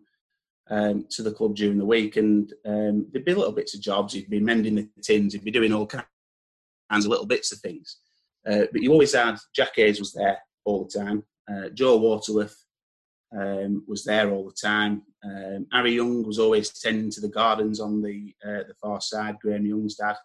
um, 0.70 1.06
to 1.10 1.22
the 1.22 1.32
club 1.32 1.56
during 1.56 1.78
the 1.78 1.84
week, 1.84 2.16
and 2.16 2.52
um, 2.64 3.06
there'd 3.10 3.24
be 3.24 3.34
little 3.34 3.52
bits 3.52 3.74
of 3.74 3.80
jobs. 3.80 4.14
He'd 4.14 4.30
be 4.30 4.40
mending 4.40 4.76
the 4.76 4.88
tins, 5.02 5.32
he'd 5.32 5.44
be 5.44 5.50
doing 5.50 5.72
all 5.72 5.86
kinds 5.86 6.04
of 6.92 7.06
little 7.06 7.26
bits 7.26 7.52
of 7.52 7.58
things. 7.58 7.98
Uh, 8.48 8.66
but 8.72 8.82
you 8.82 8.92
always 8.92 9.14
had 9.14 9.36
Jack 9.54 9.72
Hayes 9.76 9.98
was 9.98 10.12
there 10.12 10.38
all 10.64 10.84
the 10.84 10.98
time. 10.98 11.24
Uh, 11.50 11.68
Joe 11.70 11.96
Waterworth 11.96 12.56
um, 13.36 13.84
was 13.86 14.04
there 14.04 14.30
all 14.30 14.46
the 14.46 14.54
time. 14.54 15.02
Um, 15.24 15.66
Harry 15.72 15.92
Young 15.94 16.26
was 16.26 16.38
always 16.38 16.70
tending 16.70 17.10
to 17.10 17.20
the 17.20 17.28
gardens 17.28 17.80
on 17.80 18.00
the 18.00 18.34
uh, 18.44 18.64
the 18.66 18.74
far 18.80 19.00
side. 19.00 19.38
Graham 19.40 19.66
Young's 19.66 19.96
dad. 19.96 20.16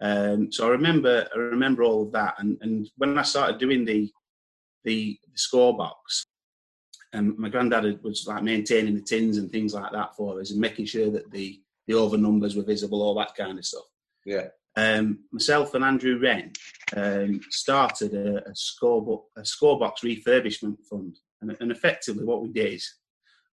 Um, 0.00 0.50
so 0.50 0.66
I 0.66 0.70
remember 0.70 1.28
I 1.34 1.38
remember 1.38 1.82
all 1.82 2.02
of 2.02 2.12
that, 2.12 2.34
and, 2.38 2.56
and 2.60 2.88
when 2.96 3.18
I 3.18 3.22
started 3.22 3.58
doing 3.58 3.84
the 3.84 4.10
the, 4.84 5.18
the 5.32 5.38
score 5.38 5.76
box, 5.76 6.26
and 7.14 7.38
my 7.38 7.48
granddad 7.48 8.02
was 8.02 8.26
like 8.26 8.42
maintaining 8.42 8.94
the 8.94 9.00
tins 9.00 9.38
and 9.38 9.50
things 9.50 9.72
like 9.72 9.92
that 9.92 10.14
for 10.16 10.40
us 10.40 10.50
and 10.50 10.60
making 10.60 10.86
sure 10.86 11.10
that 11.10 11.30
the 11.30 11.60
the 11.86 11.94
over 11.94 12.16
numbers 12.16 12.56
were 12.56 12.62
visible, 12.62 13.02
all 13.02 13.14
that 13.14 13.34
kind 13.36 13.58
of 13.58 13.64
stuff. 13.64 13.84
Yeah. 14.24 14.48
Um, 14.76 15.20
myself 15.30 15.74
and 15.74 15.84
Andrew 15.84 16.18
Wren 16.18 16.52
um, 16.96 17.40
started 17.50 18.14
a, 18.14 18.38
a 18.48 18.52
scorebook 18.52 19.24
a 19.36 19.42
scorebox 19.42 20.00
refurbishment 20.02 20.78
fund, 20.90 21.16
and, 21.40 21.56
and, 21.60 21.70
effectively 21.70 22.24
what 22.24 22.42
we 22.42 22.48
did 22.48 22.82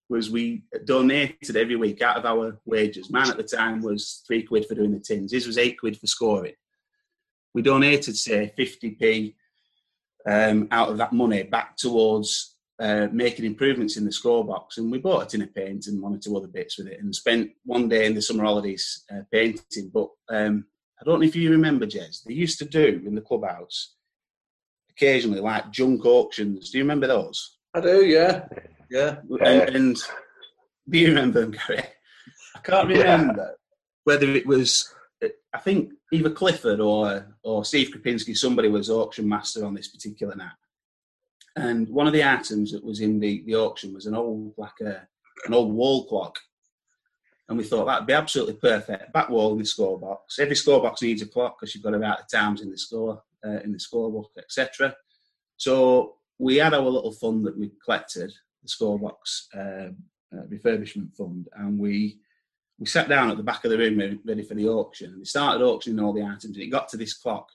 was 0.10 0.32
we 0.32 0.64
donated 0.86 1.56
every 1.56 1.76
week 1.76 2.02
out 2.02 2.18
of 2.18 2.26
our 2.26 2.60
wages. 2.66 3.12
Mine 3.12 3.30
at 3.30 3.38
the 3.38 3.44
time 3.44 3.82
was 3.82 4.24
three 4.26 4.44
quid 4.44 4.66
for 4.66 4.76
doing 4.76 4.94
the 4.94 5.00
tins. 5.00 5.32
His 5.32 5.46
was 5.46 5.60
eight 5.60 5.80
quid 5.80 5.98
for 5.98 6.08
scoring. 6.08 6.56
We 7.54 7.62
donated 7.62 8.18
say 8.18 8.52
fifty 8.58 8.92
p 8.92 9.36
um, 10.26 10.68
out 10.72 10.90
of 10.90 10.98
that 10.98 11.14
money 11.14 11.44
back 11.44 11.78
towards 11.78 12.56
uh, 12.82 13.08
making 13.12 13.46
improvements 13.46 13.96
in 13.96 14.06
the 14.06 14.12
score 14.12 14.44
box. 14.44 14.78
And 14.78 14.92
we 14.92 14.98
bought 14.98 15.24
a 15.24 15.26
tin 15.28 15.44
of 15.44 15.54
paint 15.54 15.86
and 15.88 16.02
one 16.02 16.16
or 16.16 16.18
two 16.18 16.36
other 16.36 16.48
bits 16.48 16.78
with 16.78 16.88
it 16.88 17.00
and 17.00 17.16
spent 17.16 17.52
one 17.64 17.88
day 17.88 18.06
in 18.08 18.16
the 18.16 18.22
summer 18.22 18.44
holidays 18.44 19.04
uh, 19.14 19.22
painting. 19.32 19.92
But 19.94 20.10
um, 20.30 20.66
I 21.00 21.04
don't 21.06 21.20
know 21.20 21.28
if 21.28 21.36
you 21.36 21.52
remember, 21.52 21.86
Jez, 21.86 22.24
they 22.24 22.34
used 22.34 22.60
to 22.60 22.66
do 22.66 23.02
in 23.06 23.16
the 23.16 23.22
clubhouse 23.22 23.96
occasionally 24.90 25.40
like 25.40 25.72
junk 25.72 26.06
auctions. 26.06 26.70
Do 26.72 26.78
you 26.78 26.84
remember 26.84 27.08
those? 27.08 27.58
I 27.74 27.82
do, 27.82 28.06
yeah. 28.06 28.46
Yeah. 28.90 29.18
And, 29.46 29.76
and 29.76 29.96
do 30.90 30.98
you 31.00 31.08
remember 31.08 31.42
them, 31.42 31.52
Gary? 31.52 31.84
I 32.56 32.60
can't 32.60 32.90
Yeah. 32.90 32.98
remember 33.18 33.56
whether 34.04 34.28
it 34.28 34.46
was. 34.46 34.94
I 35.54 35.60
think 35.60 35.92
either 36.12 36.30
Clifford 36.32 36.80
or 36.80 37.28
or 37.44 37.64
Steve 37.66 37.90
Krupinski, 37.92 38.36
somebody 38.36 38.70
was 38.70 38.90
auction 38.90 39.28
master 39.30 39.66
on 39.66 39.74
this 39.76 39.88
particular 39.88 40.36
night. 40.36 40.52
And 41.56 41.90
one 41.90 42.08
of 42.08 42.14
the 42.14 42.24
items 42.24 42.72
that 42.72 42.84
was 42.84 43.02
in 43.02 43.20
the, 43.20 43.44
the 43.46 43.56
auction 43.56 43.94
was 43.94 44.06
an 44.06 44.16
old 44.16 44.54
like 44.58 44.80
a 44.82 45.08
an 45.46 45.54
old 45.54 45.74
wall 45.74 46.06
clock. 46.06 46.38
And 47.50 47.58
we 47.58 47.64
thought 47.66 47.86
that'd 47.86 48.08
be 48.08 48.14
absolutely 48.14 48.54
perfect. 48.54 49.12
Back 49.12 49.30
wall 49.30 49.52
in 49.52 49.58
the 49.58 49.66
score 49.66 50.00
box. 50.00 50.40
Every 50.40 50.56
score 50.56 50.82
box 50.82 51.02
needs 51.02 51.22
a 51.22 51.26
clock 51.26 51.60
because 51.60 51.76
you've 51.76 51.84
got 51.84 51.94
about 51.94 52.20
the 52.20 52.38
times 52.38 52.62
in 52.62 52.72
the 52.72 52.78
score, 52.78 53.22
uh, 53.46 53.60
in 53.64 53.74
the 53.74 53.78
scorebook, 53.78 54.30
etc. 54.38 54.96
So 55.58 56.16
we 56.38 56.58
had 56.58 56.74
our 56.74 56.82
little 56.82 57.12
fund 57.12 57.46
that 57.46 57.58
we 57.58 57.72
collected, 57.84 58.32
the 58.64 58.70
scorebox 58.70 59.48
um, 59.54 59.98
uh, 60.34 60.44
refurbishment 60.44 61.14
fund, 61.16 61.50
and 61.56 61.78
we 61.78 62.20
we 62.80 62.88
sat 62.88 63.10
down 63.10 63.30
at 63.30 63.38
the 63.38 63.44
back 63.44 63.64
of 63.64 63.72
the 63.72 63.78
room 63.78 64.00
ready, 64.00 64.20
ready 64.26 64.44
for 64.44 64.56
the 64.56 64.68
auction. 64.68 65.12
And 65.12 65.20
we 65.20 65.26
started 65.26 65.64
auctioning 65.64 66.04
all 66.04 66.14
the 66.14 66.24
items, 66.24 66.46
and 66.46 66.58
it 66.58 66.68
got 66.68 66.88
to 66.90 66.98
this 66.98 67.14
clock. 67.14 67.50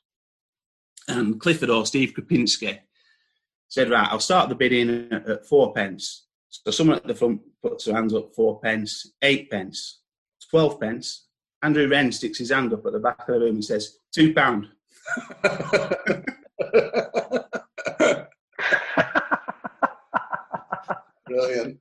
And 1.08 1.40
Clifford 1.40 1.70
or 1.70 1.86
Steve 1.86 2.12
Krupinski 2.16 2.78
said, 3.68 3.90
"Right, 3.90 4.08
I'll 4.10 4.20
start 4.20 4.48
the 4.48 4.54
bidding 4.54 5.08
at, 5.12 5.28
at 5.28 5.46
four 5.46 5.72
pence." 5.72 6.26
So 6.48 6.70
someone 6.70 6.96
at 6.98 7.06
the 7.06 7.14
front 7.14 7.40
puts 7.62 7.84
their 7.84 7.94
hands 7.94 8.14
up, 8.14 8.34
four 8.34 8.60
pence, 8.60 9.12
eight 9.22 9.50
pence, 9.50 10.00
twelve 10.50 10.80
pence. 10.80 11.26
Andrew 11.62 11.88
Wren 11.88 12.12
sticks 12.12 12.38
his 12.38 12.50
hand 12.50 12.72
up 12.72 12.86
at 12.86 12.92
the 12.92 12.98
back 13.00 13.20
of 13.20 13.34
the 13.34 13.40
room 13.40 13.56
and 13.56 13.64
says, 13.64 13.98
two 14.12 14.32
pound. 14.34 14.68
Brilliant. 21.26 21.80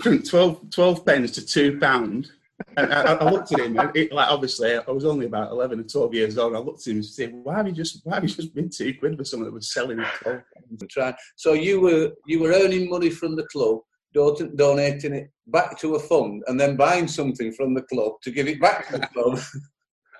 from 0.00 0.22
12, 0.22 0.70
12 0.70 1.06
pence 1.06 1.30
to 1.32 1.46
two 1.46 1.78
pound. 1.78 2.32
And 2.76 2.92
I, 2.92 3.14
I 3.14 3.30
looked 3.30 3.52
at 3.52 3.60
him, 3.60 3.78
and 3.78 3.90
it, 3.96 4.12
like 4.12 4.28
obviously 4.28 4.74
I 4.76 4.90
was 4.90 5.04
only 5.04 5.26
about 5.26 5.50
eleven 5.50 5.80
or 5.80 5.84
twelve 5.84 6.14
years 6.14 6.38
old. 6.38 6.54
I 6.54 6.58
looked 6.58 6.86
at 6.86 6.90
him 6.90 6.98
and 6.98 7.04
said, 7.04 7.32
"Why 7.32 7.56
have 7.56 7.66
you 7.66 7.72
just 7.72 8.00
why 8.04 8.14
have 8.14 8.24
you 8.24 8.30
just 8.30 8.54
bid 8.54 8.72
two 8.72 8.94
quid 8.94 9.16
for 9.16 9.24
someone 9.24 9.46
that 9.46 9.54
was 9.54 9.72
selling 9.72 9.98
twelve 10.22 10.42
pence?" 10.54 10.82
Try. 10.90 11.14
So 11.36 11.52
you 11.54 11.80
were 11.80 12.12
you 12.26 12.40
were 12.40 12.52
earning 12.52 12.88
money 12.88 13.10
from 13.10 13.36
the 13.36 13.44
club, 13.44 13.80
don- 14.14 14.56
donating 14.56 15.14
it 15.14 15.30
back 15.46 15.78
to 15.80 15.94
a 15.96 15.98
fund, 15.98 16.42
and 16.46 16.58
then 16.60 16.76
buying 16.76 17.08
something 17.08 17.52
from 17.52 17.74
the 17.74 17.82
club 17.82 18.14
to 18.22 18.30
give 18.30 18.48
it 18.48 18.60
back 18.60 18.88
to 18.88 18.98
the 18.98 19.06
club. 19.06 19.38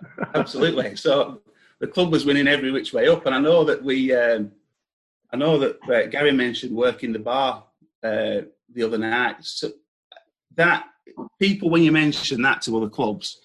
Absolutely. 0.35 0.97
So 0.97 1.43
the 1.81 1.87
club 1.87 2.13
was 2.13 2.25
winning 2.25 2.49
every 2.49 2.71
which 2.71 2.93
way 2.93 3.09
up, 3.09 3.27
and 3.27 3.35
I 3.35 3.39
know 3.39 3.65
that 3.65 3.83
we, 3.83 4.15
um, 4.15 4.53
I 5.33 5.37
know 5.37 5.59
that 5.59 5.79
uh, 5.89 6.07
Gary 6.07 6.33
mentioned 6.33 6.75
working 6.75 7.13
the 7.13 7.19
bar 7.19 7.65
uh, 8.03 8.43
the 8.73 8.83
other 8.83 8.99
night. 8.99 9.37
So 9.41 9.71
that 10.57 10.87
people, 11.39 11.71
when 11.71 11.83
you 11.83 11.93
mention 11.93 12.43
that 12.43 12.63
to 12.63 12.77
other 12.77 12.89
clubs, 12.89 13.39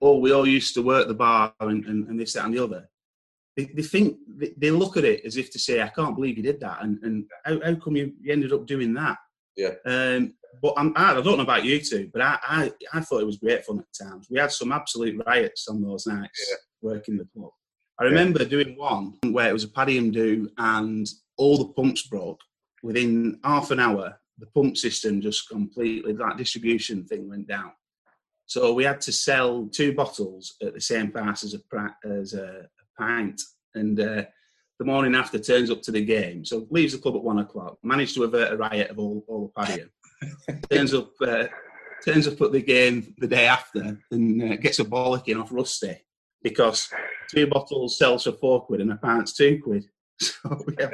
oh, 0.00 0.18
we 0.18 0.32
all 0.32 0.46
used 0.46 0.74
to 0.74 0.82
work 0.82 1.08
the 1.08 1.14
bar 1.14 1.52
and, 1.60 1.84
and, 1.86 2.08
and 2.08 2.20
this, 2.20 2.32
that, 2.34 2.44
and 2.44 2.54
the 2.54 2.62
other. 2.62 2.88
They, 3.56 3.64
they 3.64 3.82
think 3.82 4.16
they, 4.28 4.52
they 4.56 4.70
look 4.70 4.96
at 4.96 5.04
it 5.04 5.24
as 5.24 5.36
if 5.36 5.50
to 5.50 5.58
say, 5.58 5.82
"I 5.82 5.88
can't 5.88 6.14
believe 6.14 6.36
you 6.36 6.42
did 6.44 6.60
that," 6.60 6.82
and, 6.82 6.98
and 7.02 7.24
how, 7.44 7.60
how 7.64 7.74
come 7.74 7.96
you, 7.96 8.12
you 8.20 8.32
ended 8.32 8.52
up 8.52 8.66
doing 8.66 8.94
that? 8.94 9.18
Yeah. 9.56 9.74
Um, 9.84 10.34
but 10.62 10.74
I'm, 10.76 10.92
I, 10.96 11.12
I 11.12 11.20
don't 11.20 11.36
know 11.36 11.42
about 11.42 11.64
you 11.64 11.80
two, 11.80 12.08
but 12.12 12.22
I, 12.22 12.38
I, 12.42 12.72
I 12.94 13.00
thought 13.00 13.20
it 13.20 13.26
was 13.26 13.38
great 13.38 13.64
fun 13.64 13.80
at 13.80 14.06
times. 14.06 14.28
We 14.30 14.38
had 14.38 14.52
some 14.52 14.72
absolute 14.72 15.20
riots 15.26 15.66
on 15.68 15.82
those 15.82 16.06
nights 16.06 16.46
Yeah. 16.48 16.56
working 16.80 17.16
the 17.16 17.26
club. 17.36 17.50
I 18.00 18.04
remember 18.04 18.44
doing 18.44 18.76
one 18.76 19.14
where 19.32 19.48
it 19.48 19.52
was 19.52 19.64
a 19.64 19.68
paddy 19.68 19.98
and 19.98 20.12
do, 20.12 20.48
and 20.58 21.08
all 21.36 21.58
the 21.58 21.72
pumps 21.72 22.06
broke 22.06 22.40
within 22.84 23.40
half 23.42 23.72
an 23.72 23.80
hour. 23.80 24.20
The 24.38 24.46
pump 24.46 24.76
system 24.76 25.20
just 25.20 25.48
completely 25.48 26.12
that 26.12 26.36
distribution 26.36 27.04
thing 27.04 27.28
went 27.28 27.48
down. 27.48 27.72
So 28.46 28.72
we 28.72 28.84
had 28.84 29.00
to 29.02 29.12
sell 29.12 29.68
two 29.70 29.92
bottles 29.92 30.54
at 30.62 30.74
the 30.74 30.80
same 30.80 31.10
price 31.10 31.44
as 31.44 31.54
a 31.54 32.08
as 32.08 32.34
a, 32.34 32.66
pint, 32.98 33.40
and 33.76 34.00
uh, 34.00 34.24
the 34.78 34.84
morning 34.84 35.14
after 35.14 35.38
turns 35.38 35.70
up 35.70 35.82
to 35.82 35.92
the 35.92 36.04
game. 36.04 36.44
So 36.44 36.66
leaves 36.70 36.92
the 36.92 36.98
club 36.98 37.14
at 37.14 37.22
one 37.22 37.38
o'clock. 37.38 37.78
Managed 37.84 38.16
to 38.16 38.24
avert 38.24 38.52
a 38.52 38.56
riot 38.56 38.90
of 38.90 38.98
all, 38.98 39.24
all 39.28 39.52
the 39.54 39.62
paddying. 39.62 39.90
turns 40.70 40.94
up 40.94 41.10
uh, 41.20 41.44
turns 42.04 42.26
up 42.26 42.40
at 42.40 42.52
the 42.52 42.62
game 42.62 43.14
the 43.18 43.26
day 43.26 43.46
after 43.46 43.98
and 44.10 44.42
uh, 44.42 44.56
gets 44.56 44.78
a 44.78 44.84
bollocking 44.84 45.40
off 45.40 45.52
Rusty 45.52 45.96
because 46.42 46.88
two 47.30 47.46
bottles 47.46 47.98
sells 47.98 48.24
for 48.24 48.32
four 48.32 48.62
quid 48.62 48.80
and 48.80 48.92
a 48.92 48.96
pint's 48.96 49.34
two 49.34 49.60
quid. 49.62 49.84
So 50.20 50.60
we 50.66 50.74
had, 50.80 50.92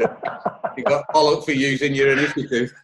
you 0.76 0.84
got 0.84 1.06
followed 1.10 1.46
for 1.46 1.52
using 1.52 1.94
your 1.94 2.12
initiative. 2.12 2.74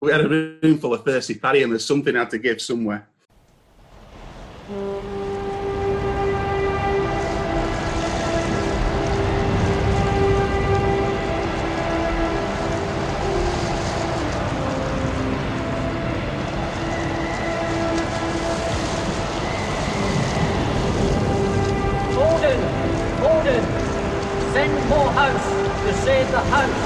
We 0.00 0.12
had 0.12 0.20
a 0.20 0.28
room 0.28 0.78
full 0.78 0.94
of 0.94 1.04
thirsty 1.04 1.34
paddy 1.34 1.62
and 1.62 1.72
there's 1.72 1.84
something 1.84 2.14
I 2.14 2.20
had 2.20 2.30
to 2.30 2.38
give 2.38 2.60
somewhere. 2.60 3.08
Send 24.52 24.88
more 24.88 25.10
house 25.12 25.82
to 25.82 25.92
save 26.02 26.30
the 26.30 26.40
house. 26.40 26.85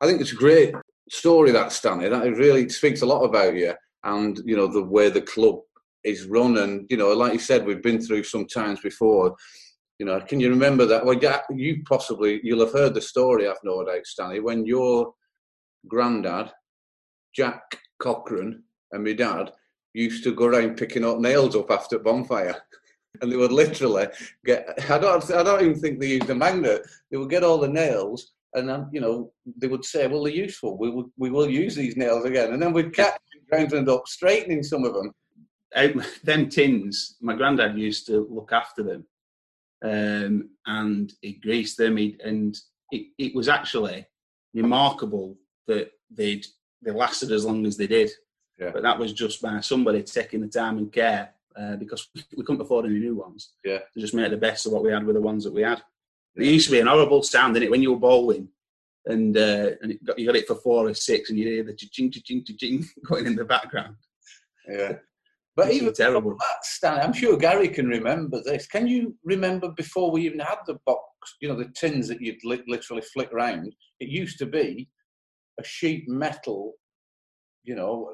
I 0.00 0.06
think 0.06 0.20
it's 0.20 0.32
a 0.32 0.36
great 0.36 0.74
story 1.10 1.50
that 1.52 1.72
Stanley. 1.72 2.08
That 2.08 2.36
really 2.36 2.68
speaks 2.68 3.02
a 3.02 3.06
lot 3.06 3.24
about 3.24 3.54
you 3.54 3.74
and 4.04 4.40
you 4.44 4.56
know 4.56 4.66
the 4.66 4.82
way 4.82 5.10
the 5.10 5.22
club 5.22 5.60
is 6.04 6.26
run. 6.26 6.58
And 6.58 6.86
you 6.90 6.96
know, 6.96 7.12
like 7.12 7.32
you 7.32 7.38
said, 7.38 7.66
we've 7.66 7.82
been 7.82 8.00
through 8.00 8.24
some 8.24 8.46
times 8.46 8.80
before. 8.80 9.36
You 9.98 10.06
know, 10.06 10.20
can 10.20 10.38
you 10.38 10.50
remember 10.50 10.86
that? 10.86 11.04
Well, 11.04 11.18
yeah, 11.20 11.40
you 11.50 11.82
possibly 11.88 12.40
you'll 12.42 12.64
have 12.64 12.72
heard 12.72 12.94
the 12.94 13.00
story. 13.00 13.48
I've 13.48 13.56
no 13.64 13.84
doubt, 13.84 14.06
Stanley, 14.06 14.40
when 14.40 14.64
your 14.64 15.12
granddad, 15.88 16.52
Jack 17.34 17.62
Cochran, 17.98 18.62
and 18.92 19.04
my 19.04 19.12
dad 19.12 19.52
used 19.94 20.22
to 20.24 20.34
go 20.34 20.46
around 20.46 20.76
picking 20.76 21.04
up 21.04 21.18
nails 21.18 21.56
up 21.56 21.70
after 21.70 21.98
bonfire. 21.98 22.56
And 23.22 23.32
they 23.32 23.36
would 23.36 23.50
literally 23.50 24.06
get. 24.44 24.68
I 24.90 24.98
don't. 24.98 25.32
I 25.32 25.42
don't 25.42 25.62
even 25.62 25.80
think 25.80 25.98
they 25.98 26.08
used 26.08 26.30
a 26.30 26.34
magnet. 26.34 26.82
They 27.10 27.16
would 27.16 27.30
get 27.30 27.42
all 27.42 27.58
the 27.58 27.66
nails, 27.66 28.34
and 28.54 28.68
then 28.68 28.88
you 28.92 29.00
know 29.00 29.32
they 29.56 29.66
would 29.66 29.84
say, 29.84 30.06
"Well, 30.06 30.24
they're 30.24 30.32
useful. 30.32 30.78
We 30.78 30.90
will. 30.90 31.10
We 31.16 31.30
will 31.30 31.48
use 31.48 31.74
these 31.74 31.96
nails 31.96 32.24
again." 32.24 32.52
And 32.52 32.62
then 32.62 32.72
we'd 32.72 32.94
catch 32.94 33.18
them 33.50 33.60
and 33.60 33.72
end 33.72 33.88
up 33.88 34.06
straightening 34.06 34.62
some 34.62 34.84
of 34.84 34.94
them. 34.94 35.12
out 35.76 35.92
them 36.24 36.48
tins, 36.48 37.16
my 37.20 37.34
granddad 37.34 37.78
used 37.78 38.06
to 38.06 38.26
look 38.30 38.52
after 38.52 38.82
them, 38.82 39.06
um, 39.82 40.50
and 40.66 41.12
he 41.20 41.34
greased 41.34 41.78
them. 41.78 41.96
He, 41.96 42.16
and 42.24 42.56
it, 42.90 43.06
it 43.18 43.34
was 43.34 43.48
actually 43.48 44.06
remarkable 44.54 45.36
that 45.66 45.90
they'd 46.10 46.46
they 46.82 46.90
lasted 46.90 47.32
as 47.32 47.44
long 47.44 47.66
as 47.66 47.76
they 47.76 47.86
did. 47.86 48.10
Yeah. 48.58 48.70
But 48.72 48.82
that 48.82 48.98
was 48.98 49.12
just 49.12 49.40
by 49.40 49.60
somebody 49.60 50.02
taking 50.02 50.40
the 50.40 50.48
time 50.48 50.78
and 50.78 50.92
care 50.92 51.30
uh, 51.56 51.76
because 51.76 52.08
we 52.36 52.44
couldn't 52.44 52.60
afford 52.60 52.86
any 52.86 52.98
new 52.98 53.16
ones. 53.16 53.52
Yeah. 53.64 53.78
To 53.78 54.00
just 54.00 54.14
make 54.14 54.30
the 54.30 54.36
best 54.36 54.66
of 54.66 54.72
what 54.72 54.82
we 54.82 54.92
had 54.92 55.04
with 55.04 55.16
the 55.16 55.22
ones 55.22 55.44
that 55.44 55.52
we 55.52 55.62
had. 55.62 55.82
It 56.36 56.46
used 56.46 56.66
to 56.66 56.72
be 56.72 56.80
an 56.80 56.86
horrible 56.86 57.22
sound 57.22 57.56
in 57.56 57.62
it 57.62 57.70
when 57.70 57.82
you 57.82 57.92
were 57.92 57.98
bowling. 57.98 58.48
And 59.06 59.36
uh, 59.36 59.70
and 59.80 59.92
it 59.92 60.04
got, 60.04 60.18
you 60.18 60.26
got 60.26 60.36
it 60.36 60.46
for 60.46 60.56
four 60.56 60.88
or 60.88 60.94
six, 60.94 61.30
and 61.30 61.38
you 61.38 61.48
hear 61.48 61.64
the 61.64 61.74
ching 61.74 62.10
ching 62.10 62.44
ching 62.44 62.56
ching 62.58 62.88
going 63.06 63.26
in 63.26 63.36
the 63.36 63.44
background. 63.44 63.96
Yeah. 64.68 64.92
But 65.56 65.72
even 65.72 65.92
terrible. 65.92 66.36
that, 66.38 66.64
Stan, 66.64 67.00
I'm 67.00 67.12
sure 67.12 67.36
Gary 67.36 67.66
can 67.66 67.88
remember 67.88 68.40
this. 68.44 68.68
Can 68.68 68.86
you 68.86 69.16
remember 69.24 69.70
before 69.76 70.12
we 70.12 70.24
even 70.24 70.38
had 70.38 70.58
the 70.68 70.78
box, 70.86 71.02
you 71.40 71.48
know, 71.48 71.56
the 71.56 71.72
tins 71.74 72.06
that 72.06 72.20
you'd 72.20 72.44
li- 72.44 72.62
literally 72.68 73.02
flick 73.02 73.32
round? 73.32 73.74
It 73.98 74.08
used 74.08 74.38
to 74.38 74.46
be 74.46 74.88
a 75.58 75.64
sheet 75.64 76.08
metal, 76.08 76.74
you 77.64 77.74
know, 77.74 78.12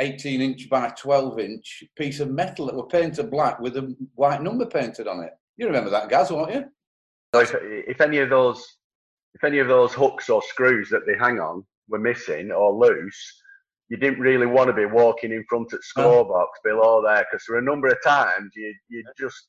18 0.00 0.40
inch 0.40 0.70
by 0.70 0.88
12 0.98 1.38
inch 1.38 1.84
piece 1.96 2.20
of 2.20 2.30
metal 2.30 2.64
that 2.64 2.74
were 2.74 2.86
painted 2.86 3.30
black 3.30 3.60
with 3.60 3.76
a 3.76 3.94
white 4.14 4.42
number 4.42 4.64
painted 4.64 5.06
on 5.06 5.22
it. 5.22 5.32
You 5.58 5.66
remember 5.66 5.90
that, 5.90 6.08
Gaz, 6.08 6.30
won't 6.30 6.54
you? 6.54 6.64
So 7.34 7.40
if, 7.40 7.54
if 7.96 8.00
any 8.00 8.18
of 8.18 8.30
those, 8.30 8.64
if 9.34 9.42
any 9.44 9.58
of 9.58 9.68
those 9.68 9.92
hooks 9.92 10.28
or 10.30 10.40
screws 10.42 10.88
that 10.90 11.02
they 11.06 11.16
hang 11.18 11.40
on 11.40 11.64
were 11.88 11.98
missing 11.98 12.52
or 12.52 12.72
loose, 12.72 13.42
you 13.88 13.96
didn't 13.96 14.20
really 14.20 14.46
want 14.46 14.68
to 14.68 14.72
be 14.72 14.86
walking 14.86 15.32
in 15.32 15.44
front 15.48 15.72
of 15.72 15.80
the 15.80 16.00
No. 16.02 16.24
scorebox 16.24 16.46
below 16.62 17.02
there 17.02 17.26
because 17.30 17.44
there 17.46 17.56
were 17.56 17.60
a 17.62 17.64
number 17.64 17.88
of 17.88 17.98
times 18.02 18.52
you 18.54 18.72
you 18.88 19.04
just 19.18 19.48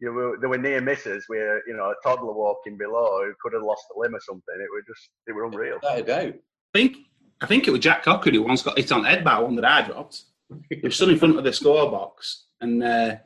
you 0.00 0.12
were 0.12 0.38
there 0.40 0.48
were 0.48 0.58
near 0.58 0.80
misses 0.80 1.24
where 1.28 1.62
you 1.68 1.76
know 1.76 1.90
a 1.90 1.94
toddler 2.02 2.32
walking 2.32 2.76
below 2.78 3.24
who 3.24 3.32
could 3.42 3.52
have 3.52 3.62
lost 3.62 3.84
a 3.94 3.98
limb 3.98 4.14
or 4.14 4.20
something. 4.20 4.54
It 4.58 4.68
was 4.72 4.84
just 4.86 5.10
they 5.26 5.32
were 5.32 5.44
unreal. 5.44 5.78
A 5.88 6.02
doubt. 6.02 6.34
I 6.34 6.78
think 6.78 6.96
I 7.40 7.46
think 7.46 7.68
it 7.68 7.70
was 7.70 7.80
Jack 7.80 8.02
Cocker 8.02 8.30
who 8.30 8.42
once 8.42 8.62
got 8.62 8.78
hit 8.78 8.92
on 8.92 9.02
the 9.02 9.08
head 9.08 9.24
by 9.24 9.38
one 9.38 9.56
that 9.56 9.64
I 9.64 9.82
dropped. 9.82 10.24
He 10.68 10.80
was 10.82 10.96
stood 10.96 11.10
in 11.10 11.18
front 11.18 11.38
of 11.38 11.44
the 11.44 11.50
scorebox 11.50 12.42
and 12.60 12.82
uh, 12.82 13.16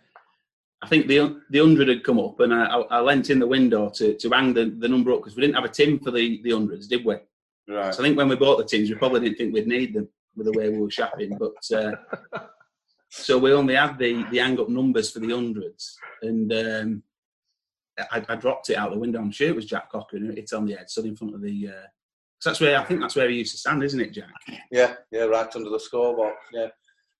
I 0.85 0.87
think 0.87 1.07
the 1.07 1.40
the 1.49 1.61
hundred 1.61 1.88
had 1.88 2.05
come 2.05 2.18
up, 2.18 2.40
and 2.40 2.53
I, 2.53 2.66
I, 2.66 3.01
leant 3.01 3.31
in 3.31 3.38
the 3.38 3.47
window 3.47 3.88
to, 3.94 4.12
to 4.14 4.31
hang 4.31 4.53
the, 4.53 4.66
the 4.66 4.88
number 4.88 5.12
up 5.12 5.20
because 5.20 5.35
we 5.35 5.40
didn't 5.40 5.55
have 5.55 5.64
a 5.64 5.68
tin 5.68 5.99
for 5.99 6.11
the, 6.11 6.42
the 6.42 6.51
hundreds, 6.51 6.87
did 6.87 7.07
we? 7.07 7.16
Right. 7.66 7.94
So 7.94 8.03
I 8.03 8.07
think 8.07 8.18
when 8.18 8.29
we 8.29 8.37
bought 8.37 8.59
the 8.59 8.64
tins, 8.64 8.90
we 8.90 8.97
probably 8.97 9.20
didn't 9.20 9.38
think 9.38 9.55
we'd 9.55 9.66
need 9.66 9.94
them 9.94 10.09
with 10.37 10.47
the 10.47 10.53
way 10.53 10.68
we 10.68 10.79
were 10.79 10.90
shopping. 10.90 11.38
But 11.38 11.75
uh, 11.75 11.92
so 13.09 13.38
we 13.38 13.55
only 13.55 13.77
had 13.77 13.99
the 13.99 14.25
the 14.31 14.38
hang 14.38 14.61
up 14.61 14.68
numbers 14.68 15.11
for 15.11 15.20
the 15.20 15.31
hundreds, 15.31 15.97
and 16.20 16.53
um, 16.53 17.03
I, 17.99 18.23
I, 18.29 18.37
dropped 18.37 18.68
it 18.68 18.77
out 18.77 18.92
the 18.92 18.99
window. 18.99 19.20
I'm 19.20 19.33
sure 19.33 19.49
it 19.49 19.57
was 19.57 19.64
Jack 19.64 19.90
Cochran. 19.90 20.35
It's 20.37 20.53
on 20.53 20.66
the 20.66 20.79
edge, 20.79 20.90
stood 20.90 21.07
in 21.07 21.16
front 21.16 21.35
of 21.35 21.40
the. 21.40 21.68
Uh, 21.68 21.87
that's 22.44 22.61
where 22.61 22.79
I 22.79 22.85
think 22.85 23.01
that's 23.01 23.16
where 23.16 23.31
he 23.31 23.37
used 23.37 23.53
to 23.53 23.59
stand, 23.59 23.83
isn't 23.83 24.01
it, 24.01 24.12
Jack? 24.12 24.29
Yeah, 24.70 24.97
yeah, 25.11 25.23
right 25.23 25.57
under 25.57 25.70
the 25.70 25.81
scoreboard. 25.81 26.35
Yeah, 26.53 26.68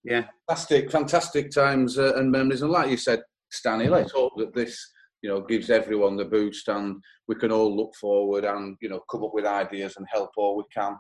yeah, 0.05 0.24
fantastic, 0.46 0.90
fantastic 0.90 1.50
times 1.50 1.98
uh, 1.98 2.14
and 2.16 2.31
memories. 2.31 2.61
And 2.61 2.70
like 2.70 2.90
you 2.90 2.98
said, 2.98 3.22
Stanley, 3.54 3.88
let's 3.88 4.12
hope 4.12 4.32
that 4.36 4.54
this 4.54 4.78
you 5.22 5.30
know 5.30 5.40
gives 5.40 5.70
everyone 5.70 6.16
the 6.16 6.24
boost 6.24 6.68
and 6.68 7.02
we 7.28 7.34
can 7.34 7.50
all 7.50 7.74
look 7.74 7.94
forward 7.94 8.44
and 8.44 8.76
you 8.80 8.88
know 8.88 9.00
come 9.10 9.24
up 9.24 9.32
with 9.32 9.46
ideas 9.46 9.94
and 9.96 10.06
help 10.12 10.30
all 10.36 10.56
we 10.56 10.64
can. 10.72 10.96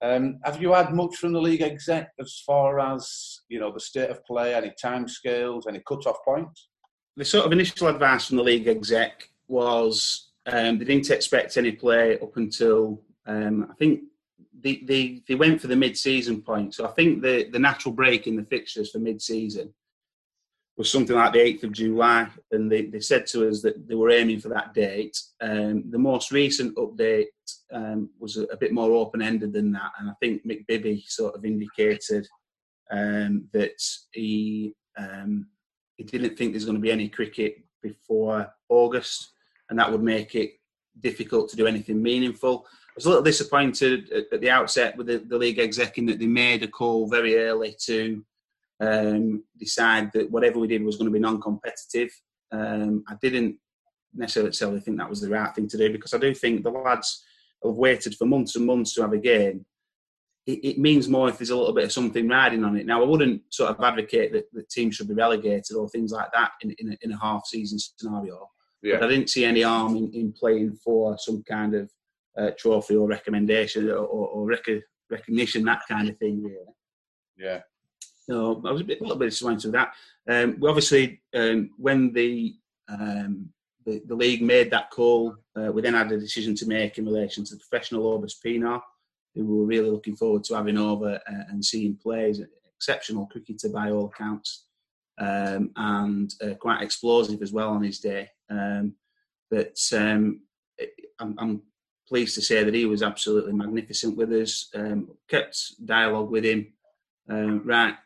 Um, 0.00 0.38
have 0.44 0.60
you 0.62 0.72
had 0.72 0.94
much 0.94 1.16
from 1.16 1.32
the 1.32 1.40
league 1.40 1.62
exec 1.62 2.10
as 2.20 2.42
far 2.46 2.80
as 2.80 3.40
you 3.48 3.60
know 3.60 3.72
the 3.72 3.80
state 3.80 4.10
of 4.10 4.24
play, 4.24 4.54
any 4.54 4.72
time 4.80 5.08
scales, 5.08 5.66
any 5.66 5.80
cut-off 5.86 6.18
points? 6.24 6.68
The 7.16 7.24
sort 7.24 7.46
of 7.46 7.52
initial 7.52 7.88
advice 7.88 8.26
from 8.26 8.36
the 8.36 8.44
league 8.44 8.68
exec 8.68 9.28
was 9.48 10.30
um, 10.46 10.78
they 10.78 10.84
didn't 10.84 11.10
expect 11.10 11.56
any 11.56 11.72
play 11.72 12.18
up 12.20 12.36
until 12.36 13.02
um, 13.26 13.68
I 13.70 13.74
think 13.74 14.00
they, 14.60 14.76
they, 14.84 15.22
they 15.28 15.34
went 15.34 15.60
for 15.60 15.66
the 15.66 15.76
mid-season 15.76 16.42
point. 16.42 16.74
So 16.74 16.86
I 16.86 16.90
think 16.92 17.22
the, 17.22 17.48
the 17.50 17.58
natural 17.58 17.94
break 17.94 18.26
in 18.26 18.36
the 18.36 18.44
fixtures 18.44 18.90
for 18.90 18.98
mid-season 18.98 19.72
was 20.78 20.90
something 20.90 21.16
like 21.16 21.32
the 21.32 21.40
8th 21.40 21.64
of 21.64 21.72
July, 21.72 22.28
and 22.52 22.70
they, 22.70 22.82
they 22.86 23.00
said 23.00 23.26
to 23.26 23.48
us 23.48 23.60
that 23.62 23.88
they 23.88 23.96
were 23.96 24.10
aiming 24.10 24.38
for 24.38 24.48
that 24.50 24.72
date. 24.72 25.20
Um, 25.40 25.90
the 25.90 25.98
most 25.98 26.30
recent 26.30 26.76
update 26.76 27.26
um, 27.72 28.10
was 28.20 28.36
a, 28.36 28.44
a, 28.44 28.56
bit 28.56 28.72
more 28.72 28.92
open 28.92 29.20
ended 29.20 29.52
than 29.52 29.72
that, 29.72 29.90
and 29.98 30.08
I 30.08 30.12
think 30.20 30.46
Mick 30.46 30.66
Bibby 30.68 31.04
sort 31.08 31.34
of 31.34 31.44
indicated 31.44 32.28
um, 32.92 33.48
that 33.52 33.82
he 34.12 34.72
um, 34.96 35.48
he 35.96 36.04
didn't 36.04 36.38
think 36.38 36.52
there's 36.52 36.64
going 36.64 36.76
to 36.76 36.80
be 36.80 36.92
any 36.92 37.08
cricket 37.08 37.56
before 37.82 38.48
August, 38.68 39.32
and 39.68 39.78
that 39.80 39.90
would 39.90 40.02
make 40.02 40.36
it 40.36 40.52
difficult 41.00 41.50
to 41.50 41.56
do 41.56 41.66
anything 41.66 42.00
meaningful. 42.00 42.66
I 42.68 42.92
was 42.94 43.06
a 43.06 43.08
little 43.08 43.24
disappointed 43.24 44.12
at, 44.12 44.32
at 44.32 44.40
the 44.40 44.50
outset 44.50 44.96
with 44.96 45.08
the, 45.08 45.18
the 45.18 45.38
league 45.38 45.58
exec 45.58 45.98
in 45.98 46.06
that 46.06 46.20
they 46.20 46.26
made 46.26 46.62
a 46.62 46.68
call 46.68 47.08
very 47.08 47.36
early 47.36 47.74
to 47.86 48.24
um, 48.80 49.44
decide 49.58 50.10
that 50.12 50.30
whatever 50.30 50.58
we 50.58 50.68
did 50.68 50.82
was 50.82 50.96
going 50.96 51.08
to 51.08 51.12
be 51.12 51.18
non-competitive. 51.18 52.10
Um, 52.52 53.04
I 53.08 53.14
didn't 53.20 53.56
necessarily 54.14 54.80
think 54.80 54.98
that 54.98 55.10
was 55.10 55.20
the 55.20 55.30
right 55.30 55.54
thing 55.54 55.68
to 55.68 55.76
do 55.76 55.92
because 55.92 56.14
I 56.14 56.18
do 56.18 56.34
think 56.34 56.62
the 56.62 56.70
lads 56.70 57.24
have 57.64 57.74
waited 57.74 58.14
for 58.14 58.26
months 58.26 58.56
and 58.56 58.66
months 58.66 58.94
to 58.94 59.02
have 59.02 59.12
a 59.12 59.18
game. 59.18 59.66
It, 60.46 60.64
it 60.64 60.78
means 60.78 61.08
more 61.08 61.28
if 61.28 61.38
there's 61.38 61.50
a 61.50 61.56
little 61.56 61.74
bit 61.74 61.84
of 61.84 61.92
something 61.92 62.26
riding 62.26 62.64
on 62.64 62.76
it. 62.76 62.86
Now, 62.86 63.02
I 63.02 63.06
wouldn't 63.06 63.42
sort 63.50 63.70
of 63.70 63.84
advocate 63.84 64.32
that 64.32 64.44
the 64.52 64.62
team 64.70 64.90
should 64.90 65.08
be 65.08 65.14
relegated 65.14 65.76
or 65.76 65.88
things 65.88 66.12
like 66.12 66.32
that 66.32 66.52
in, 66.62 66.74
in, 66.78 66.92
a, 66.92 66.96
in 67.02 67.12
a 67.12 67.20
half-season 67.20 67.78
scenario. 67.78 68.48
Yeah. 68.82 68.98
But 68.98 69.06
I 69.06 69.08
didn't 69.08 69.30
see 69.30 69.44
any 69.44 69.62
harm 69.62 69.96
in, 69.96 70.10
in 70.12 70.32
playing 70.32 70.78
for 70.82 71.18
some 71.18 71.42
kind 71.42 71.74
of 71.74 71.90
uh, 72.38 72.52
trophy 72.56 72.96
or 72.96 73.08
recommendation 73.08 73.90
or, 73.90 73.96
or, 73.96 74.28
or 74.28 74.46
rec- 74.46 74.84
recognition, 75.10 75.64
that 75.64 75.82
kind 75.88 76.08
of 76.08 76.16
thing. 76.16 76.42
Really. 76.42 76.56
Yeah. 77.36 77.60
So 78.28 78.60
I 78.66 78.72
was 78.72 78.82
a, 78.82 78.84
bit, 78.84 79.00
a 79.00 79.04
little 79.04 79.18
bit 79.18 79.30
disappointed 79.30 79.64
with 79.64 79.72
that. 79.72 79.94
Um, 80.28 80.56
we 80.60 80.68
obviously, 80.68 81.22
um, 81.34 81.70
when 81.78 82.12
the, 82.12 82.56
um, 82.88 83.48
the, 83.86 84.02
the 84.06 84.14
league 84.14 84.42
made 84.42 84.70
that 84.70 84.90
call, 84.90 85.34
uh, 85.56 85.72
we 85.72 85.80
then 85.80 85.94
had 85.94 86.12
a 86.12 86.20
decision 86.20 86.54
to 86.56 86.66
make 86.66 86.98
in 86.98 87.06
relation 87.06 87.42
to 87.44 87.54
the 87.54 87.60
professional 87.60 88.18
Obus 88.18 88.34
Pienaar, 88.44 88.82
who 89.34 89.46
we 89.46 89.58
were 89.58 89.66
really 89.66 89.90
looking 89.90 90.14
forward 90.14 90.44
to 90.44 90.54
having 90.54 90.76
over 90.76 91.14
uh, 91.14 91.44
and 91.48 91.64
seeing 91.64 91.96
plays. 91.96 92.40
Exceptional 92.76 93.26
cricketer 93.26 93.70
by 93.70 93.90
all 93.90 94.06
accounts, 94.06 94.66
um, 95.18 95.72
and 95.74 96.32
uh, 96.40 96.54
quite 96.54 96.80
explosive 96.80 97.42
as 97.42 97.52
well 97.52 97.70
on 97.70 97.82
his 97.82 97.98
day. 97.98 98.28
Um, 98.48 98.94
but 99.50 99.76
um, 99.92 100.42
I'm, 101.18 101.34
I'm, 101.38 101.62
pleased 102.08 102.34
to 102.34 102.40
say 102.40 102.64
that 102.64 102.72
he 102.72 102.86
was 102.86 103.02
absolutely 103.02 103.52
magnificent 103.52 104.16
with 104.16 104.32
us. 104.32 104.70
Um, 104.74 105.10
kept 105.28 105.84
dialogue 105.84 106.30
with 106.30 106.42
him 106.42 106.72
right 107.28 107.96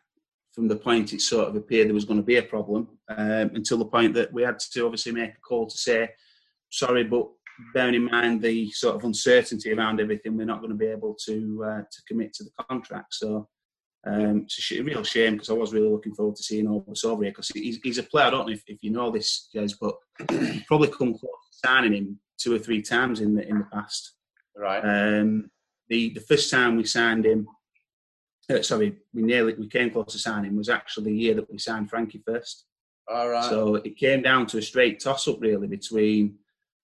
from 0.53 0.67
the 0.67 0.75
point 0.75 1.13
it 1.13 1.21
sort 1.21 1.47
of 1.47 1.55
appeared 1.55 1.87
there 1.87 1.95
was 1.95 2.05
going 2.05 2.19
to 2.19 2.25
be 2.25 2.37
a 2.37 2.43
problem 2.43 2.87
um, 3.09 3.51
until 3.55 3.77
the 3.77 3.85
point 3.85 4.13
that 4.13 4.31
we 4.31 4.43
had 4.43 4.59
to 4.59 4.85
obviously 4.85 5.11
make 5.11 5.31
a 5.31 5.41
call 5.41 5.67
to 5.67 5.77
say, 5.77 6.09
sorry, 6.69 7.03
but 7.03 7.27
bearing 7.73 7.95
in 7.95 8.05
mind 8.05 8.41
the 8.41 8.69
sort 8.71 8.95
of 8.95 9.03
uncertainty 9.03 9.73
around 9.73 9.99
everything, 9.99 10.37
we're 10.37 10.45
not 10.45 10.59
going 10.59 10.71
to 10.71 10.77
be 10.77 10.85
able 10.85 11.15
to 11.25 11.63
uh, 11.65 11.81
to 11.81 12.01
commit 12.07 12.33
to 12.33 12.43
the 12.43 12.51
contract. 12.69 13.13
So 13.15 13.47
um, 14.05 14.43
it's 14.43 14.71
a 14.71 14.81
real 14.81 15.03
shame 15.03 15.33
because 15.33 15.49
I 15.49 15.53
was 15.53 15.73
really 15.73 15.89
looking 15.89 16.13
forward 16.13 16.35
to 16.35 16.43
seeing 16.43 16.65
Obus 16.65 17.05
over 17.05 17.23
here 17.23 17.31
because 17.31 17.49
he's, 17.49 17.79
he's, 17.83 17.97
a 17.97 18.03
player. 18.03 18.25
I 18.25 18.29
don't 18.31 18.47
know 18.47 18.53
if, 18.53 18.63
if 18.67 18.83
you 18.83 18.91
know 18.91 19.09
this, 19.11 19.49
Jez, 19.55 19.75
but 19.79 19.95
probably 20.67 20.89
come 20.89 21.13
close 21.13 21.21
to 21.21 21.67
signing 21.67 21.93
him 21.93 22.19
two 22.37 22.53
or 22.53 22.59
three 22.59 22.81
times 22.81 23.21
in 23.21 23.35
the 23.35 23.47
in 23.47 23.59
the 23.59 23.67
past. 23.71 24.13
Right. 24.57 24.79
Um, 24.79 25.49
the 25.89 26.09
the 26.13 26.21
first 26.21 26.51
time 26.51 26.75
we 26.75 26.83
signed 26.83 27.25
him, 27.25 27.47
uh, 28.49 28.61
sorry, 28.61 28.97
we 29.13 29.21
nearly 29.21 29.53
we 29.53 29.67
came 29.67 29.89
close 29.89 30.11
to 30.13 30.19
signing 30.19 30.55
was 30.55 30.69
actually 30.69 31.11
the 31.11 31.17
year 31.17 31.35
that 31.35 31.51
we 31.51 31.57
signed 31.57 31.89
Frankie 31.89 32.23
first. 32.25 32.65
All 33.07 33.29
right. 33.29 33.49
So 33.49 33.75
it 33.75 33.97
came 33.97 34.21
down 34.21 34.47
to 34.47 34.57
a 34.57 34.61
straight 34.61 34.99
toss 34.99 35.27
up 35.27 35.41
really 35.41 35.67
between 35.67 36.35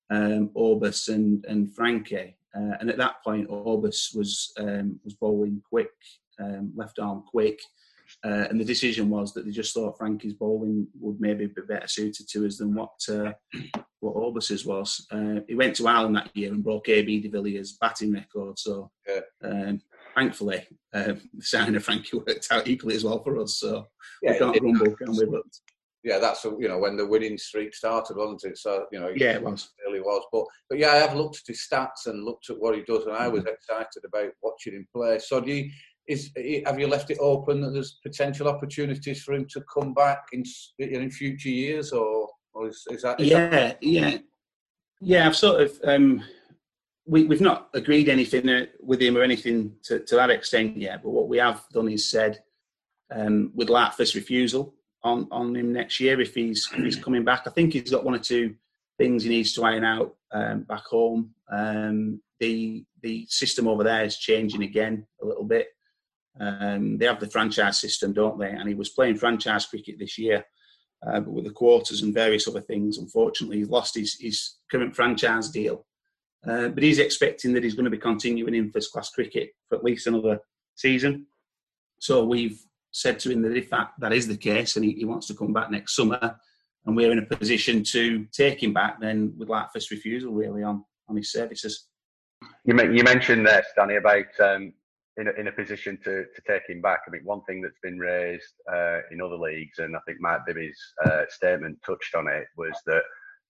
um, 0.10 0.52
and 0.56 1.46
and 1.46 1.74
Frankie, 1.74 2.38
uh, 2.56 2.76
and 2.80 2.90
at 2.90 2.98
that 2.98 3.24
point 3.24 3.50
Obus 3.50 4.16
was 4.16 4.52
um, 4.58 5.00
was 5.04 5.14
bowling 5.14 5.62
quick, 5.70 5.92
um, 6.40 6.72
left 6.76 7.00
arm 7.00 7.24
quick. 7.28 7.60
Uh, 8.26 8.48
and 8.50 8.60
the 8.60 8.66
decision 8.66 9.08
was 9.08 9.34
that 9.34 9.46
they 9.46 9.52
just 9.52 9.74
thought 9.74 9.98
Frankie's 9.98 10.34
bowling 10.34 10.88
would 11.00 11.22
maybe 11.22 11.46
be 11.46 11.62
better 11.62 11.88
suited 11.88 12.28
to 12.28 12.46
us 12.46 12.58
than 12.58 12.74
what 12.74 12.92
uh, 13.08 13.32
what 14.00 14.16
Obus's 14.16 14.66
was. 14.66 15.06
Uh, 15.12 15.42
he 15.48 15.56
went 15.56 15.76
to 15.76 15.88
Ireland 15.88 16.16
that 16.16 16.36
year 16.36 16.52
and 16.52 16.64
broke 16.64 16.90
AB 16.90 17.20
de 17.20 17.30
Villiers' 17.30 17.78
batting 17.80 18.14
record. 18.14 18.58
So 18.58 18.92
yeah. 19.08 19.22
um, 19.44 19.82
thankfully, 20.20 20.66
um, 20.94 21.22
the 21.34 21.42
signing 21.42 21.76
of 21.76 21.84
Frankie 21.84 22.18
worked 22.28 22.48
out 22.52 22.68
equally 22.68 22.96
as 22.96 23.04
well 23.04 23.24
for 23.24 23.40
us. 23.40 23.60
So 23.60 23.86
yeah, 24.22 24.34
we 24.34 24.40
can't 24.40 24.56
it, 24.56 24.60
grumble, 24.60 24.96
can 24.96 25.16
we? 25.16 25.26
But 25.26 25.44
yeah, 26.04 26.20
that's 26.20 26.44
you 26.44 26.68
know 26.68 26.78
when 26.78 26.98
the 26.98 27.06
winning 27.06 27.38
streak 27.38 27.74
started, 27.74 28.18
wasn't 28.18 28.44
it? 28.46 28.58
So 28.58 28.86
you 28.92 29.00
know, 29.00 29.12
yeah, 29.16 29.34
it 29.34 29.44
was 29.44 29.70
really 29.86 30.02
was. 30.02 30.24
But 30.32 30.46
but 30.70 30.80
yeah, 30.80 30.92
I 30.92 30.96
have 30.98 31.16
looked 31.16 31.38
at 31.38 31.48
his 31.48 31.68
stats 31.72 32.08
and 32.08 32.24
looked 32.24 32.50
at 32.50 32.60
what 32.60 32.76
he 32.76 32.82
does, 32.84 33.06
and 33.06 33.16
I 33.16 33.28
was 33.28 33.44
mm. 33.44 33.54
excited 33.54 34.04
about 34.06 34.32
watching 34.42 34.74
him 34.74 34.88
play. 34.94 35.20
So 35.20 35.42
do 35.42 35.52
you? 35.52 35.70
Is, 36.08 36.32
have 36.66 36.80
you 36.80 36.88
left 36.88 37.12
it 37.12 37.20
open 37.22 37.62
that 37.62 37.70
there's 37.70 38.00
potential 38.02 38.48
opportunities 38.48 39.22
for 39.22 39.36
him 39.36 39.46
to 39.52 39.64
come 39.72 39.94
back 39.94 40.24
in 40.34 40.44
in 40.80 41.12
future 41.12 41.50
years, 41.50 41.92
or, 41.92 42.28
or 42.56 42.68
is, 42.68 42.84
is 42.90 43.04
that? 43.04 43.20
Is 43.20 43.28
yeah, 43.28 43.50
that... 43.50 43.84
yeah, 43.84 44.18
yeah. 45.02 45.28
I've 45.28 45.36
sort 45.36 45.62
of 45.62 45.80
um, 45.84 46.24
we, 47.10 47.28
have 47.28 47.42
not 47.42 47.70
agreed 47.74 48.08
anything 48.08 48.48
uh, 48.48 48.66
with 48.82 49.02
him 49.02 49.18
or 49.18 49.24
anything 49.24 49.76
to, 49.84 50.00
to, 50.00 50.16
that 50.16 50.30
extent 50.30 50.78
yet. 50.78 51.02
But 51.02 51.10
what 51.10 51.28
we 51.28 51.40
have 51.40 51.64
done 51.74 51.90
is 51.90 52.10
said 52.10 52.44
um, 53.12 53.52
we'd 53.56 53.70
like 53.70 53.94
first 53.94 54.14
refusal 54.14 54.76
on, 55.04 55.28
on 55.32 55.56
him 55.56 55.74
next 55.74 56.00
year 56.00 56.22
if 56.22 56.36
he's 56.36 56.70
if 56.74 56.84
he's 56.84 56.96
coming 56.96 57.24
back. 57.24 57.44
I 57.48 57.50
think 57.50 57.74
he's 57.74 57.90
got 57.90 58.04
one 58.04 58.14
or 58.16 58.20
two 58.20 58.56
things 58.98 59.24
he 59.24 59.30
needs 59.30 59.54
to 59.54 59.64
iron 59.64 59.84
out 59.84 60.16
um, 60.32 60.62
back 60.64 60.86
home. 60.86 61.32
Um, 61.52 62.22
the 62.40 62.86
the 63.02 63.26
system 63.28 63.68
over 63.68 63.84
there 63.84 64.04
is 64.04 64.18
changing 64.18 64.62
again 64.62 65.08
a 65.22 65.26
little 65.26 65.46
bit. 65.46 65.70
Um, 66.40 66.98
they 66.98 67.06
have 67.06 67.20
the 67.20 67.30
franchise 67.30 67.80
system, 67.80 68.14
don't 68.14 68.40
they? 68.40 68.52
And 68.52 68.70
he 68.70 68.76
was 68.76 68.90
playing 68.90 69.18
franchise 69.18 69.66
cricket 69.66 69.98
this 69.98 70.18
year. 70.18 70.46
Uh, 71.06 71.22
but 71.22 71.32
with 71.32 71.46
the 71.46 71.52
quotas 71.52 72.02
and 72.02 72.14
various 72.14 72.48
other 72.48 72.62
things, 72.62 72.98
unfortunately, 72.98 73.58
he's 73.58 73.70
lost 73.70 73.96
his, 73.96 74.18
his 74.20 74.56
current 74.70 74.94
franchise 74.94 75.50
deal. 75.50 75.86
Uh, 76.48 76.70
but 76.70 76.84
he's 76.84 77.00
expecting 77.00 77.54
that 77.54 77.64
he's 77.64 77.76
going 77.76 77.86
to 77.86 77.92
be 77.92 77.98
continuing 77.98 78.56
in 78.56 78.72
first 78.72 78.92
class 78.92 79.10
cricket 79.10 79.50
for 79.68 79.78
at 79.78 79.84
least 79.84 80.08
another 80.08 80.40
season. 80.76 81.26
So 82.00 82.24
we've 82.24 82.60
said 82.92 83.20
to 83.20 83.32
him 83.32 83.42
that 83.42 83.58
if 83.58 83.70
that, 83.70 83.92
that 84.00 84.14
is 84.14 84.28
the 84.28 84.38
case 84.38 84.76
and 84.76 84.86
he, 84.86 84.94
he 84.94 85.06
wants 85.06 85.28
to 85.28 85.36
come 85.36 85.54
back 85.54 85.70
next 85.70 85.96
summer 85.96 86.38
and 86.86 86.96
we're 86.96 87.12
in 87.12 87.20
a 87.20 87.26
position 87.26 87.84
to 87.84 88.26
take 88.32 88.64
him 88.64 88.74
back, 88.74 89.00
then 89.00 89.34
we'd 89.38 89.50
like 89.50 89.72
first 89.74 89.92
refusal 89.92 90.32
really 90.32 90.64
on, 90.64 90.84
on 91.10 91.18
his 91.18 91.32
services. 91.32 91.88
You, 92.64 92.80
you 92.92 93.04
mentioned 93.04 93.46
there, 93.46 93.64
Stanley, 93.72 93.98
about 93.98 94.40
um, 94.42 94.74
in, 95.18 95.28
a, 95.28 95.32
in 95.32 95.48
a 95.48 95.52
position 95.52 95.98
to, 96.06 96.24
to 96.24 96.42
take 96.48 96.64
him 96.70 96.82
back. 96.82 97.02
I 97.06 97.12
mean, 97.12 97.26
one 97.26 97.44
thing 97.44 97.62
that's 97.62 97.80
been 97.84 98.00
raised 98.00 98.54
uh, 98.72 99.00
in 99.12 99.22
other 99.22 99.38
leagues, 99.38 99.80
and 99.80 99.96
I 99.96 100.00
think 100.08 100.20
Matt 100.22 100.46
Bibby's 100.46 100.80
uh, 101.06 101.24
statement 101.28 101.78
touched 101.86 102.16
on 102.16 102.28
it, 102.30 102.46
was 102.58 102.74
that 102.86 103.04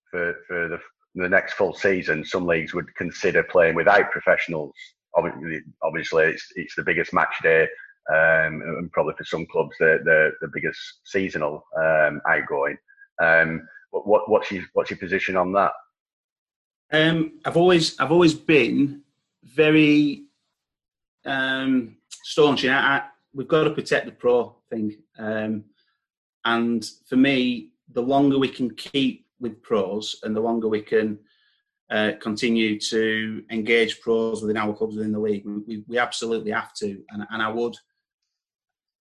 for, 0.09 0.33
for 0.47 0.67
the 0.67 0.79
the 1.15 1.29
next 1.29 1.53
full 1.53 1.73
season, 1.73 2.23
some 2.23 2.45
leagues 2.45 2.73
would 2.73 2.93
consider 2.95 3.43
playing 3.43 3.75
without 3.75 4.11
professionals. 4.11 4.73
Obviously, 5.15 5.61
obviously 5.81 6.25
it's, 6.25 6.47
it's 6.55 6.75
the 6.75 6.83
biggest 6.83 7.13
match 7.13 7.33
day, 7.41 7.63
um, 8.09 8.61
and 8.61 8.91
probably 8.91 9.13
for 9.17 9.23
some 9.23 9.45
clubs 9.47 9.75
the 9.79 9.99
the, 10.03 10.31
the 10.41 10.51
biggest 10.53 10.79
seasonal 11.03 11.63
um, 11.77 12.21
outgoing. 12.29 12.77
Um, 13.21 13.67
what, 13.91 14.07
what 14.07 14.29
what's 14.29 14.51
your 14.51 14.63
what's 14.73 14.91
your 14.91 14.99
position 14.99 15.35
on 15.35 15.51
that? 15.53 15.71
Um, 16.91 17.39
I've 17.45 17.57
always 17.57 17.99
I've 17.99 18.11
always 18.11 18.33
been 18.33 19.01
very 19.43 20.25
um, 21.25 21.97
staunch. 22.23 22.63
You 22.63 22.69
know, 22.69 22.77
I, 22.77 23.03
we've 23.33 23.47
got 23.47 23.63
to 23.63 23.71
protect 23.71 24.05
the 24.05 24.11
pro 24.11 24.55
thing, 24.69 24.97
um, 25.17 25.65
and 26.45 26.87
for 27.07 27.15
me, 27.15 27.71
the 27.91 28.01
longer 28.01 28.37
we 28.37 28.49
can 28.49 28.73
keep 28.75 29.25
with 29.39 29.61
pros, 29.61 30.19
and 30.23 30.35
the 30.35 30.41
longer 30.41 30.67
we 30.67 30.81
can 30.81 31.19
uh, 31.89 32.11
continue 32.21 32.79
to 32.79 33.43
engage 33.49 33.99
pros 34.01 34.41
within 34.41 34.57
our 34.57 34.73
clubs 34.73 34.95
within 34.95 35.11
the 35.11 35.19
league, 35.19 35.43
we, 35.45 35.83
we 35.87 35.97
absolutely 35.97 36.51
have 36.51 36.73
to. 36.75 37.01
And, 37.09 37.25
and 37.29 37.41
I 37.41 37.49
would 37.49 37.75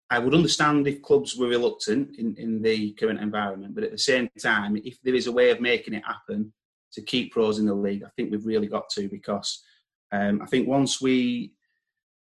I 0.09 0.21
would 0.21 0.35
understand 0.35 0.87
if 0.87 1.03
clubs 1.03 1.37
were 1.37 1.49
reluctant 1.49 2.17
in, 2.17 2.37
in 2.37 2.63
the 2.63 2.93
current 2.93 3.21
environment, 3.21 3.75
but 3.75 3.83
at 3.83 3.91
the 3.91 3.99
same 3.99 4.29
time, 4.41 4.77
if 4.77 4.99
there 5.03 5.17
is 5.17 5.27
a 5.27 5.33
way 5.33 5.51
of 5.51 5.61
making 5.61 5.95
it 5.95 6.05
happen 6.07 6.53
to 6.93 7.03
keep 7.03 7.33
pros 7.33 7.59
in 7.59 7.67
the 7.67 7.75
league, 7.75 8.05
I 8.05 8.11
think 8.15 8.31
we've 8.31 8.47
really 8.47 8.69
got 8.69 8.89
to 8.91 9.09
because 9.09 9.65
um, 10.13 10.41
I 10.43 10.47
think 10.47 10.69
once 10.69 11.01
we 11.01 11.53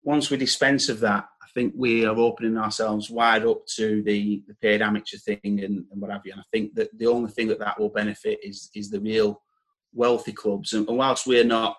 once 0.03 0.31
we 0.31 0.37
dispense 0.37 0.89
of 0.89 1.01
that, 1.01 1.27
think 1.55 1.75
we 1.77 2.05
are 2.05 2.17
opening 2.17 2.57
ourselves 2.57 3.11
wide 3.11 3.45
up 3.45 3.67
to 3.77 4.03
the, 4.03 4.43
the 4.47 4.55
paid 4.55 4.83
amateur 4.83 5.19
thing 5.19 5.41
and, 5.43 5.85
and 5.91 6.01
what 6.01 6.11
have 6.11 6.23
you. 6.25 6.33
And 6.33 6.41
I 6.41 6.45
think 6.53 6.75
that 6.75 6.97
the 6.99 7.07
only 7.07 7.31
thing 7.31 7.49
that 7.49 7.59
that 7.59 7.79
will 7.79 7.89
benefit 7.89 8.39
is 8.43 8.71
is 8.75 8.91
the 8.91 9.01
real 9.01 9.43
wealthy 9.93 10.33
clubs. 10.33 10.73
And, 10.73 10.89
and 10.89 10.99
whilst 10.99 11.27
we're 11.27 11.45
not 11.45 11.77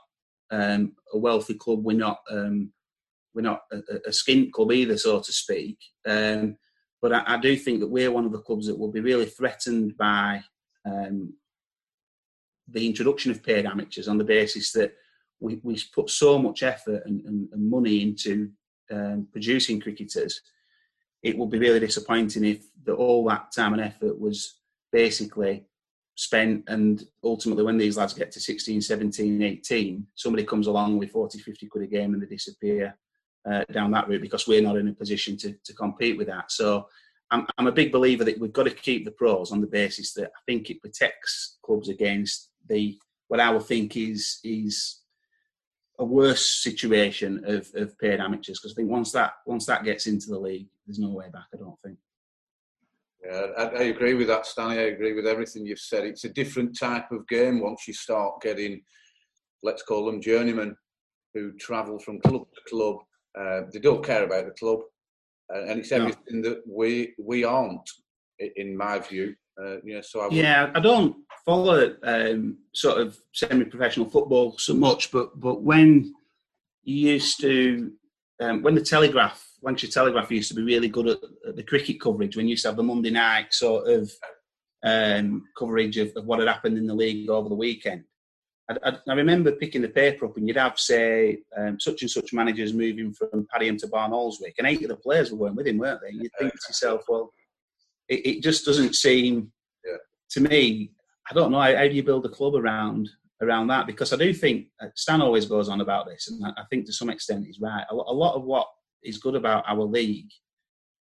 um, 0.52 0.94
a 1.14 1.18
wealthy 1.18 1.54
club, 1.54 1.84
we're 1.84 1.98
not 1.98 2.20
um, 2.30 2.72
we're 3.34 3.42
not 3.42 3.62
a, 3.72 3.78
a 4.08 4.10
skint 4.10 4.52
club 4.52 4.72
either, 4.72 4.98
so 4.98 5.20
to 5.20 5.32
speak. 5.32 5.78
Um, 6.06 6.58
but 7.02 7.14
I, 7.14 7.24
I, 7.26 7.38
do 7.38 7.56
think 7.56 7.80
that 7.80 7.90
we're 7.90 8.12
one 8.12 8.26
of 8.26 8.32
the 8.32 8.42
clubs 8.42 8.68
that 8.68 8.78
will 8.78 8.92
be 8.92 9.00
really 9.00 9.26
threatened 9.26 9.98
by 9.98 10.44
um, 10.86 11.34
the 12.68 12.86
introduction 12.86 13.32
of 13.32 13.44
paid 13.44 13.66
amateurs 13.66 14.08
on 14.08 14.18
the 14.18 14.24
basis 14.24 14.72
that 14.74 14.94
we, 15.40 15.60
we 15.64 15.82
put 15.94 16.10
so 16.10 16.38
much 16.38 16.64
effort 16.64 17.04
and, 17.06 17.22
and, 17.26 17.50
and 17.52 17.70
money 17.70 18.04
into 18.04 18.52
um, 18.92 19.28
producing 19.32 19.80
cricketers. 19.80 20.42
It 21.24 21.38
would 21.38 21.50
be 21.50 21.60
really 21.60 21.80
disappointing 21.80 22.46
if 22.46 22.64
the, 22.84 22.94
all 22.94 23.28
that 23.30 23.52
time 23.52 23.74
and 23.74 23.82
effort 23.82 24.20
was 24.20 24.58
basically 24.92 25.66
spent 26.16 26.64
and 26.68 27.04
ultimately 27.24 27.64
when 27.64 27.78
these 27.78 27.98
lads 27.98 28.14
get 28.14 28.32
to 28.32 28.40
16 28.40 28.82
17 28.82 29.42
18 29.42 30.06
somebody 30.14 30.44
comes 30.44 30.68
along 30.68 30.98
with 30.98 31.10
40 31.10 31.40
50 31.40 31.68
quid 31.68 31.86
a 31.86 31.88
game 31.88 32.14
and 32.14 32.22
they 32.22 32.28
disappear 32.28 32.98
uh, 33.50 33.64
down 33.72 33.92
that 33.92 34.08
route 34.08 34.22
because 34.22 34.48
we're 34.48 34.62
not 34.62 34.78
in 34.78 34.88
a 34.88 34.94
position 34.94 35.38
to, 35.38 35.56
to 35.64 35.74
compete 35.74 36.18
with 36.18 36.28
that. 36.28 36.52
So 36.52 36.88
I'm, 37.32 37.48
I'm 37.58 37.68
a 37.68 37.72
big 37.72 37.92
believer 37.92 38.24
that 38.24 38.40
we've 38.40 38.54
got 38.54 38.64
to 38.64 38.72
keep 38.72 39.06
the 39.06 39.12
pros 39.12 39.52
on 39.52 39.62
the 39.62 39.68
basis 39.68 40.14
that 40.14 40.28
I 40.28 40.40
think 40.46 40.70
it 40.70 40.82
protects 40.82 41.58
clubs 41.64 41.90
against 41.90 42.50
the 42.68 43.00
what 43.28 43.40
I 43.40 43.50
would 43.50 43.64
think 43.64 43.96
is 43.96 44.40
is 44.44 45.01
a 46.02 46.06
worse 46.06 46.62
situation 46.62 47.44
of, 47.46 47.68
of 47.76 47.98
paid 48.00 48.20
amateurs 48.20 48.60
because 48.60 48.74
I 48.74 48.76
think 48.76 48.90
once 48.90 49.12
that 49.14 49.34
once 49.46 49.66
that 49.68 49.86
gets 49.86 50.08
into 50.08 50.28
the 50.28 50.40
league, 50.40 50.68
there's 50.86 51.00
no 51.00 51.10
way 51.10 51.28
back. 51.32 51.46
I 51.54 51.58
don't 51.58 51.80
think. 51.84 51.98
Yeah, 53.24 53.48
I, 53.58 53.64
I, 53.64 53.84
agree 53.84 54.16
with 54.16 54.28
that, 54.28 54.48
Stanley. 54.48 54.80
I 54.80 54.84
agree 54.84 55.14
with 55.14 55.28
everything 55.28 55.64
you've 55.64 55.80
said. 55.80 56.06
It's 56.06 56.26
a 56.26 56.30
different 56.30 56.78
type 56.78 57.12
of 57.12 57.28
game 57.28 57.62
once 57.62 57.88
you 57.88 57.94
start 57.94 58.42
getting, 58.42 58.82
let's 59.62 59.84
call 59.84 60.06
them 60.08 60.20
journeymen, 60.20 60.76
who 61.36 61.52
travel 61.54 62.00
from 62.00 62.20
club 62.22 62.48
to 62.52 62.62
club 62.68 62.98
uh, 63.40 63.62
they 63.72 63.80
don't 63.80 64.06
care 64.06 64.24
about 64.24 64.46
the 64.46 64.52
club, 64.52 64.80
uh, 65.54 65.64
and 65.64 65.80
it's 65.80 65.92
everything 65.92 66.42
no. 66.42 66.50
that 66.50 66.62
we 66.68 67.14
we 67.18 67.44
aren't, 67.44 67.90
in 68.40 68.76
my 68.76 69.00
view. 69.00 69.36
Uh, 69.62 69.78
yeah, 69.84 70.02
so 70.02 70.22
I 70.22 70.30
yeah, 70.30 70.72
I 70.74 70.80
don't 70.80 71.18
follow 71.46 71.96
um, 72.04 72.58
sort 72.74 73.00
of 73.00 73.18
semi-professional 73.34 74.10
football 74.10 74.58
so 74.58 74.74
much, 74.74 75.12
but 75.12 75.40
but 75.40 75.62
when 75.62 76.14
you 76.84 77.12
used 77.12 77.40
to, 77.42 77.92
um, 78.40 78.64
when 78.64 78.76
the 78.76 78.82
Telegraph, 78.82 79.46
Lancashire 79.62 79.92
Telegraph 79.92 80.32
used 80.32 80.50
to 80.50 80.56
be 80.56 80.64
really 80.64 80.88
good 80.88 81.08
at, 81.08 81.20
at, 81.48 81.56
the 81.56 81.64
cricket 81.64 82.02
coverage, 82.02 82.36
when 82.36 82.48
you 82.48 82.52
used 82.52 82.64
to 82.64 82.70
have 82.70 82.78
the 82.78 82.84
Monday 82.84 83.12
night 83.12 83.54
sort 83.54 83.88
of 83.88 84.12
um, 84.84 85.44
coverage 85.58 85.98
of, 85.98 86.12
of 86.16 86.26
what 86.26 86.40
had 86.40 86.48
happened 86.48 86.78
in 86.78 86.88
the 86.88 86.96
league 86.96 87.30
over 87.30 87.50
the 87.50 87.56
weekend. 87.56 88.04
I, 88.70 88.98
I, 89.08 89.14
remember 89.14 89.52
picking 89.52 89.82
the 89.82 89.90
paper 89.90 90.26
up 90.26 90.38
and 90.38 90.48
you'd 90.48 90.58
have, 90.58 90.80
say, 90.80 91.40
um, 91.58 91.80
such 91.80 92.02
and 92.02 92.10
such 92.10 92.32
managers 92.32 92.74
moving 92.74 93.14
from 93.14 93.48
Padiham 93.54 93.78
to 93.80 93.88
Barnoldswick, 93.88 94.54
and 94.58 94.68
eight 94.68 94.82
of 94.84 94.90
the 94.90 94.96
players 94.96 95.32
were 95.32 95.38
going 95.38 95.56
with 95.56 95.68
him, 95.68 95.78
weren't 95.78 96.00
they? 96.02 96.14
You'd 96.14 96.32
think 96.40 96.54
to 96.54 96.70
yourself, 96.70 97.04
well, 97.08 97.34
it, 98.12 98.26
it 98.28 98.44
just 98.44 98.66
doesn't 98.66 98.96
seem, 98.96 99.52
yeah. 99.86 99.98
to 100.32 100.42
me, 100.42 100.92
I 101.30 101.34
don't 101.34 101.52
know, 101.52 101.62
how, 101.62 101.76
how, 101.76 101.88
do 101.88 101.94
you 101.94 102.04
build 102.04 102.26
a 102.26 102.30
club 102.30 102.56
around 102.56 103.10
around 103.42 103.68
that? 103.68 103.88
Because 103.88 104.14
I 104.14 104.18
do 104.18 104.34
think, 104.34 104.68
uh, 104.82 104.88
Stan 104.96 105.22
always 105.22 105.46
goes 105.46 105.70
on 105.70 105.82
about 105.82 106.06
this, 106.08 106.30
and 106.30 106.46
I, 106.46 106.62
I 106.62 106.66
think 106.70 106.86
to 106.86 106.94
some 106.94 107.10
extent 107.10 107.46
he's 107.46 107.62
right. 107.62 107.86
A, 107.90 107.96
a, 107.96 108.14
lot 108.14 108.36
of 108.36 108.44
what 108.44 108.68
is 109.02 109.18
good 109.18 109.36
about 109.36 109.64
our 109.68 109.82
league 109.82 110.30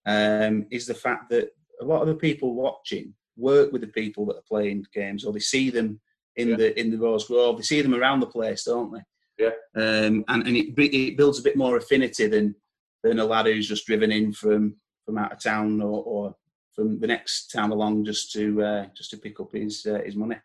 um, 0.06 0.66
is 0.70 0.86
the 0.86 0.94
fact 0.94 1.30
that 1.30 1.50
a 1.82 1.84
lot 1.84 2.00
of 2.00 2.08
the 2.08 2.14
people 2.14 2.54
watching 2.54 3.12
work 3.36 3.72
with 3.72 3.80
the 3.80 3.88
people 3.88 4.24
that 4.26 4.36
are 4.36 4.48
playing 4.48 4.86
games, 4.94 5.24
or 5.24 5.32
they 5.32 5.40
see 5.40 5.68
them 5.68 6.00
in 6.36 6.50
yeah. 6.50 6.56
the 6.56 6.80
in 6.80 6.90
the 6.90 6.98
Rose 6.98 7.26
Grove. 7.26 7.56
They 7.56 7.64
see 7.64 7.82
them 7.82 7.94
around 7.94 8.20
the 8.20 8.26
place, 8.26 8.64
don't 8.64 8.92
they? 8.92 9.44
Yeah. 9.44 9.50
Um, 9.74 10.24
and 10.28 10.46
and 10.46 10.56
it, 10.56 10.78
it 10.78 11.16
builds 11.16 11.40
a 11.40 11.42
bit 11.42 11.56
more 11.56 11.76
affinity 11.76 12.28
than 12.28 12.54
than 13.02 13.18
a 13.18 13.24
lad 13.24 13.46
who's 13.46 13.68
just 13.68 13.86
driven 13.86 14.12
in 14.12 14.32
from 14.32 14.76
from 15.04 15.18
out 15.18 15.32
of 15.32 15.42
town 15.42 15.80
or, 15.80 16.02
or 16.04 16.36
from 16.80 16.98
the 16.98 17.06
next 17.06 17.48
town 17.48 17.72
along 17.72 18.04
just 18.06 18.32
to 18.32 18.62
uh, 18.62 18.86
just 18.96 19.10
to 19.10 19.18
pick 19.18 19.38
up 19.38 19.52
his 19.52 19.86
uh, 19.86 20.00
his 20.04 20.16
money. 20.16 20.36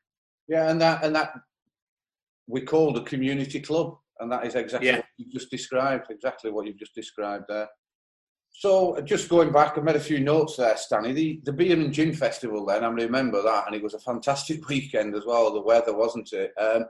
Yeah, 0.50 0.70
and 0.70 0.82
that 0.82 1.04
and 1.04 1.16
that 1.16 1.34
we 2.48 2.62
called 2.62 2.98
a 2.98 3.04
community 3.04 3.62
club, 3.62 3.98
and 4.20 4.30
that 4.32 4.46
is 4.46 4.56
exactly 4.56 4.90
yeah. 4.90 4.98
what 4.98 5.06
you 5.18 5.32
just 5.32 5.50
described. 5.50 6.08
Exactly 6.10 6.52
what 6.52 6.66
you've 6.66 6.80
just 6.80 6.94
described 6.94 7.46
there. 7.48 7.70
So 8.52 9.00
just 9.02 9.30
going 9.30 9.52
back, 9.52 9.78
I 9.78 9.82
made 9.82 9.96
a 9.96 10.00
few 10.00 10.20
notes 10.20 10.58
there, 10.58 10.76
Stanley. 10.76 11.14
The 11.14 11.42
the 11.46 11.54
beer 11.54 11.80
and 11.80 11.94
gin 11.94 12.14
festival. 12.14 12.66
Then 12.66 12.84
I 12.84 12.90
remember 12.90 13.42
that, 13.42 13.68
and 13.68 13.76
it 13.76 13.84
was 13.84 13.94
a 13.94 14.00
fantastic 14.00 14.68
weekend 14.70 15.16
as 15.16 15.26
well. 15.26 15.54
The 15.54 15.62
weather, 15.62 15.96
wasn't 15.96 16.34
it? 16.34 16.52
Um, 16.60 16.84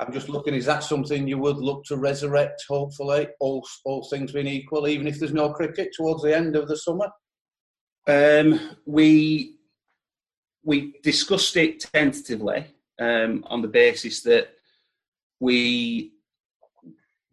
I'm 0.00 0.12
just 0.12 0.28
looking. 0.28 0.54
Is 0.54 0.66
that 0.66 0.82
something 0.82 1.28
you 1.28 1.38
would 1.38 1.58
look 1.58 1.84
to 1.84 1.96
resurrect? 1.96 2.64
Hopefully, 2.68 3.28
all 3.38 3.64
all 3.84 4.08
things 4.10 4.32
being 4.32 4.48
equal, 4.48 4.88
even 4.88 5.06
if 5.06 5.20
there's 5.20 5.32
no 5.32 5.52
cricket 5.52 5.90
towards 5.96 6.24
the 6.24 6.36
end 6.36 6.56
of 6.56 6.66
the 6.66 6.76
summer. 6.76 7.08
Um, 8.06 8.76
we 8.86 9.56
we 10.64 10.94
discussed 11.02 11.56
it 11.56 11.80
tentatively 11.80 12.66
um, 12.98 13.44
on 13.48 13.62
the 13.62 13.68
basis 13.68 14.22
that 14.22 14.48
we 15.40 16.12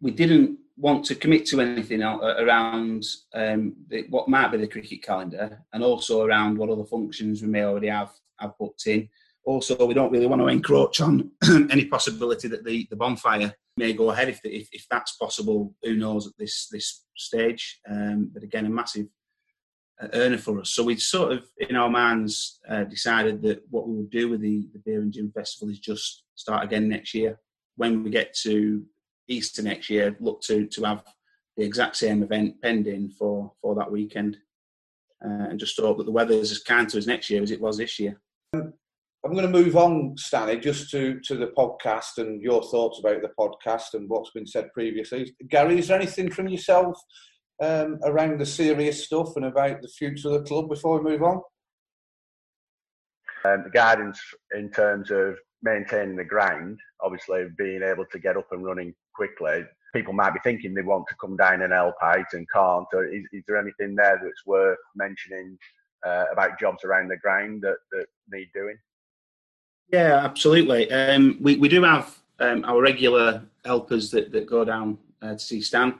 we 0.00 0.10
didn't 0.10 0.58
want 0.78 1.04
to 1.06 1.14
commit 1.14 1.46
to 1.46 1.60
anything 1.60 2.02
around 2.02 3.04
um, 3.34 3.74
what 4.10 4.28
might 4.28 4.48
be 4.48 4.58
the 4.58 4.66
cricket 4.66 5.02
calendar 5.02 5.62
and 5.72 5.82
also 5.82 6.22
around 6.22 6.58
what 6.58 6.68
other 6.68 6.84
functions 6.84 7.40
we 7.40 7.48
may 7.48 7.62
already 7.62 7.88
have, 7.88 8.12
have 8.38 8.56
booked 8.58 8.86
in. 8.86 9.08
Also, 9.44 9.86
we 9.86 9.94
don't 9.94 10.12
really 10.12 10.26
want 10.26 10.42
to 10.42 10.48
encroach 10.48 11.00
on 11.00 11.30
any 11.70 11.86
possibility 11.86 12.48
that 12.48 12.64
the, 12.64 12.86
the 12.90 12.96
bonfire 12.96 13.54
may 13.76 13.92
go 13.92 14.10
ahead 14.10 14.28
if, 14.28 14.40
if, 14.44 14.68
if 14.72 14.86
that's 14.90 15.12
possible. 15.12 15.74
Who 15.82 15.96
knows 15.96 16.26
at 16.26 16.32
this 16.38 16.68
this 16.70 17.04
stage? 17.16 17.80
Um, 17.88 18.30
but 18.34 18.42
again, 18.42 18.66
a 18.66 18.70
massive 18.70 19.06
earner 20.12 20.38
for 20.38 20.60
us. 20.60 20.70
So 20.70 20.84
we 20.84 20.96
sort 20.96 21.32
of, 21.32 21.44
in 21.58 21.76
our 21.76 21.90
minds, 21.90 22.60
uh, 22.68 22.84
decided 22.84 23.42
that 23.42 23.62
what 23.70 23.88
we 23.88 23.96
would 23.96 24.10
do 24.10 24.28
with 24.28 24.40
the, 24.40 24.68
the 24.72 24.78
Beer 24.80 25.00
and 25.00 25.12
Gin 25.12 25.30
Festival 25.30 25.70
is 25.70 25.78
just 25.78 26.24
start 26.34 26.64
again 26.64 26.88
next 26.88 27.14
year 27.14 27.38
when 27.76 28.02
we 28.02 28.10
get 28.10 28.34
to 28.34 28.84
Easter 29.28 29.62
next 29.62 29.88
year, 29.88 30.16
look 30.20 30.40
to 30.42 30.66
to 30.66 30.84
have 30.84 31.02
the 31.56 31.64
exact 31.64 31.96
same 31.96 32.22
event 32.22 32.60
pending 32.62 33.10
for 33.10 33.52
for 33.60 33.74
that 33.74 33.90
weekend, 33.90 34.36
uh, 35.24 35.48
and 35.50 35.60
just 35.60 35.78
hope 35.78 35.98
that 35.98 36.04
the 36.04 36.10
weather 36.10 36.34
is 36.34 36.50
as 36.50 36.62
kind 36.62 36.88
to 36.88 36.98
us 36.98 37.06
next 37.06 37.30
year 37.30 37.42
as 37.42 37.50
it 37.50 37.60
was 37.60 37.78
this 37.78 37.98
year. 37.98 38.20
I'm 38.54 39.32
going 39.32 39.50
to 39.50 39.62
move 39.62 39.76
on, 39.76 40.16
Stanley, 40.16 40.60
just 40.60 40.88
to, 40.92 41.18
to 41.20 41.34
the 41.34 41.48
podcast 41.48 42.18
and 42.18 42.40
your 42.40 42.62
thoughts 42.62 43.00
about 43.00 43.22
the 43.22 43.32
podcast 43.36 43.94
and 43.94 44.08
what's 44.08 44.30
been 44.30 44.46
said 44.46 44.72
previously. 44.72 45.34
Gary, 45.48 45.80
is 45.80 45.88
there 45.88 45.98
anything 45.98 46.30
from 46.30 46.46
yourself 46.46 46.96
um, 47.62 47.98
around 48.04 48.38
the 48.38 48.46
serious 48.46 49.04
stuff 49.04 49.36
and 49.36 49.44
about 49.44 49.82
the 49.82 49.88
future 49.88 50.28
of 50.28 50.34
the 50.34 50.48
club 50.48 50.68
before 50.68 51.00
we 51.00 51.10
move 51.10 51.22
on? 51.22 51.40
Um, 53.44 53.62
the 53.64 53.70
guidance 53.70 54.20
in 54.54 54.70
terms 54.70 55.10
of 55.10 55.36
maintaining 55.62 56.16
the 56.16 56.24
ground, 56.24 56.78
obviously 57.00 57.46
being 57.56 57.82
able 57.82 58.04
to 58.12 58.18
get 58.18 58.36
up 58.36 58.50
and 58.50 58.64
running 58.64 58.94
quickly, 59.14 59.64
people 59.94 60.12
might 60.12 60.34
be 60.34 60.40
thinking 60.42 60.74
they 60.74 60.82
want 60.82 61.06
to 61.08 61.16
come 61.20 61.36
down 61.36 61.62
and 61.62 61.72
help 61.72 61.94
out 62.02 62.32
and 62.32 62.46
can't. 62.50 62.86
Or 62.92 63.06
is, 63.06 63.24
is 63.32 63.42
there 63.46 63.58
anything 63.58 63.94
there 63.94 64.20
that's 64.22 64.46
worth 64.46 64.78
mentioning 64.94 65.56
uh, 66.06 66.24
about 66.32 66.58
jobs 66.58 66.84
around 66.84 67.08
the 67.08 67.16
ground 67.16 67.62
that, 67.62 67.76
that 67.92 68.06
need 68.30 68.48
doing? 68.54 68.76
Yeah, 69.92 70.16
absolutely. 70.24 70.90
Um, 70.90 71.38
we, 71.40 71.56
we 71.56 71.68
do 71.68 71.82
have 71.84 72.18
um, 72.40 72.64
our 72.64 72.80
regular 72.80 73.42
helpers 73.64 74.10
that, 74.10 74.32
that 74.32 74.46
go 74.46 74.64
down 74.64 74.98
uh, 75.22 75.32
to 75.32 75.38
see 75.38 75.60
Stan. 75.60 75.94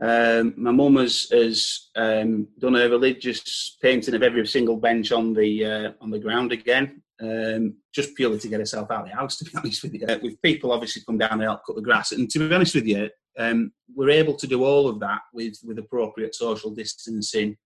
Um, 0.00 0.54
my 0.56 0.72
mum 0.72 0.96
has, 0.96 1.28
has 1.30 1.90
um, 1.94 2.48
done 2.58 2.74
a 2.74 2.88
religious 2.88 3.76
painting 3.80 4.14
of 4.14 4.22
every 4.22 4.46
single 4.46 4.76
bench 4.76 5.12
on 5.12 5.32
the 5.32 5.64
uh, 5.64 5.92
on 6.00 6.10
the 6.10 6.18
ground 6.18 6.52
again. 6.52 7.02
um, 7.20 7.76
just 7.92 8.14
purely 8.16 8.38
to 8.38 8.48
get 8.48 8.60
herself 8.60 8.90
out 8.90 9.02
of 9.02 9.08
the 9.08 9.14
house, 9.14 9.38
to 9.38 9.44
be 9.44 9.50
honest 9.56 9.82
with 9.82 9.94
you. 9.94 10.06
Uh, 10.06 10.18
with 10.22 10.40
people 10.42 10.72
obviously 10.72 11.02
come 11.06 11.18
down 11.18 11.32
and 11.32 11.42
help 11.42 11.60
cut 11.66 11.76
the 11.76 11.82
grass. 11.82 12.12
And 12.12 12.28
to 12.30 12.48
be 12.48 12.54
honest 12.54 12.74
with 12.74 12.86
you, 12.86 13.08
um, 13.38 13.72
we're 13.94 14.10
able 14.10 14.34
to 14.34 14.46
do 14.46 14.64
all 14.64 14.88
of 14.88 15.00
that 15.00 15.22
with, 15.32 15.58
with 15.64 15.78
appropriate 15.78 16.34
social 16.34 16.70
distancing, 16.70 17.56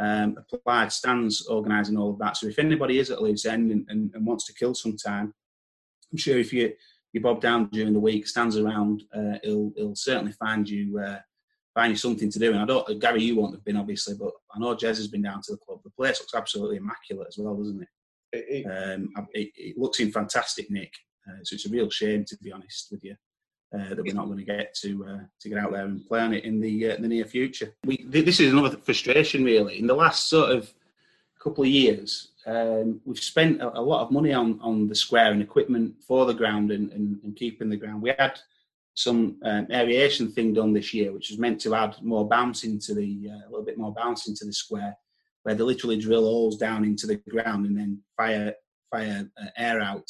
um, 0.00 0.36
applied 0.52 0.92
stands 0.92 1.46
organising 1.46 1.96
all 1.96 2.10
of 2.10 2.18
that. 2.18 2.36
So 2.36 2.46
if 2.46 2.58
anybody 2.58 2.98
is 2.98 3.10
at 3.10 3.22
loose 3.22 3.44
end 3.44 3.70
and, 3.70 3.86
and, 3.88 4.10
and, 4.14 4.26
wants 4.26 4.46
to 4.46 4.54
kill 4.54 4.74
some 4.74 4.96
time, 4.96 5.34
I'm 6.10 6.18
sure 6.18 6.38
if 6.38 6.52
you, 6.52 6.72
you 7.12 7.20
bob 7.20 7.40
down 7.40 7.68
during 7.68 7.92
the 7.92 8.00
week, 8.00 8.26
stands 8.26 8.56
around, 8.56 9.04
uh, 9.14 9.38
he'll, 9.42 9.72
he'll 9.76 9.94
certainly 9.94 10.32
find 10.32 10.68
you 10.68 10.98
uh, 10.98 11.18
find 11.74 11.90
you 11.90 11.96
something 11.96 12.30
to 12.30 12.38
do. 12.38 12.52
And 12.52 12.60
I 12.60 12.64
don't, 12.64 13.00
Gary, 13.00 13.22
you 13.22 13.36
won't 13.36 13.54
have 13.54 13.64
been 13.64 13.76
obviously, 13.76 14.14
but 14.14 14.32
I 14.54 14.58
know 14.58 14.74
Jez 14.74 14.96
has 14.96 15.08
been 15.08 15.22
down 15.22 15.40
to 15.42 15.52
the 15.52 15.58
club. 15.58 15.80
The 15.84 15.90
place 15.90 16.20
looks 16.20 16.34
absolutely 16.34 16.76
immaculate 16.76 17.28
as 17.28 17.38
well, 17.38 17.56
doesn't 17.56 17.82
it? 17.82 17.88
It, 18.32 18.64
um, 18.66 19.12
it, 19.34 19.50
it 19.56 19.78
looks 19.78 20.00
in 20.00 20.10
fantastic 20.10 20.70
nick. 20.70 20.92
Uh, 21.28 21.38
so 21.42 21.54
it's 21.54 21.66
a 21.66 21.70
real 21.70 21.90
shame, 21.90 22.24
to 22.24 22.36
be 22.42 22.50
honest 22.50 22.88
with 22.90 23.04
you, 23.04 23.14
uh, 23.74 23.94
that 23.94 24.02
we're 24.02 24.14
not 24.14 24.26
going 24.26 24.38
to 24.38 24.44
get 24.44 24.74
to 24.74 25.04
uh, 25.06 25.20
to 25.40 25.48
get 25.48 25.58
out 25.58 25.70
there 25.72 25.84
and 25.84 26.06
play 26.08 26.20
on 26.20 26.34
it 26.34 26.44
in 26.44 26.60
the 26.60 26.92
uh, 26.92 26.96
the 26.98 27.08
near 27.08 27.24
future. 27.24 27.72
We, 27.84 28.04
this 28.04 28.40
is 28.40 28.52
another 28.52 28.76
frustration, 28.78 29.44
really. 29.44 29.78
In 29.78 29.86
the 29.86 29.94
last 29.94 30.28
sort 30.28 30.50
of 30.50 30.72
couple 31.38 31.64
of 31.64 31.70
years, 31.70 32.28
um, 32.46 33.00
we've 33.04 33.18
spent 33.18 33.60
a, 33.60 33.78
a, 33.78 33.80
lot 33.80 34.02
of 34.02 34.10
money 34.10 34.32
on 34.32 34.58
on 34.62 34.88
the 34.88 34.94
square 34.94 35.30
and 35.30 35.42
equipment 35.42 35.94
for 36.06 36.24
the 36.24 36.34
ground 36.34 36.70
and, 36.70 36.90
and, 36.92 37.18
and 37.22 37.36
keeping 37.36 37.68
the 37.68 37.76
ground. 37.76 38.02
We 38.02 38.14
had 38.18 38.38
some 38.94 39.38
um, 39.44 39.66
aeration 39.70 40.30
thing 40.30 40.52
done 40.52 40.72
this 40.72 40.92
year, 40.92 41.12
which 41.12 41.30
was 41.30 41.38
meant 41.38 41.60
to 41.62 41.74
add 41.74 41.96
more 42.02 42.28
bounce 42.28 42.64
into 42.64 42.94
the 42.94 43.30
uh, 43.30 43.48
a 43.48 43.50
little 43.50 43.64
bit 43.64 43.78
more 43.78 43.94
bounce 43.94 44.28
into 44.28 44.44
the 44.44 44.52
square 44.52 44.96
where 45.42 45.54
they 45.54 45.64
literally 45.64 45.98
drill 45.98 46.22
holes 46.22 46.56
down 46.56 46.84
into 46.84 47.06
the 47.06 47.16
ground 47.28 47.66
and 47.66 47.76
then 47.76 48.00
fire 48.16 48.54
fire 48.90 49.28
uh, 49.40 49.46
air 49.56 49.80
out 49.80 50.08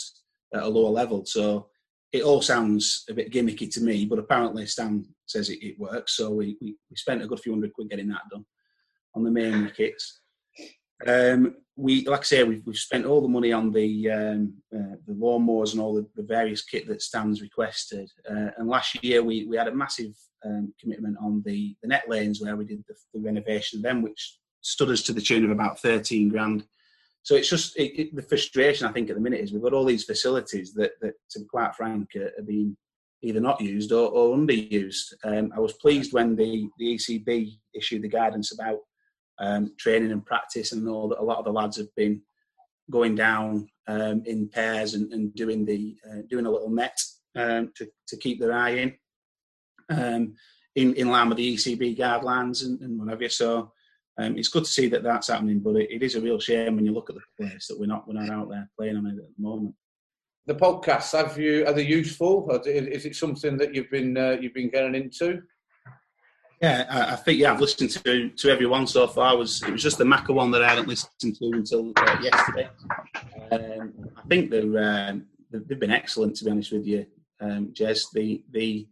at 0.54 0.62
a 0.62 0.68
lower 0.68 0.90
level. 0.90 1.24
So 1.24 1.68
it 2.12 2.22
all 2.22 2.42
sounds 2.42 3.04
a 3.08 3.14
bit 3.14 3.32
gimmicky 3.32 3.70
to 3.72 3.80
me, 3.80 4.04
but 4.04 4.18
apparently 4.18 4.66
Stan 4.66 5.06
says 5.26 5.48
it, 5.48 5.62
it 5.62 5.78
works. 5.78 6.16
So 6.16 6.30
we, 6.30 6.58
we, 6.60 6.76
we, 6.90 6.96
spent 6.96 7.22
a 7.22 7.26
good 7.26 7.40
few 7.40 7.52
hundred 7.52 7.72
quid 7.72 7.88
getting 7.88 8.08
that 8.08 8.28
done 8.30 8.44
on 9.14 9.24
the 9.24 9.30
main 9.30 9.70
kits. 9.74 10.20
Um, 11.06 11.56
we, 11.76 12.06
like 12.06 12.20
I 12.20 12.24
say, 12.24 12.44
we've, 12.44 12.62
we've 12.66 12.76
spent 12.76 13.06
all 13.06 13.22
the 13.22 13.28
money 13.28 13.52
on 13.52 13.72
the 13.72 14.10
um, 14.10 14.54
uh, 14.74 14.96
the 15.06 15.14
lawnmowers 15.14 15.72
and 15.72 15.80
all 15.80 15.94
the, 15.94 16.06
the, 16.16 16.22
various 16.22 16.62
kit 16.62 16.86
that 16.88 17.02
Stan's 17.02 17.40
requested. 17.40 18.10
Uh, 18.30 18.50
and 18.58 18.68
last 18.68 19.02
year 19.02 19.22
we, 19.22 19.46
we 19.46 19.56
had 19.56 19.68
a 19.68 19.74
massive 19.74 20.14
um, 20.44 20.72
commitment 20.78 21.16
on 21.20 21.42
the, 21.46 21.74
the 21.82 21.88
net 21.88 22.08
lanes 22.08 22.40
where 22.40 22.56
we 22.56 22.64
did 22.64 22.84
the, 22.88 22.94
the 23.14 23.20
renovation 23.20 23.78
of 23.78 23.82
them, 23.82 24.02
which 24.02 24.38
stood 24.60 24.90
us 24.90 25.02
to 25.02 25.12
the 25.12 25.20
tune 25.20 25.44
of 25.44 25.50
about 25.50 25.80
13 25.80 26.28
grand. 26.28 26.64
So 27.22 27.36
it's 27.36 27.48
just 27.48 27.76
it, 27.78 27.98
it, 27.98 28.16
the 28.16 28.22
frustration 28.22 28.86
I 28.86 28.92
think 28.92 29.08
at 29.08 29.16
the 29.16 29.22
minute 29.22 29.40
is 29.40 29.52
we've 29.52 29.62
got 29.62 29.72
all 29.72 29.84
these 29.84 30.04
facilities 30.04 30.74
that, 30.74 30.92
that 31.00 31.14
to 31.30 31.40
be 31.40 31.46
quite 31.46 31.74
frank, 31.74 32.10
are, 32.16 32.32
are 32.38 32.44
being 32.44 32.76
either 33.22 33.40
not 33.40 33.60
used 33.60 33.92
or, 33.92 34.10
or 34.10 34.36
underused. 34.36 35.14
Um, 35.24 35.52
I 35.56 35.60
was 35.60 35.74
pleased 35.74 36.12
when 36.12 36.36
the, 36.36 36.68
the 36.78 36.96
ECB 36.96 37.52
issued 37.74 38.02
the 38.02 38.08
guidance 38.08 38.52
about 38.52 38.78
um, 39.38 39.72
training 39.78 40.12
and 40.12 40.24
practice, 40.24 40.72
and 40.72 40.88
all 40.88 41.08
that 41.08 41.20
a 41.20 41.24
lot 41.24 41.38
of 41.38 41.44
the 41.44 41.52
lads 41.52 41.76
have 41.76 41.94
been 41.96 42.22
going 42.90 43.14
down 43.14 43.68
um, 43.88 44.22
in 44.26 44.48
pairs 44.48 44.94
and, 44.94 45.12
and 45.12 45.34
doing 45.34 45.64
the 45.64 45.96
uh, 46.08 46.22
doing 46.28 46.46
a 46.46 46.50
little 46.50 46.70
net 46.70 46.98
um, 47.36 47.72
to, 47.76 47.88
to 48.08 48.16
keep 48.16 48.40
their 48.40 48.52
eye 48.52 48.70
in, 48.70 48.94
um, 49.90 50.34
in 50.76 50.94
in 50.94 51.10
line 51.10 51.28
with 51.28 51.38
the 51.38 51.54
ECB 51.54 51.98
guidelines 51.98 52.64
and, 52.64 52.80
and 52.80 52.98
whatever. 52.98 53.28
So 53.28 53.72
um, 54.18 54.36
it's 54.36 54.48
good 54.48 54.64
to 54.64 54.70
see 54.70 54.88
that 54.88 55.02
that's 55.02 55.28
happening, 55.28 55.60
but 55.60 55.76
it, 55.76 55.90
it 55.90 56.02
is 56.02 56.14
a 56.14 56.20
real 56.20 56.38
shame 56.38 56.76
when 56.76 56.84
you 56.84 56.92
look 56.92 57.10
at 57.10 57.16
the 57.16 57.44
place 57.44 57.66
that 57.66 57.78
we're 57.78 57.86
not 57.86 58.06
we're 58.06 58.14
not 58.14 58.30
out 58.30 58.50
there 58.50 58.68
playing 58.78 58.96
on 58.96 59.06
it 59.06 59.18
at 59.18 59.36
the 59.36 59.42
moment. 59.42 59.74
The 60.46 60.54
podcasts 60.54 61.16
have 61.16 61.38
you 61.38 61.66
are 61.66 61.72
they 61.72 61.86
useful? 61.86 62.50
Is 62.64 63.06
it 63.06 63.16
something 63.16 63.56
that 63.56 63.74
you've 63.74 63.90
been 63.90 64.16
uh, 64.16 64.36
you've 64.40 64.54
been 64.54 64.70
getting 64.70 64.94
into? 64.94 65.42
Yeah, 66.62 66.86
I, 66.88 67.14
I, 67.14 67.16
think 67.16 67.40
yeah, 67.40 67.52
I've 67.52 67.60
listened 67.60 67.90
to 67.90 68.28
to 68.28 68.48
everyone 68.48 68.86
so 68.86 69.08
far. 69.08 69.34
It 69.34 69.38
was 69.38 69.62
it 69.64 69.72
was 69.72 69.82
just 69.82 69.98
the 69.98 70.04
Macca 70.04 70.32
one 70.32 70.52
that 70.52 70.62
I 70.62 70.68
hadn't 70.68 70.86
listened 70.86 71.34
to 71.36 71.50
until 71.52 71.92
uh, 71.96 72.18
yesterday. 72.22 72.68
Um, 73.50 73.92
I 74.16 74.22
think 74.28 74.50
they're 74.50 75.10
um, 75.10 75.26
they've 75.50 75.80
been 75.80 75.90
excellent 75.90 76.36
to 76.36 76.44
be 76.44 76.52
honest 76.52 76.70
with 76.70 76.86
you, 76.86 77.04
um, 77.40 77.72
Jez. 77.74 78.04
The 78.12 78.44
the 78.52 78.86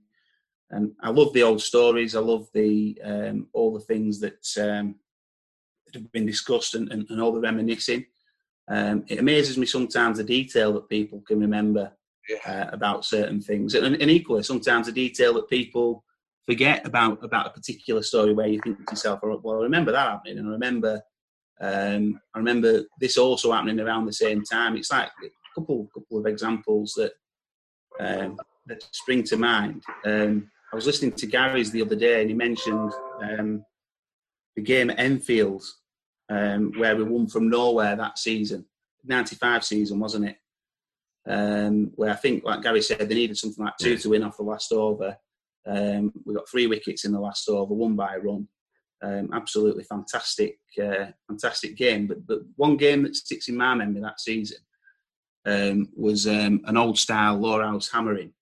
um, 0.73 0.97
I 1.01 1.11
love 1.11 1.33
the 1.33 1.45
old 1.45 1.63
stories. 1.63 2.17
I 2.17 2.21
love 2.21 2.49
the 2.53 3.01
um, 3.05 3.47
all 3.53 3.73
the 3.73 3.85
things 3.85 4.19
that 4.19 4.45
um, 4.61 4.97
that 5.87 5.95
have 5.95 6.11
been 6.11 6.27
discussed 6.27 6.75
and, 6.75 6.91
and, 6.91 7.09
and 7.09 7.23
all 7.23 7.33
the 7.33 7.41
reminiscing. 7.41 8.05
Um, 8.67 9.05
it 9.07 9.21
amazes 9.21 9.57
me 9.57 9.67
sometimes 9.67 10.19
the 10.19 10.25
detail 10.25 10.73
that 10.73 10.89
people 10.89 11.21
can 11.21 11.39
remember 11.39 11.93
yeah. 12.29 12.53
uh, 12.53 12.71
about 12.73 13.05
certain 13.05 13.41
things, 13.41 13.75
and, 13.75 13.95
and, 13.95 14.11
equally 14.11 14.43
sometimes 14.43 14.87
the 14.87 14.93
detail 14.93 15.35
that 15.35 15.49
people 15.49 16.05
forget 16.47 16.87
about 16.87 17.23
about 17.25 17.47
a 17.47 17.51
particular 17.51 18.03
story 18.03 18.33
where 18.35 18.47
you 18.47 18.61
think 18.63 18.79
to 18.79 18.93
yourself, 18.93 19.21
"Well, 19.23 19.61
I 19.61 19.63
remember 19.63 19.93
that 19.93 20.11
happening," 20.11 20.39
and 20.39 20.49
I 20.49 20.53
remember 20.53 21.03
um, 21.61 22.21
I 22.35 22.39
remember 22.39 22.85
this 22.99 23.19
also 23.19 23.53
happening 23.53 23.81
around 23.81 24.07
the 24.07 24.13
same 24.13 24.43
time. 24.43 24.77
It's 24.77 24.91
like 24.91 25.09
a 25.23 25.29
couple 25.55 25.89
couple 25.95 26.19
of 26.19 26.27
examples 26.27 26.95
that 26.97 27.13
um, 28.01 28.39
that 28.67 28.83
spring 28.93 29.23
to 29.25 29.37
mind. 29.37 29.83
Um, 30.05 30.51
I 30.73 30.77
was 30.77 30.87
listening 30.87 31.13
to 31.13 31.27
Gary's 31.27 31.71
the 31.71 31.83
other 31.83 31.97
day, 31.97 32.21
and 32.21 32.31
he 32.31 32.37
mentioned 32.37 32.93
um, 33.23 33.65
the 34.57 34.63
game 34.63 34.91
at 34.91 35.01
Enfield 35.01 35.63
um, 36.31 36.73
where 36.79 36.97
we 36.97 37.03
won 37.03 37.27
from 37.27 37.51
nowhere 37.51 37.97
that 37.97 38.19
season, 38.19 38.65
95 39.05 39.65
season, 39.65 39.99
wasn't 39.99 40.27
it? 40.27 40.37
Um, 41.29 41.91
where 41.97 42.11
I 42.11 42.17
think, 42.17 42.45
like 42.45 42.63
Gary 42.63 42.81
said, 42.81 43.09
they 43.09 43.15
needed 43.15 43.37
something 43.37 43.65
like 43.65 43.77
two 43.79 43.99
to 43.99 44.09
win 44.11 44.23
off 44.23 44.37
the 44.37 44.45
last 44.45 44.73
over. 44.73 45.17
Um, 45.67 46.13
we 46.25 46.35
got 46.35 46.49
three 46.49 46.67
wickets 46.67 47.05
in 47.05 47.13
the 47.13 47.21
last 47.21 47.49
over, 47.49 47.75
one 47.75 47.97
by 47.97 48.17
run. 48.17 48.49
Um, 49.03 49.31
absolutely 49.33 49.85
fantastic, 49.85 50.59
uh, 50.83 51.07
fantastic 51.27 51.77
game. 51.77 52.07
But, 52.07 52.27
but 52.27 52.41
one 52.57 52.77
game 52.77 53.03
that 53.03 53.17
sticks 53.17 53.49
in 53.49 53.57
my 53.57 53.75
memory 53.75 54.01
that 54.01 54.21
season 54.21 54.59
um, 55.47 55.89
was 55.97 56.27
um, 56.27 56.61
an 56.65 56.77
old 56.77 56.99
style 56.99 57.39
lower 57.39 57.63
house 57.63 57.91
hammering, 57.91 58.33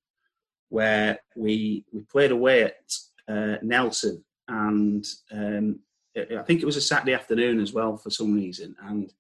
where 0.69 1.19
we 1.37 1.85
we 1.93 2.03
played 2.03 2.33
away 2.33 2.65
at 2.65 2.93
uh, 3.29 3.57
Nelson, 3.63 4.25
and 4.49 5.07
um, 5.33 5.79
I 6.17 6.43
think 6.43 6.61
it 6.61 6.67
was 6.67 6.77
a 6.77 6.81
Saturday 6.81 7.15
afternoon 7.15 7.61
as 7.61 7.73
well 7.73 7.97
for 7.97 8.11
some 8.11 8.35
reason, 8.35 8.75
and 8.83 9.13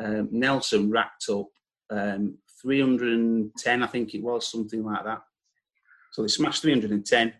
um, 0.00 0.28
Nelson 0.32 0.90
racked 0.90 1.28
up 1.28 1.48
um, 1.90 2.38
310, 2.62 3.82
I 3.82 3.86
think 3.86 4.14
it 4.14 4.22
was 4.22 4.50
something 4.50 4.84
like 4.84 5.04
that. 5.04 5.22
So 6.14 6.22
they 6.22 6.28
smashed 6.28 6.62
310. 6.62 7.34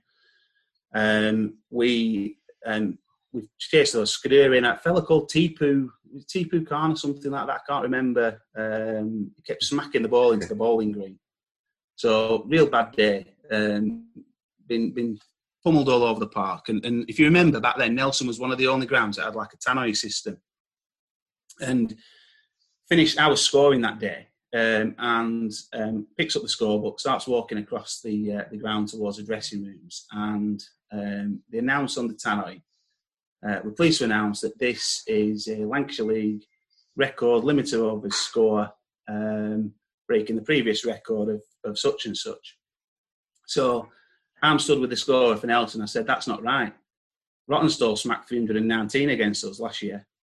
Um, 0.97 1.59
we 1.70 2.39
um, 2.66 2.99
we 3.33 3.49
chased 3.57 3.93
those 3.93 4.11
Skidoo 4.11 4.53
in 4.53 4.64
a 4.64 4.77
fella 4.77 5.01
called 5.01 5.31
Tipu 5.31 5.89
Tipu 6.27 6.66
Khan 6.66 6.93
or 6.93 6.97
something 6.97 7.31
like 7.31 7.47
that. 7.47 7.61
I 7.62 7.72
can't 7.72 7.85
remember. 7.85 8.43
Um, 8.57 9.31
he 9.37 9.43
kept 9.43 9.62
smacking 9.62 10.03
the 10.03 10.09
ball 10.09 10.33
into 10.33 10.49
the 10.49 10.57
bowling 10.57 10.91
green. 10.91 11.20
So 11.95 12.45
real 12.49 12.66
bad 12.66 12.91
day. 12.97 13.35
Um, 13.53 14.09
been 14.66 14.91
been 14.93 15.20
pummeled 15.62 15.89
all 15.89 16.03
over 16.03 16.18
the 16.18 16.27
park. 16.27 16.68
And, 16.68 16.85
and 16.85 17.09
if 17.09 17.20
you 17.20 17.27
remember 17.27 17.61
back 17.61 17.77
then, 17.79 17.95
Nelson 17.95 18.27
was 18.27 18.41
one 18.41 18.51
of 18.51 18.59
the 18.59 18.66
only 18.66 18.87
grounds 18.87 19.18
that 19.18 19.27
had 19.27 19.37
like 19.37 19.53
a 19.55 19.57
tannoy 19.57 19.97
system. 19.97 20.37
And 21.61 21.95
finished, 22.89 23.20
I 23.20 23.29
was 23.29 23.41
scoring 23.41 23.83
that 23.83 24.01
day. 24.01 24.27
Um, 24.55 24.94
and 24.98 25.52
um, 25.72 26.07
picks 26.16 26.36
up 26.36 26.42
the 26.42 26.48
scorebook, 26.48 27.00
starts 27.00 27.26
walking 27.26 27.59
across 27.59 28.00
the 28.00 28.34
uh, 28.34 28.44
the 28.52 28.57
ground 28.57 28.86
towards 28.86 29.16
the 29.16 29.24
dressing 29.24 29.64
rooms, 29.64 30.07
and 30.12 30.62
um, 30.92 31.40
they 31.50 31.59
announce 31.59 31.98
on 31.98 32.07
the 32.07 32.14
tannoy, 32.14 32.62
uh, 33.46 33.61
we're 33.62 33.72
pleased 33.72 33.98
to 33.98 34.05
announce 34.05 34.40
that 34.40 34.59
this 34.59 35.02
is 35.07 35.48
a 35.48 35.64
Lancashire 35.64 36.07
League 36.07 36.44
record 36.96 37.44
limited 37.44 37.78
overs 37.78 38.14
score, 38.14 38.72
um, 39.09 39.72
breaking 40.09 40.36
the 40.36 40.42
previous 40.42 40.84
record 40.84 41.28
of, 41.28 41.42
of 41.64 41.78
such 41.78 42.07
and 42.07 42.16
such. 42.16 42.57
So 43.46 43.88
I'm 44.42 44.59
stood 44.59 44.80
with 44.80 44.90
the 44.90 44.96
scorer 44.96 45.36
for 45.36 45.46
Nelson. 45.46 45.82
I 45.82 45.86
said, 45.86 46.07
that's 46.07 46.26
not 46.26 46.42
right. 46.42 46.72
Rawtenstall 47.50 47.98
smacked 47.98 48.28
319 48.28 49.11
against 49.11 49.44
us 49.44 49.61
last 49.61 49.82
year. 49.82 50.07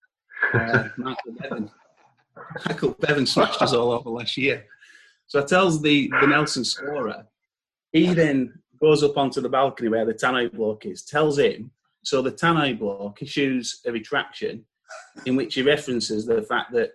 Uh, 0.55 0.89
Michael 2.67 2.91
Bevan. 2.91 3.09
Bevan 3.09 3.27
smashed 3.27 3.63
us 3.63 3.73
all 3.73 3.93
over 3.93 4.11
last 4.11 4.37
year. 4.37 4.65
So 5.27 5.41
I 5.41 5.45
tells 5.45 5.81
the, 5.81 6.11
the 6.21 6.27
Nelson 6.27 6.65
scorer. 6.65 7.25
He 7.93 8.13
then 8.15 8.53
goes 8.81 9.03
up 9.03 9.17
onto 9.17 9.41
the 9.41 9.49
balcony 9.49 9.89
where 9.89 10.05
the 10.05 10.15
tannoy 10.15 10.53
bloke 10.53 10.87
is, 10.87 11.05
tells 11.05 11.39
him. 11.39 11.71
So 12.03 12.23
the 12.23 12.33
tannoy 12.33 12.79
bloke 12.79 13.23
issues 13.23 13.81
a 13.87 13.93
retraction 13.93 14.65
in 15.27 15.37
which 15.37 15.55
he 15.55 15.63
references 15.63 16.27
the 16.27 16.43
fact 16.43 16.73
that 16.73 16.93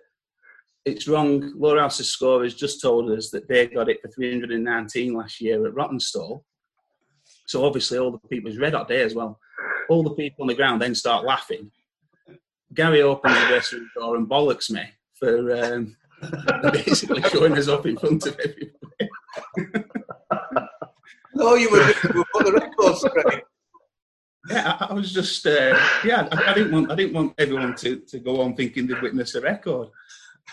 it's 0.84 1.08
wrong. 1.08 1.52
Lower 1.56 1.80
House's 1.80 2.16
has 2.20 2.54
just 2.54 2.82
told 2.82 3.10
us 3.10 3.30
that 3.30 3.48
they 3.48 3.66
got 3.66 3.88
it 3.88 4.02
for 4.02 4.08
319 4.08 5.14
last 5.14 5.40
year 5.40 5.66
at 5.66 5.74
Rawtenstall. 5.74 6.42
So 7.46 7.64
obviously, 7.64 7.98
all 7.98 8.10
the 8.10 8.18
people, 8.28 8.50
it's 8.50 8.60
red 8.60 8.74
hot 8.74 8.88
day 8.88 9.02
as 9.02 9.14
well. 9.14 9.38
All 9.88 10.02
the 10.02 10.14
people 10.14 10.42
on 10.42 10.48
the 10.48 10.54
ground 10.54 10.82
then 10.82 10.94
start 10.94 11.24
laughing. 11.24 11.70
Gary 12.74 13.02
opens 13.02 13.34
the 13.34 13.46
dressing 13.46 13.78
room 13.78 13.90
door 13.96 14.16
and 14.16 14.28
bollocks 14.28 14.70
me 14.70 14.82
for 15.18 15.64
um, 15.64 15.96
basically 16.72 17.22
showing 17.22 17.56
us 17.56 17.68
off 17.68 17.86
in 17.86 17.96
front 17.96 18.26
of 18.26 18.38
everybody. 18.38 19.84
no, 21.34 21.54
you 21.54 21.70
were 21.70 21.84
just 21.84 22.02
put 22.02 22.46
the 22.46 22.52
record 22.52 22.96
straight. 22.96 23.42
Yeah, 24.48 24.76
I, 24.80 24.86
I 24.86 24.92
was 24.92 25.12
just 25.12 25.44
uh, 25.46 25.78
yeah. 26.04 26.28
I, 26.30 26.50
I, 26.50 26.54
didn't 26.54 26.72
want 26.72 26.92
I 26.92 26.94
didn't 26.94 27.14
want 27.14 27.34
everyone 27.38 27.74
to, 27.76 27.96
to 27.96 28.18
go 28.18 28.40
on 28.40 28.54
thinking 28.54 28.86
they'd 28.86 29.02
witnessed 29.02 29.34
a 29.34 29.40
record. 29.40 29.88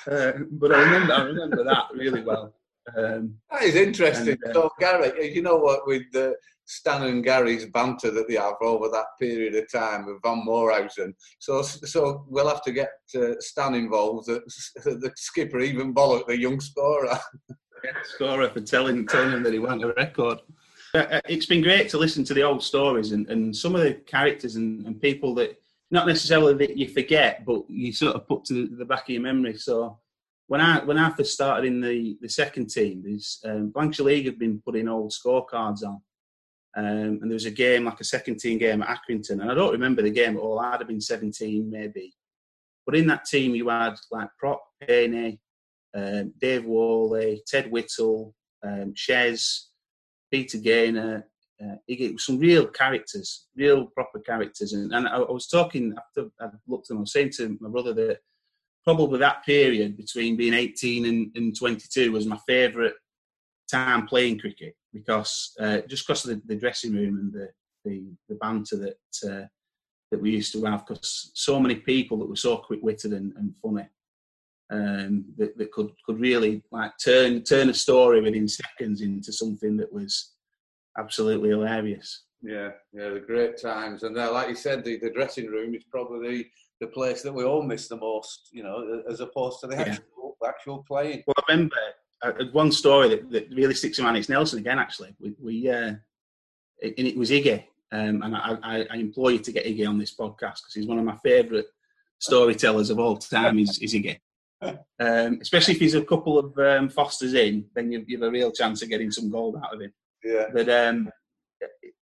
Uh, 0.10 0.32
but 0.52 0.74
I 0.74 0.82
remember 0.82 1.14
I 1.14 1.22
remember 1.24 1.64
that 1.64 1.86
really 1.94 2.24
well. 2.24 2.56
Um, 2.98 3.36
that 3.52 3.64
is 3.64 3.76
interesting. 3.76 4.38
And, 4.44 4.52
uh, 4.52 4.54
so, 4.54 4.70
Gary, 4.80 5.34
you 5.34 5.42
know 5.42 5.58
what? 5.58 5.88
With 5.88 6.12
the 6.12 6.36
Stan 6.66 7.04
and 7.04 7.24
Gary's 7.24 7.66
banter 7.66 8.12
that 8.12 8.28
they 8.28 8.36
have 8.36 8.56
over 8.62 8.88
that 8.90 9.06
period 9.20 9.56
of 9.56 9.72
time 9.72 10.06
with 10.06 10.22
Van 10.24 10.44
Moorhausen. 10.46 11.14
So, 11.40 11.62
so 11.62 12.26
we'll 12.28 12.48
have 12.48 12.64
to 12.64 12.72
get 12.72 12.92
uh, 13.16 13.34
Stan 13.40 13.76
involved. 13.76 14.28
The, 14.28 14.42
the 14.86 15.12
skipper 15.16 15.60
even 15.60 15.94
bollocked 15.94 16.28
the 16.28 16.40
young 16.40 16.60
scorer. 16.60 17.20
yeah, 17.84 17.92
scorer 18.04 18.50
for 18.50 18.62
telling 18.62 19.06
telling 19.08 19.32
him 19.32 19.44
that 19.44 19.54
he 19.54 19.60
won 19.60 19.84
a 19.84 19.94
record. 19.94 20.40
Uh, 20.94 21.00
uh, 21.00 21.22
it's 21.28 21.48
been 21.48 21.62
great 21.62 21.90
to 21.90 21.98
listen 21.98 22.24
to 22.24 22.34
the 22.34 22.44
old 22.44 22.64
stories 22.64 23.12
and, 23.12 23.28
and 23.30 23.56
some 23.56 23.76
of 23.76 23.82
the 23.82 23.94
characters 23.94 24.56
and, 24.56 24.86
and 24.86 25.02
people 25.02 25.34
that 25.34 25.60
not 25.90 26.08
necessarily 26.08 26.54
that 26.56 26.78
you 26.78 26.88
forget, 26.88 27.46
but 27.46 27.70
you 27.70 27.92
sort 27.92 28.16
of 28.16 28.28
put 28.28 28.46
to 28.46 28.68
the 28.68 28.86
back 28.86 29.04
of 29.04 29.10
your 29.10 29.22
memory. 29.22 29.58
So 29.58 30.00
when 30.48 30.62
I 30.62 30.84
when 30.84 30.98
I 30.98 31.12
first 31.12 31.34
started 31.34 31.66
in 31.66 31.82
the, 31.82 32.18
the 32.22 32.30
second 32.30 32.70
team, 32.70 33.04
there's 33.04 33.40
um, 33.46 33.72
Lancashire 33.76 34.06
League 34.06 34.26
had 34.26 34.40
been 34.40 34.62
putting 34.64 34.88
old 34.88 35.12
scorecards 35.12 35.84
on, 35.84 36.02
um, 36.76 37.20
and 37.22 37.24
there 37.24 37.36
was 37.36 37.46
a 37.46 37.52
game 37.52 37.86
like 37.86 38.00
a 38.00 38.06
second 38.06 38.40
team 38.40 38.58
game 38.58 38.82
at 38.82 38.98
Accrington, 38.98 39.42
and 39.42 39.52
I 39.52 39.54
don't 39.54 39.72
remember 39.72 40.02
the 40.02 40.10
game 40.10 40.36
at 40.36 40.42
all. 40.42 40.60
I'd 40.60 40.80
have 40.80 40.88
been 40.88 41.02
17 41.02 41.70
maybe, 41.70 42.14
but 42.86 42.96
in 42.96 43.08
that 43.08 43.26
team 43.26 43.54
you 43.54 43.70
had 43.70 43.96
like 44.12 44.30
Prop 44.40 44.64
Payne, 44.82 45.38
um, 45.96 46.34
Dave 46.40 46.66
Worley, 46.66 47.44
Ted 47.48 47.70
Whittle, 47.72 48.34
um, 48.64 48.94
Shez, 48.96 49.66
Peter 50.32 50.58
Gaynor, 50.58 51.28
uh, 51.64 51.76
some 52.18 52.40
real 52.40 52.66
characters, 52.66 53.46
real 53.56 53.86
proper 53.88 54.20
characters. 54.20 54.74
And, 54.74 54.92
and 54.94 55.08
I, 55.08 55.18
I, 55.18 55.32
was 55.32 55.48
talking 55.48 55.94
after 55.96 56.30
I 56.42 56.48
looked 56.68 56.86
at 56.86 56.90
them, 56.90 56.98
I 56.98 57.02
was 57.02 57.14
saying 57.14 57.32
to 57.38 57.56
my 57.62 57.70
brother 57.70 57.94
that 57.94 58.20
probably 58.84 59.20
that 59.20 59.46
period 59.46 59.96
between 59.96 60.36
being 60.36 60.54
18 60.54 61.06
and, 61.06 61.32
and 61.36 61.58
22 61.58 62.12
was 62.12 62.26
my 62.26 62.38
favourite 62.48 62.94
time 63.70 64.08
playing 64.08 64.40
cricket 64.40 64.76
because 64.94 65.54
uh, 65.60 65.80
just 65.88 66.08
because 66.08 66.26
of 66.26 66.32
the, 66.32 66.54
the, 66.54 66.60
dressing 66.60 66.94
room 66.94 67.18
and 67.18 67.34
the, 67.34 67.50
the, 67.84 68.04
the 68.30 68.36
banter 68.36 68.78
that 68.78 69.30
uh, 69.30 69.48
that 70.12 70.22
we 70.22 70.32
used 70.32 70.54
to 70.54 70.64
have, 70.66 70.86
because 70.86 71.32
so 71.34 71.60
many 71.60 71.76
people 71.76 72.20
that 72.20 72.30
were 72.30 72.36
so 72.36 72.58
quick 72.58 72.80
witted 72.84 73.14
and, 73.14 73.34
and, 73.36 73.54
funny. 73.62 73.88
Um, 74.72 75.26
that, 75.38 75.58
that 75.58 75.72
could 75.72 75.92
could 76.06 76.20
really 76.20 76.64
like 76.72 76.94
turn 77.04 77.44
turn 77.44 77.70
a 77.70 77.74
story 77.74 78.22
within 78.22 78.48
seconds 78.48 79.02
into 79.02 79.32
something 79.32 79.76
that 79.78 79.92
was 79.92 80.32
absolutely 80.98 81.50
hilarious. 81.50 82.24
Yeah, 82.42 82.72
yeah, 82.92 83.10
the 83.10 83.24
great 83.26 83.62
times, 83.62 84.04
and 84.04 84.18
uh, 84.18 84.32
like 84.32 84.50
you 84.50 84.56
said, 84.56 84.84
the, 84.84 84.98
the 84.98 85.12
dressing 85.12 85.48
room 85.48 85.76
is 85.76 85.84
probably 85.84 86.50
the, 86.82 86.88
place 86.88 87.22
that 87.22 87.34
we 87.34 87.46
all 87.46 87.64
miss 87.64 87.88
the 87.88 87.96
most, 87.96 88.50
you 88.52 88.62
know, 88.62 89.02
as 89.10 89.22
opposed 89.22 89.62
to 89.62 89.68
the 89.68 89.76
yeah. 89.76 89.82
actual, 89.84 90.38
actual 90.46 90.84
playing. 90.86 91.24
Well, 91.26 91.36
I 91.38 91.54
remember 91.54 91.76
uh, 92.24 92.46
one 92.52 92.72
story 92.72 93.10
that, 93.10 93.30
that 93.32 93.50
really 93.52 93.74
sticks 93.74 93.98
in 93.98 94.04
my 94.04 94.12
mind. 94.12 94.20
It's 94.20 94.30
Nelson 94.30 94.60
again, 94.60 94.80
actually. 94.80 95.16
We, 95.20 95.36
we 95.42 95.70
uh, 95.70 95.96
it, 96.80 96.96
and 96.98 97.08
it 97.08 97.18
was 97.18 97.30
Iggy, 97.30 97.64
um, 97.92 98.22
and 98.24 98.36
I, 98.36 98.58
I, 98.64 98.88
I, 98.92 98.96
implore 98.96 99.32
you 99.32 99.40
to 99.40 99.52
get 99.52 99.66
Iggy 99.66 99.88
on 99.88 99.98
this 99.98 100.16
podcast 100.16 100.62
because 100.62 100.74
he's 100.74 100.88
one 100.88 101.00
of 101.00 101.06
my 101.06 101.18
favourite 101.18 101.66
storytellers 102.20 102.90
of 102.90 103.00
all 103.00 103.18
time. 103.18 103.60
Is, 103.60 103.78
is 103.80 103.94
Iggy. 103.94 104.20
Um, 104.98 105.40
especially 105.42 105.74
if 105.74 105.82
he's 105.82 105.96
a 105.96 106.06
couple 106.06 106.40
of 106.40 106.58
um, 106.58 106.88
Fosters 106.88 107.34
in, 107.34 107.66
then 107.76 107.92
you, 107.92 108.06
you 108.08 108.18
have 108.18 108.30
a 108.30 108.32
real 108.32 108.50
chance 108.50 108.82
of 108.82 108.88
getting 108.88 109.12
some 109.12 109.30
gold 109.30 109.58
out 109.58 109.74
of 109.74 109.82
him. 109.82 109.92
Yeah. 110.24 110.46
But 110.54 110.70
um, 110.70 111.10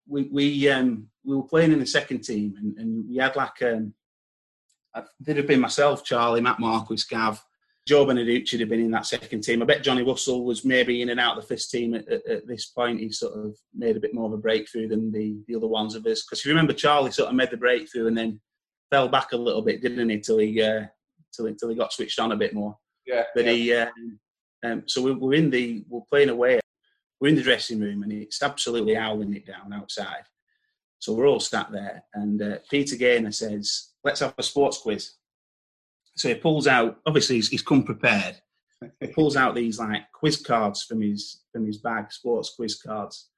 we 0.06 0.24
we 0.24 0.68
um, 0.68 1.08
we 1.24 1.36
were 1.36 1.44
playing 1.44 1.72
in 1.72 1.78
the 1.78 1.86
second 1.86 2.20
team, 2.20 2.56
and, 2.58 2.76
and 2.76 3.08
we 3.08 3.16
had 3.16 3.34
like 3.34 3.62
um, 3.62 3.94
I 4.94 5.04
did 5.22 5.38
have 5.38 5.46
been 5.46 5.60
myself, 5.60 6.04
Charlie, 6.04 6.40
Matt 6.40 6.58
Marquis, 6.58 7.02
Gav, 7.08 7.42
Joe 7.86 8.06
Beneducci 8.06 8.58
had 8.58 8.68
been 8.68 8.80
in 8.80 8.90
that 8.92 9.06
second 9.06 9.40
team. 9.42 9.62
I 9.62 9.64
bet 9.64 9.82
Johnny 9.82 10.02
Russell 10.02 10.44
was 10.44 10.64
maybe 10.64 11.02
in 11.02 11.08
and 11.08 11.18
out 11.18 11.36
of 11.36 11.42
the 11.42 11.54
first 11.54 11.70
team 11.70 11.94
at, 11.94 12.06
at, 12.08 12.26
at 12.26 12.46
this 12.46 12.66
point. 12.66 13.00
He 13.00 13.10
sort 13.10 13.38
of 13.38 13.56
made 13.74 13.96
a 13.96 14.00
bit 14.00 14.14
more 14.14 14.26
of 14.26 14.32
a 14.32 14.38
breakthrough 14.38 14.88
than 14.88 15.10
the, 15.10 15.36
the 15.48 15.56
other 15.56 15.66
ones 15.66 15.94
of 15.94 16.06
us. 16.06 16.24
Because 16.24 16.40
if 16.40 16.46
you 16.46 16.52
remember, 16.52 16.72
Charlie 16.72 17.10
sort 17.10 17.30
of 17.30 17.34
made 17.34 17.50
the 17.50 17.56
breakthrough 17.56 18.06
and 18.06 18.16
then 18.16 18.40
fell 18.90 19.08
back 19.08 19.32
a 19.32 19.36
little 19.36 19.62
bit, 19.62 19.82
didn't 19.82 20.08
he, 20.08 20.20
till 20.20 20.38
he 20.38 20.62
uh, 20.62 20.84
till, 21.34 21.46
he, 21.46 21.54
till 21.54 21.70
he 21.70 21.74
got 21.74 21.92
switched 21.92 22.18
on 22.18 22.32
a 22.32 22.36
bit 22.36 22.54
more. 22.54 22.76
Yeah. 23.06 23.24
But 23.34 23.46
yeah. 23.46 23.52
he, 23.52 23.74
um, 23.74 24.20
um, 24.64 24.82
so 24.86 25.02
we, 25.02 25.12
we're 25.12 25.34
in 25.34 25.50
the 25.50 25.84
we're 25.88 26.00
playing 26.10 26.28
away 26.28 26.60
we're 27.20 27.28
in 27.28 27.36
the 27.36 27.42
dressing 27.42 27.80
room 27.80 28.02
and 28.02 28.12
it's 28.12 28.42
absolutely 28.42 28.94
howling 28.94 29.34
it 29.34 29.46
down 29.46 29.72
outside. 29.72 30.24
So 30.98 31.14
we're 31.14 31.28
all 31.28 31.40
sat 31.40 31.72
there, 31.72 32.04
and 32.12 32.42
uh, 32.42 32.58
Peter 32.70 32.94
Gaynor 32.94 33.32
says, 33.32 33.92
"Let's 34.04 34.20
have 34.20 34.34
a 34.36 34.42
sports 34.42 34.78
quiz." 34.78 35.12
So 36.20 36.28
he 36.28 36.34
pulls 36.34 36.66
out. 36.66 37.00
Obviously, 37.06 37.36
he's, 37.36 37.48
he's 37.48 37.62
come 37.62 37.82
prepared. 37.82 38.36
He 39.00 39.06
pulls 39.14 39.36
out 39.36 39.54
these 39.54 39.78
like 39.78 40.02
quiz 40.12 40.36
cards 40.36 40.82
from 40.82 41.00
his 41.00 41.44
from 41.50 41.64
his 41.64 41.78
bag, 41.78 42.12
sports 42.12 42.52
quiz 42.54 42.74
cards, 42.74 43.30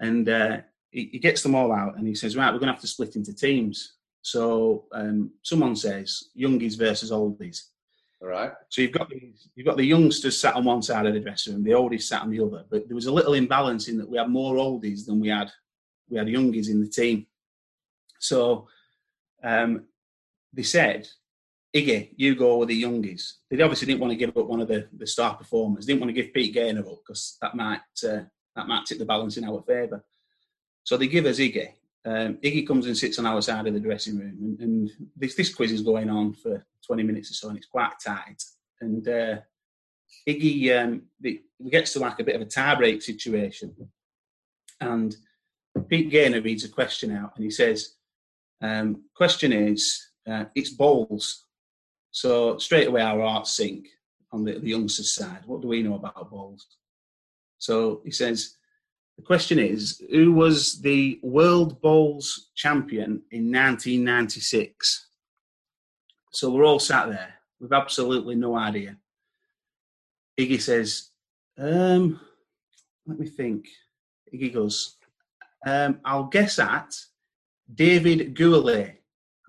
and 0.00 0.28
uh, 0.28 0.56
he, 0.90 1.08
he, 1.12 1.18
gets 1.20 1.44
them 1.44 1.54
all 1.54 1.70
out. 1.70 1.96
And 1.96 2.08
he 2.08 2.16
says, 2.16 2.36
"Right, 2.36 2.52
we're 2.52 2.58
going 2.58 2.66
to 2.66 2.72
have 2.72 2.80
to 2.80 2.88
split 2.88 3.14
into 3.14 3.32
teams." 3.32 3.94
So 4.22 4.86
um, 4.90 5.30
someone 5.42 5.76
says, 5.76 6.30
"Youngies 6.36 6.76
versus 6.76 7.12
oldies." 7.12 7.66
All 8.20 8.26
right. 8.26 8.50
So 8.70 8.82
you've 8.82 8.90
got 8.90 9.08
these, 9.08 9.48
you've 9.54 9.66
got 9.66 9.76
the 9.76 9.84
youngsters 9.84 10.36
sat 10.36 10.56
on 10.56 10.64
one 10.64 10.82
side 10.82 11.06
of 11.06 11.14
the 11.14 11.20
dressing 11.20 11.54
room, 11.54 11.62
the 11.62 11.70
oldies 11.70 12.02
sat 12.02 12.22
on 12.22 12.30
the 12.30 12.40
other. 12.40 12.64
But 12.68 12.88
there 12.88 12.96
was 12.96 13.06
a 13.06 13.12
little 13.12 13.34
imbalance 13.34 13.86
in 13.86 13.96
that 13.98 14.10
we 14.10 14.18
had 14.18 14.28
more 14.28 14.56
oldies 14.56 15.06
than 15.06 15.20
we 15.20 15.28
had 15.28 15.52
we 16.08 16.18
had 16.18 16.26
youngies 16.26 16.70
in 16.70 16.80
the 16.80 16.88
team. 16.88 17.28
So 18.18 18.66
um, 19.44 19.84
they 20.52 20.64
said, 20.64 21.06
Iggy, 21.74 22.10
you 22.16 22.34
go 22.34 22.58
with 22.58 22.68
the 22.68 22.82
youngies. 22.82 23.34
They 23.48 23.60
obviously 23.62 23.86
didn't 23.86 24.00
want 24.00 24.12
to 24.12 24.16
give 24.16 24.36
up 24.36 24.46
one 24.46 24.60
of 24.60 24.68
the, 24.68 24.88
the 24.92 25.06
star 25.06 25.36
performers. 25.36 25.86
Didn't 25.86 26.00
want 26.00 26.14
to 26.14 26.20
give 26.20 26.32
Pete 26.32 26.52
Gaynor 26.52 26.80
up 26.80 26.98
because 27.06 27.36
that 27.40 27.54
might 27.54 27.80
uh, 28.04 28.22
that 28.56 28.66
might 28.66 28.86
tip 28.86 28.98
the 28.98 29.04
balance 29.04 29.36
in 29.36 29.44
our 29.44 29.62
favour. 29.62 30.04
So 30.82 30.96
they 30.96 31.06
give 31.06 31.26
us 31.26 31.38
Iggy. 31.38 31.68
Um, 32.04 32.38
Iggy 32.38 32.66
comes 32.66 32.86
and 32.86 32.96
sits 32.96 33.18
on 33.18 33.26
our 33.26 33.40
side 33.42 33.66
of 33.66 33.74
the 33.74 33.80
dressing 33.80 34.18
room, 34.18 34.36
and, 34.40 34.60
and 34.60 34.90
this, 35.16 35.34
this 35.34 35.54
quiz 35.54 35.70
is 35.70 35.82
going 35.82 36.08
on 36.08 36.32
for 36.32 36.66
20 36.86 37.02
minutes 37.02 37.30
or 37.30 37.34
so, 37.34 37.48
and 37.48 37.58
it's 37.58 37.66
quite 37.66 37.92
tight. 38.04 38.42
And 38.80 39.06
uh, 39.06 39.36
Iggy, 40.26 40.82
um, 40.82 41.02
it 41.22 41.42
gets 41.70 41.92
to 41.92 42.00
like 42.00 42.18
a 42.18 42.24
bit 42.24 42.36
of 42.36 42.42
a 42.42 42.46
tie 42.46 42.74
break 42.74 43.02
situation, 43.02 43.74
and 44.80 45.14
Pete 45.88 46.10
Gaynor 46.10 46.40
reads 46.40 46.64
a 46.64 46.68
question 46.68 47.14
out, 47.14 47.32
and 47.36 47.44
he 47.44 47.50
says, 47.50 47.96
um, 48.62 49.04
"Question 49.14 49.52
is, 49.52 50.10
uh, 50.26 50.46
it's 50.54 50.70
bowls." 50.70 51.44
So 52.10 52.58
straight 52.58 52.88
away, 52.88 53.02
our 53.02 53.20
hearts 53.20 53.56
sink 53.56 53.88
on 54.32 54.44
the, 54.44 54.58
the 54.58 54.70
youngsters' 54.70 55.14
side. 55.14 55.42
What 55.46 55.62
do 55.62 55.68
we 55.68 55.82
know 55.82 55.94
about 55.94 56.30
bowls? 56.30 56.66
So 57.58 58.00
he 58.04 58.10
says, 58.10 58.56
the 59.16 59.22
question 59.22 59.58
is, 59.58 60.00
who 60.10 60.32
was 60.32 60.80
the 60.80 61.20
World 61.22 61.80
Bowls 61.82 62.50
champion 62.56 63.22
in 63.30 63.52
1996? 63.52 65.08
So 66.32 66.50
we're 66.50 66.64
all 66.64 66.78
sat 66.78 67.10
there 67.10 67.34
with 67.60 67.72
absolutely 67.72 68.34
no 68.34 68.56
idea. 68.56 68.96
Iggy 70.38 70.60
says, 70.60 71.10
um, 71.58 72.18
let 73.06 73.18
me 73.18 73.26
think. 73.26 73.66
Iggy 74.32 74.54
goes, 74.54 74.96
um, 75.66 76.00
I'll 76.04 76.24
guess 76.24 76.58
at 76.58 76.94
David 77.74 78.34
Gourlay. 78.34 78.96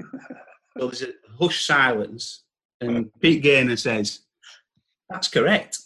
so 0.02 0.88
there's 0.88 1.04
a 1.04 1.14
hush 1.40 1.66
silence, 1.66 2.44
and 2.82 3.12
Pete 3.20 3.44
Gaynor 3.44 3.78
says, 3.78 4.20
That's 5.10 5.28
correct. 5.28 5.80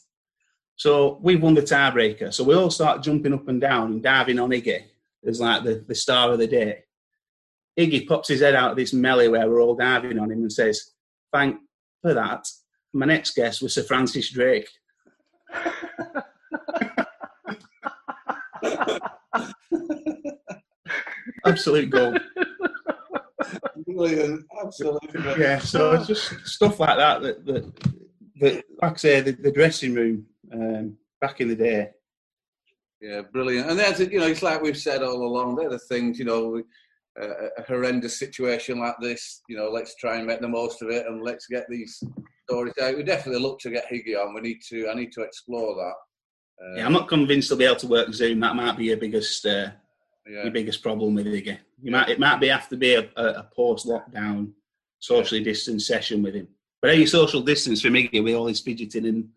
So 0.77 1.19
we've 1.21 1.41
won 1.41 1.53
the 1.53 1.61
tiebreaker. 1.61 2.33
So 2.33 2.43
we 2.43 2.55
all 2.55 2.71
start 2.71 3.01
jumping 3.03 3.33
up 3.33 3.47
and 3.47 3.61
down 3.61 3.93
and 3.93 4.03
diving 4.03 4.39
on 4.39 4.49
Iggy 4.49 4.83
as 5.25 5.39
like 5.39 5.63
the, 5.63 5.83
the 5.87 5.95
star 5.95 6.31
of 6.31 6.39
the 6.39 6.47
day. 6.47 6.83
Iggy 7.79 8.07
pops 8.07 8.29
his 8.29 8.41
head 8.41 8.55
out 8.55 8.71
of 8.71 8.77
this 8.77 8.93
melee 8.93 9.27
where 9.27 9.49
we're 9.49 9.61
all 9.61 9.75
diving 9.75 10.17
on 10.19 10.31
him 10.31 10.39
and 10.39 10.51
says, 10.51 10.91
Thank 11.31 11.57
for 12.01 12.13
that. 12.13 12.47
My 12.93 13.05
next 13.05 13.35
guest 13.35 13.61
was 13.61 13.73
Sir 13.73 13.83
Francis 13.83 14.31
Drake. 14.31 14.69
Absolute 21.45 21.89
gold. 21.89 22.19
Brilliant, 23.95 24.45
absolutely. 24.61 25.41
Yeah, 25.41 25.59
so 25.59 25.93
it's 25.93 26.07
just 26.07 26.45
stuff 26.45 26.79
like 26.79 26.97
that 26.97 27.21
that, 27.21 27.45
that, 27.45 27.75
that 28.41 28.63
like 28.81 28.93
I 28.93 28.95
say, 28.95 29.21
the, 29.21 29.31
the 29.31 29.51
dressing 29.51 29.93
room 29.93 30.25
um, 30.51 30.97
back 31.21 31.39
in 31.39 31.47
the 31.47 31.55
day. 31.55 31.91
Yeah, 33.01 33.21
brilliant. 33.31 33.69
And 33.69 33.79
that's 33.79 33.99
you 33.99 34.19
know, 34.19 34.27
it's 34.27 34.43
like 34.43 34.61
we've 34.61 34.77
said 34.77 35.03
all 35.03 35.23
along. 35.25 35.55
They're 35.55 35.69
the 35.69 35.79
things 35.79 36.19
you 36.19 36.25
know. 36.25 36.61
Uh, 37.17 37.47
a 37.57 37.63
horrendous 37.65 38.19
situation 38.19 38.77
like 38.77 38.95
this, 38.99 39.41
you 39.47 39.55
know, 39.55 39.69
let's 39.69 39.95
try 39.95 40.17
and 40.17 40.27
make 40.27 40.41
the 40.41 40.47
most 40.49 40.81
of 40.81 40.89
it, 40.89 41.05
and 41.07 41.23
let's 41.23 41.47
get 41.47 41.63
these 41.69 42.03
stories 42.43 42.73
out. 42.81 42.97
We 42.97 43.03
definitely 43.03 43.41
look 43.41 43.57
to 43.59 43.69
get 43.69 43.89
Higgy 43.89 44.21
on. 44.21 44.33
We 44.33 44.41
need 44.41 44.59
to. 44.67 44.89
I 44.89 44.95
need 44.95 45.13
to 45.13 45.21
explore 45.21 45.75
that. 45.75 45.93
Uh, 46.61 46.75
yeah, 46.75 46.85
I'm 46.85 46.91
not 46.91 47.07
convinced 47.07 47.47
he'll 47.47 47.57
be 47.57 47.63
able 47.63 47.77
to 47.77 47.87
work 47.87 48.13
Zoom. 48.13 48.41
That 48.41 48.57
might 48.57 48.77
be 48.77 48.85
your 48.85 48.97
biggest, 48.97 49.45
uh, 49.45 49.69
yeah. 50.27 50.43
your 50.43 50.51
biggest 50.51 50.81
problem 50.81 51.15
with 51.15 51.25
Higgy. 51.25 51.57
You 51.81 51.91
might, 51.91 52.09
it 52.09 52.19
might 52.19 52.39
be 52.39 52.47
have 52.47 52.69
to 52.69 52.77
be 52.77 52.95
a, 52.95 53.09
a, 53.15 53.25
a 53.25 53.49
post-lockdown 53.55 54.51
socially 54.99 55.43
distanced 55.43 55.87
session 55.87 56.23
with 56.23 56.35
him. 56.35 56.47
But 56.81 56.91
any 56.91 57.05
social 57.05 57.41
distance 57.41 57.81
from 57.81 57.93
Higgy 57.93 58.23
with 58.23 58.35
all 58.35 58.47
his 58.47 58.59
fidgeting 58.59 59.05
and, 59.05 59.29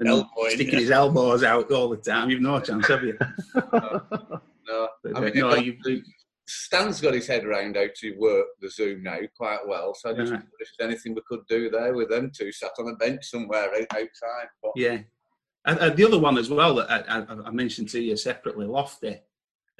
and 0.00 0.08
Elbowing, 0.08 0.50
sticking 0.50 0.74
yeah. 0.74 0.80
his 0.80 0.90
elbows 0.90 1.42
out 1.42 1.70
all 1.70 1.88
the 1.88 1.96
time, 1.96 2.30
you've 2.30 2.40
no 2.40 2.60
chance, 2.60 2.88
have 2.88 3.04
you? 3.04 3.16
no, 3.54 4.02
no. 4.66 4.88
I 5.14 5.18
uh, 5.18 5.20
mean, 5.20 5.32
no, 5.34 5.54
you, 5.54 5.76
Stan's 6.48 7.00
got 7.00 7.14
his 7.14 7.26
head 7.26 7.44
around 7.44 7.76
how 7.76 7.86
to 7.94 8.12
work 8.18 8.46
the 8.60 8.70
Zoom 8.70 9.02
now 9.02 9.18
quite 9.36 9.66
well. 9.66 9.94
So 9.94 10.10
I 10.10 10.14
just 10.14 10.32
yeah. 10.32 10.38
if 10.38 10.70
there's 10.78 10.88
anything 10.88 11.14
we 11.14 11.22
could 11.26 11.46
do 11.48 11.70
there 11.70 11.94
with 11.94 12.10
them 12.10 12.30
two 12.30 12.52
sat 12.52 12.70
on 12.78 12.88
a 12.88 12.96
bench 12.96 13.24
somewhere 13.24 13.68
outside. 13.90 14.48
But, 14.62 14.72
yeah. 14.76 14.98
And, 15.64 15.78
and 15.80 15.96
the 15.96 16.04
other 16.04 16.18
one 16.18 16.38
as 16.38 16.48
well 16.48 16.76
that 16.76 16.90
I, 16.90 17.18
I, 17.18 17.48
I 17.48 17.50
mentioned 17.50 17.88
to 17.90 18.00
you 18.00 18.16
separately, 18.16 18.66
Lofty. 18.66 19.20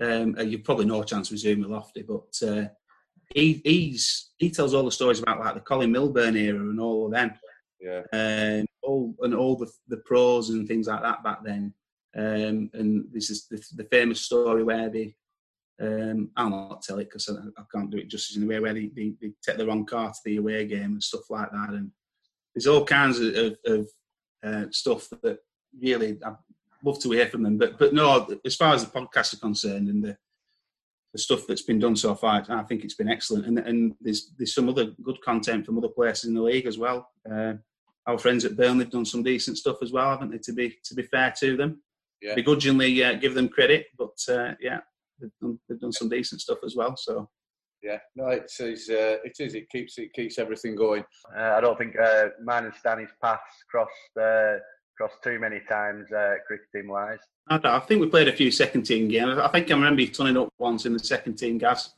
Um, 0.01 0.37
you've 0.41 0.65
probably 0.65 0.85
no 0.85 1.03
chance 1.03 1.31
with 1.31 1.45
with 1.45 1.59
Lofty, 1.59 2.03
but 2.03 2.47
uh, 2.47 2.69
he 3.35 3.61
he's 3.65 4.31
he 4.37 4.51
tells 4.51 4.75
all 4.75 4.85
the 4.85 4.93
stories 4.93 5.21
about 5.21 5.41
like 5.41 5.55
the 5.55 5.61
Colin 5.61 5.93
Milburn 5.93 6.37
era 6.37 6.61
and 6.61 6.81
all 6.81 7.07
of 7.07 7.13
them. 7.13 7.33
Yeah. 7.81 8.03
Um, 8.13 8.67
all 8.83 9.15
and 9.21 9.35
all 9.35 9.57
the 9.57 9.71
the 9.89 9.99
pros 9.99 10.51
and 10.51 10.67
things 10.69 10.87
like 10.87 11.03
that 11.03 11.25
back 11.25 11.45
then. 11.45 11.73
Um, 12.17 12.71
and 12.73 13.05
this 13.13 13.29
is 13.29 13.47
the, 13.47 13.63
the 13.75 13.89
famous 13.91 14.23
story 14.23 14.65
where 14.65 14.89
they 14.89 15.15
um, 15.81 16.31
I'll 16.37 16.51
not 16.51 16.83
tell 16.83 16.99
it 16.99 17.05
because 17.05 17.29
I, 17.29 17.35
I, 17.61 17.65
can't 17.75 17.91
do 17.91 17.99
it 17.99 18.09
justice 18.09 18.37
in 18.37 18.43
the 18.43 18.49
way 18.49 18.61
where 18.61 18.73
they, 18.73 18.91
they, 18.97 19.13
they, 19.21 19.33
take 19.45 19.59
the 19.59 19.67
wrong 19.67 19.85
car 19.85 20.09
to 20.09 20.19
the 20.25 20.39
away 20.39 20.67
game 20.67 20.93
and 20.93 21.03
stuff 21.03 21.29
like 21.29 21.51
that. 21.51 21.71
And 21.71 21.91
there's 22.55 22.67
all 22.67 22.85
kinds 22.85 23.21
of, 23.21 23.35
of, 23.35 23.57
of 23.67 23.89
uh, 24.43 24.65
stuff 24.71 25.09
that 25.23 25.39
really 25.79 26.19
I'd 26.25 26.37
love 26.85 27.01
to 27.01 27.11
hear 27.11 27.27
from 27.27 27.43
them. 27.43 27.59
But 27.59 27.79
but 27.79 27.95
no, 27.95 28.29
as 28.45 28.57
far 28.57 28.75
as 28.75 28.85
the 28.85 28.91
podcast 28.91 29.35
are 29.35 29.39
concerned 29.39 29.89
and 29.89 30.03
the 30.03 30.17
the 31.13 31.19
stuff 31.19 31.47
that's 31.47 31.63
been 31.63 31.79
done 31.79 31.97
so 31.97 32.15
far, 32.15 32.45
I 32.49 32.63
think 32.65 32.85
it's 32.85 32.95
been 32.95 33.09
excellent. 33.09 33.47
And 33.47 33.59
and 33.59 33.95
there's 34.01 34.33
there's 34.37 34.55
some 34.55 34.69
other 34.69 34.93
good 35.03 35.21
content 35.23 35.67
from 35.67 35.79
other 35.79 35.89
places 35.89 36.25
in 36.25 36.35
the 36.35 36.43
league 36.43 36.67
as 36.67 36.79
well. 36.79 37.09
Uh, 37.31 37.55
our 38.07 38.19
friends 38.19 38.45
at 38.45 38.57
Burnley 38.57 38.85
have 38.85 38.93
done 38.93 39.05
some 39.05 39.23
decent 39.23 39.59
stuff 39.59 39.79
as 39.83 39.93
well, 39.93 40.11
haven't 40.11 40.31
they? 40.31 40.39
To 40.39 40.53
be 40.53 40.77
to 40.85 40.95
be 40.95 41.03
fair 41.03 41.33
to 41.41 41.57
them, 41.57 41.83
yeah. 42.23 42.35
begrudgingly 42.35 43.03
uh, 43.03 43.15
give 43.15 43.35
them 43.35 43.49
credit, 43.49 43.87
but 43.99 44.17
uh, 44.29 44.55
yeah, 44.61 44.81
they've 45.21 45.31
done, 45.41 45.59
they've 45.69 45.81
done 45.81 45.93
some 45.93 46.09
decent 46.09 46.41
stuff 46.41 46.59
as 46.65 46.77
well. 46.77 46.97
So 46.97 47.29
yeah, 47.83 47.99
no, 48.15 48.29
it 48.29 48.51
is. 48.59 48.89
Uh, 48.89 49.19
it 49.25 49.37
is. 49.39 49.55
It 49.55 49.69
keeps 49.71 49.99
it 49.99 50.13
keeps 50.13 50.39
everything 50.39 50.75
going. 50.77 51.05
Uh, 51.37 51.55
I 51.57 51.61
don't 51.61 51.79
think 51.79 51.95
uh, 51.99 52.29
mine 52.43 52.65
and 52.65 52.75
Stanny's 52.75 53.11
paths 53.23 53.65
crossed 53.71 53.91
uh, 54.21 54.57
crossed 54.97 55.23
too 55.23 55.39
many 55.39 55.61
times 55.69 56.11
uh, 56.13 56.35
cricketing 56.47 56.89
wise. 56.89 57.19
I, 57.49 57.61
I, 57.63 57.81
think 57.81 58.01
we 58.01 58.09
played 58.09 58.29
a 58.29 58.33
few 58.33 58.51
second 58.51 58.83
team 58.83 59.09
games. 59.09 59.39
I 59.39 59.49
think 59.49 59.71
I 59.71 59.75
remember 59.75 60.03
you 60.03 60.09
turning 60.09 60.37
up 60.37 60.53
once 60.59 60.87
in 60.87 60.93
the 60.93 60.99
second 60.99 61.35
team, 61.35 61.59
Gaz, 61.59 61.95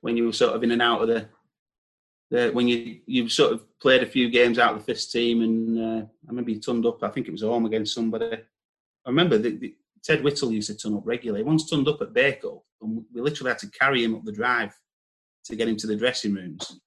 when 0.00 0.16
you 0.16 0.26
were 0.26 0.32
sort 0.32 0.54
of 0.54 0.62
in 0.62 0.72
and 0.72 0.82
out 0.82 1.02
of 1.02 1.08
the. 1.08 1.28
the 2.30 2.50
when 2.52 2.66
you 2.68 3.00
you 3.06 3.28
sort 3.28 3.52
of 3.52 3.78
played 3.80 4.02
a 4.02 4.06
few 4.06 4.30
games 4.30 4.58
out 4.58 4.74
of 4.74 4.84
the 4.84 4.92
first 4.92 5.12
team, 5.12 5.42
and 5.42 5.78
uh, 5.78 6.06
I 6.06 6.28
remember 6.28 6.50
you 6.50 6.60
turned 6.60 6.86
up. 6.86 7.02
I 7.02 7.08
think 7.08 7.28
it 7.28 7.32
was 7.32 7.42
home 7.42 7.66
against 7.66 7.94
somebody. 7.94 8.32
I 9.06 9.08
remember 9.08 9.38
the, 9.38 9.50
the 9.56 9.74
Ted 10.02 10.24
Whittle 10.24 10.52
used 10.52 10.68
to 10.68 10.76
turn 10.76 10.96
up 10.96 11.06
regularly. 11.06 11.42
He 11.42 11.48
once 11.48 11.68
turned 11.68 11.88
up 11.88 12.00
at 12.00 12.14
Bacup, 12.14 12.62
and 12.80 13.04
we 13.12 13.20
literally 13.20 13.50
had 13.50 13.58
to 13.60 13.70
carry 13.70 14.02
him 14.02 14.14
up 14.14 14.24
the 14.24 14.32
drive 14.32 14.74
to 15.44 15.56
get 15.56 15.68
him 15.68 15.76
to 15.76 15.86
the 15.86 15.96
dressing 15.96 16.34
rooms. 16.34 16.80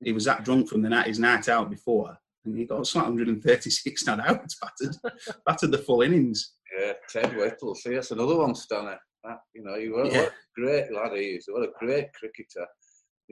He 0.00 0.12
was 0.12 0.24
that 0.24 0.44
drunk 0.44 0.68
from 0.68 0.82
the 0.82 0.88
night 0.88 1.06
his 1.06 1.18
night 1.18 1.48
out 1.48 1.70
before, 1.70 2.18
and 2.44 2.56
he 2.56 2.64
got 2.64 2.78
like 2.94 3.04
136 3.04 4.06
not 4.06 4.20
out, 4.20 4.54
battered, 4.60 4.96
battered 5.46 5.70
the 5.70 5.78
full 5.78 6.02
innings. 6.02 6.54
Yeah, 6.78 6.92
Ted 7.08 7.36
Whittle. 7.36 7.74
See, 7.74 7.94
that's 7.94 8.10
another 8.10 8.36
one, 8.36 8.54
Stanley. 8.54 8.94
That, 9.24 9.40
you 9.54 9.62
know, 9.62 9.78
he 9.78 9.88
was 9.88 10.12
yeah. 10.12 10.22
a 10.22 10.30
great 10.54 10.92
lad. 10.92 11.12
He 11.12 11.36
is. 11.36 11.46
What 11.48 11.62
a 11.62 11.72
great 11.78 12.12
cricketer 12.12 12.66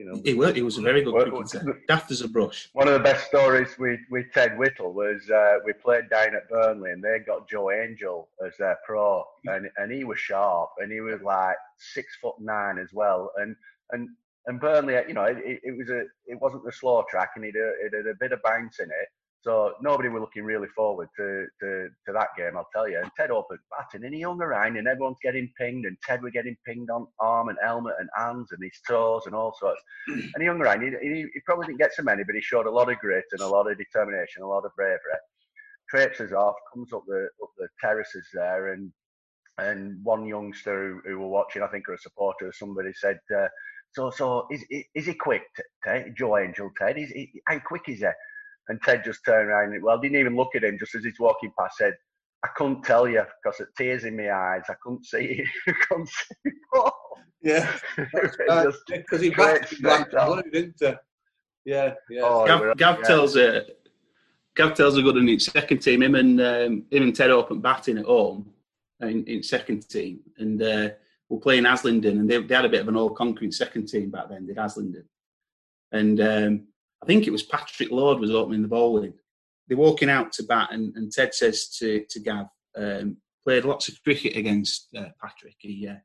you 0.01 0.05
know. 0.05 0.21
He 0.23 0.33
was, 0.33 0.55
he 0.55 0.61
was 0.61 0.77
a 0.77 0.81
very 0.81 1.03
good 1.03 1.13
cricketer. 1.13 1.81
Daft 1.87 2.11
as 2.11 2.21
a 2.21 2.27
brush. 2.27 2.69
One 2.73 2.87
of 2.87 2.93
the 2.93 2.99
best 2.99 3.27
stories 3.27 3.75
with, 3.77 3.99
with 4.09 4.25
Ted 4.33 4.57
Whittle 4.57 4.93
was 4.93 5.29
uh, 5.29 5.57
we 5.65 5.73
played 5.73 6.09
down 6.09 6.35
at 6.35 6.49
Burnley 6.49 6.91
and 6.91 7.03
they 7.03 7.19
got 7.19 7.49
Joe 7.49 7.71
Angel 7.71 8.29
as 8.45 8.53
their 8.57 8.77
pro 8.85 9.23
and, 9.45 9.69
and 9.77 9.91
he 9.91 10.03
was 10.03 10.19
sharp 10.19 10.71
and 10.79 10.91
he 10.91 11.01
was 11.01 11.21
like 11.21 11.55
six 11.77 12.17
foot 12.21 12.35
nine 12.39 12.77
as 12.77 12.89
well 12.93 13.31
and 13.37 13.55
and 13.91 14.09
and 14.47 14.59
Burnley, 14.59 14.95
you 15.07 15.13
know, 15.13 15.23
it, 15.23 15.59
it 15.63 15.77
was 15.77 15.89
a 15.89 16.01
it 16.25 16.39
wasn't 16.41 16.65
the 16.65 16.71
slow 16.71 17.03
track 17.09 17.31
and 17.35 17.45
it, 17.45 17.55
it 17.55 17.93
had 17.93 18.07
a 18.07 18.15
bit 18.19 18.31
of 18.31 18.41
bounce 18.43 18.79
in 18.79 18.87
it 18.87 19.07
so 19.41 19.73
nobody 19.81 20.07
were 20.07 20.19
looking 20.19 20.43
really 20.43 20.67
forward 20.75 21.09
to, 21.17 21.47
to, 21.59 21.89
to 22.05 22.13
that 22.13 22.27
game, 22.37 22.55
I'll 22.55 22.69
tell 22.71 22.87
you. 22.87 22.99
And 22.99 23.09
Ted 23.17 23.31
opened 23.31 23.59
batting 23.71 24.05
and 24.05 24.13
he 24.13 24.21
hung 24.21 24.39
around 24.39 24.77
and 24.77 24.87
everyone's 24.87 25.17
getting 25.21 25.51
pinged 25.57 25.85
and 25.85 25.97
Ted 26.05 26.21
were 26.21 26.29
getting 26.29 26.55
pinged 26.65 26.91
on 26.91 27.07
arm 27.19 27.49
and 27.49 27.57
helmet 27.63 27.95
and 27.99 28.09
hands 28.15 28.49
and 28.51 28.63
his 28.63 28.79
toes 28.87 29.23
and 29.25 29.33
all 29.33 29.55
sorts. 29.59 29.81
and 30.07 30.33
he 30.39 30.45
hung 30.45 30.61
around. 30.61 30.83
He, 30.83 30.91
he, 31.01 31.21
he, 31.33 31.39
probably 31.43 31.65
didn't 31.65 31.79
get 31.79 31.93
so 31.95 32.03
many, 32.03 32.23
but 32.23 32.35
he 32.35 32.41
showed 32.41 32.67
a 32.67 32.71
lot 32.71 32.91
of 32.91 32.99
grit 32.99 33.25
and 33.31 33.41
a 33.41 33.47
lot 33.47 33.69
of 33.69 33.77
determination, 33.79 34.43
a 34.43 34.47
lot 34.47 34.65
of 34.65 34.75
bravery. 34.75 34.99
Traipses 35.89 36.33
off, 36.33 36.55
comes 36.71 36.93
up 36.93 37.03
the 37.07 37.27
up 37.43 37.49
the 37.57 37.67
terraces 37.81 38.25
there, 38.33 38.73
and 38.73 38.93
and 39.57 39.99
one 40.03 40.25
youngster 40.25 41.01
who, 41.03 41.09
who 41.09 41.19
were 41.19 41.27
watching, 41.27 41.61
I 41.63 41.67
think, 41.67 41.89
or 41.89 41.95
a 41.95 41.97
supporter 41.97 42.47
or 42.47 42.53
somebody 42.53 42.93
said, 42.93 43.19
uh, 43.35 43.47
"So, 43.93 44.11
so 44.11 44.47
is 44.51 44.63
is 44.95 45.05
he 45.05 45.13
quick, 45.13 45.43
Ted? 45.83 46.13
Joe 46.17 46.37
Angel, 46.37 46.69
Ted? 46.77 46.97
Is 46.97 47.09
he, 47.09 47.41
how 47.47 47.59
quick 47.59 47.83
is 47.87 47.99
he?" 47.99 48.07
And 48.67 48.81
Ted 48.83 49.03
just 49.03 49.25
turned 49.25 49.49
around 49.49 49.73
and, 49.73 49.83
well, 49.83 49.99
didn't 49.99 50.19
even 50.19 50.35
look 50.35 50.55
at 50.55 50.63
him 50.63 50.77
just 50.79 50.95
as 50.95 51.03
he's 51.03 51.19
walking 51.19 51.51
past, 51.57 51.77
said, 51.77 51.95
I 52.43 52.47
couldn't 52.55 52.83
tell 52.83 53.07
you 53.07 53.23
because 53.43 53.59
of 53.59 53.67
tears 53.77 54.03
in 54.03 54.17
my 54.17 54.31
eyes. 54.31 54.63
I 54.69 54.73
couldn't 54.81 55.05
see. 55.05 55.43
I 55.67 55.73
couldn't 55.87 56.09
see. 56.09 56.51
yeah, 57.43 57.71
because 58.87 59.21
he 59.21 59.29
backed 59.29 59.79
blank 59.81 60.09
didn't 60.51 60.75
he? 60.79 60.93
Yeah, 61.65 61.93
yeah. 62.09 62.21
Oh, 62.23 62.47
Gav, 62.47 62.77
Gav 62.77 62.97
yeah. 62.99 63.07
tells 63.07 63.35
a 63.35 63.65
Gav 64.55 64.73
tells 64.73 64.97
a 64.97 65.03
good 65.03 65.17
in 65.17 65.27
his 65.27 65.45
second 65.45 65.79
team. 65.79 66.01
Him 66.01 66.15
and 66.15 66.41
um, 66.41 66.85
him 66.89 67.03
and 67.03 67.15
Ted 67.15 67.29
open 67.29 67.61
batting 67.61 67.99
at 67.99 68.05
home 68.05 68.49
in, 69.01 69.23
in 69.25 69.43
second 69.43 69.87
team, 69.87 70.21
and 70.37 70.61
uh, 70.61 70.89
we're 71.31 71.39
playing 71.39 71.63
Haslingden, 71.63 72.19
and 72.19 72.29
they, 72.29 72.41
they, 72.41 72.53
had 72.53 72.65
a 72.65 72.69
bit 72.69 72.81
of 72.81 72.89
an 72.89 72.97
all 72.97 73.09
concrete 73.09 73.53
second 73.53 73.87
team 73.87 74.11
back 74.11 74.27
then. 74.29 74.45
Did 74.45 74.57
Haslingden, 74.57 75.05
and 75.93 76.19
um, 76.19 76.67
I 77.01 77.05
think 77.05 77.25
it 77.25 77.31
was 77.31 77.41
Patrick 77.41 77.89
Lord 77.89 78.19
was 78.19 78.31
opening 78.31 78.61
the 78.61 78.67
bowling. 78.67 79.13
They're 79.67 79.77
walking 79.77 80.09
out 80.09 80.33
to 80.33 80.43
bat, 80.43 80.69
and, 80.73 80.93
and 80.97 81.09
Ted 81.09 81.33
says 81.33 81.69
to 81.79 82.03
to 82.09 82.19
Gav, 82.19 82.47
um, 82.77 83.15
played 83.45 83.63
lots 83.63 83.87
of 83.87 84.03
cricket 84.03 84.35
against 84.35 84.89
uh, 84.93 85.05
Patrick. 85.21 85.55
He 85.59 85.87
uh, 85.87 85.95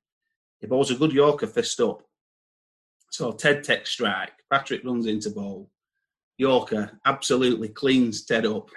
he 0.61 0.69
bowls 0.69 0.93
a 0.93 0.95
good 0.95 1.13
Yorker 1.13 1.49
first 1.49 1.81
up. 1.81 2.03
So 3.11 3.33
Ted 3.33 3.65
takes 3.65 3.91
strike. 3.91 4.33
Patrick 4.49 4.85
runs 4.85 5.07
into 5.07 5.31
bowl. 5.31 5.69
Yorker 6.39 7.01
absolutely 7.05 7.71
cleans 7.71 8.25
Ted 8.25 8.47
up. 8.47 8.69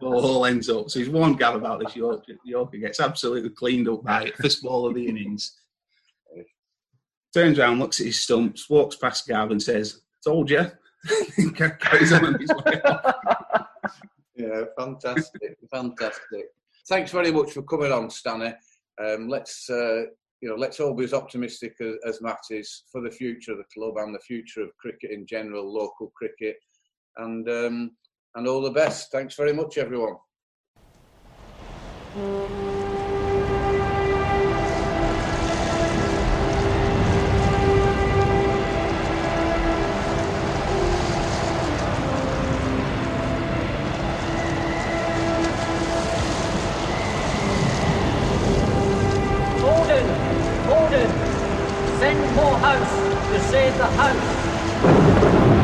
Ball 0.00 0.46
ends 0.46 0.68
up. 0.68 0.90
So 0.90 0.98
he's 0.98 1.08
warned 1.08 1.38
Gav 1.38 1.54
about 1.54 1.78
this 1.78 1.94
Yorker. 1.94 2.32
Yorker 2.44 2.78
gets 2.78 2.98
absolutely 2.98 3.50
cleaned 3.50 3.88
up 3.88 4.02
by 4.02 4.24
it. 4.24 4.36
First 4.38 4.64
ball 4.64 4.88
of 4.88 4.96
the 4.96 5.06
innings. 5.06 5.60
Turns 7.34 7.58
around, 7.58 7.80
looks 7.80 7.98
at 8.00 8.06
his 8.06 8.22
stumps, 8.22 8.70
walks 8.70 8.94
past 8.94 9.26
Gav 9.26 9.50
and 9.50 9.60
says, 9.60 10.02
Told 10.22 10.48
you. 10.48 10.70
carries 11.80 12.12
on 12.12 12.38
his 12.40 12.48
way 12.48 12.80
Yeah, 14.36 14.62
fantastic, 14.78 15.58
fantastic. 15.70 16.46
Thanks 16.88 17.10
very 17.10 17.32
much 17.32 17.52
for 17.52 17.62
coming 17.62 17.92
on, 17.92 18.08
Stanley. 18.08 18.54
Um, 19.04 19.28
let's 19.28 19.68
uh, 19.68 20.04
you 20.40 20.48
know, 20.48 20.56
let's 20.56 20.78
all 20.78 20.94
be 20.94 21.04
as 21.04 21.14
optimistic 21.14 21.74
as, 21.80 21.94
as 22.06 22.22
Matt 22.22 22.38
is 22.50 22.84
for 22.92 23.00
the 23.00 23.10
future 23.10 23.52
of 23.52 23.58
the 23.58 23.64
club 23.74 23.94
and 23.96 24.14
the 24.14 24.20
future 24.20 24.62
of 24.62 24.76
cricket 24.76 25.10
in 25.10 25.26
general, 25.26 25.72
local 25.72 26.12
cricket, 26.14 26.56
and 27.16 27.48
um, 27.48 27.90
and 28.34 28.46
all 28.46 28.60
the 28.60 28.70
best. 28.70 29.10
Thanks 29.10 29.34
very 29.34 29.52
much, 29.52 29.78
everyone. 29.78 30.16
House 52.34 52.90
to 53.28 53.40
save 53.40 53.78
the 53.78 53.86
house. 53.86 55.63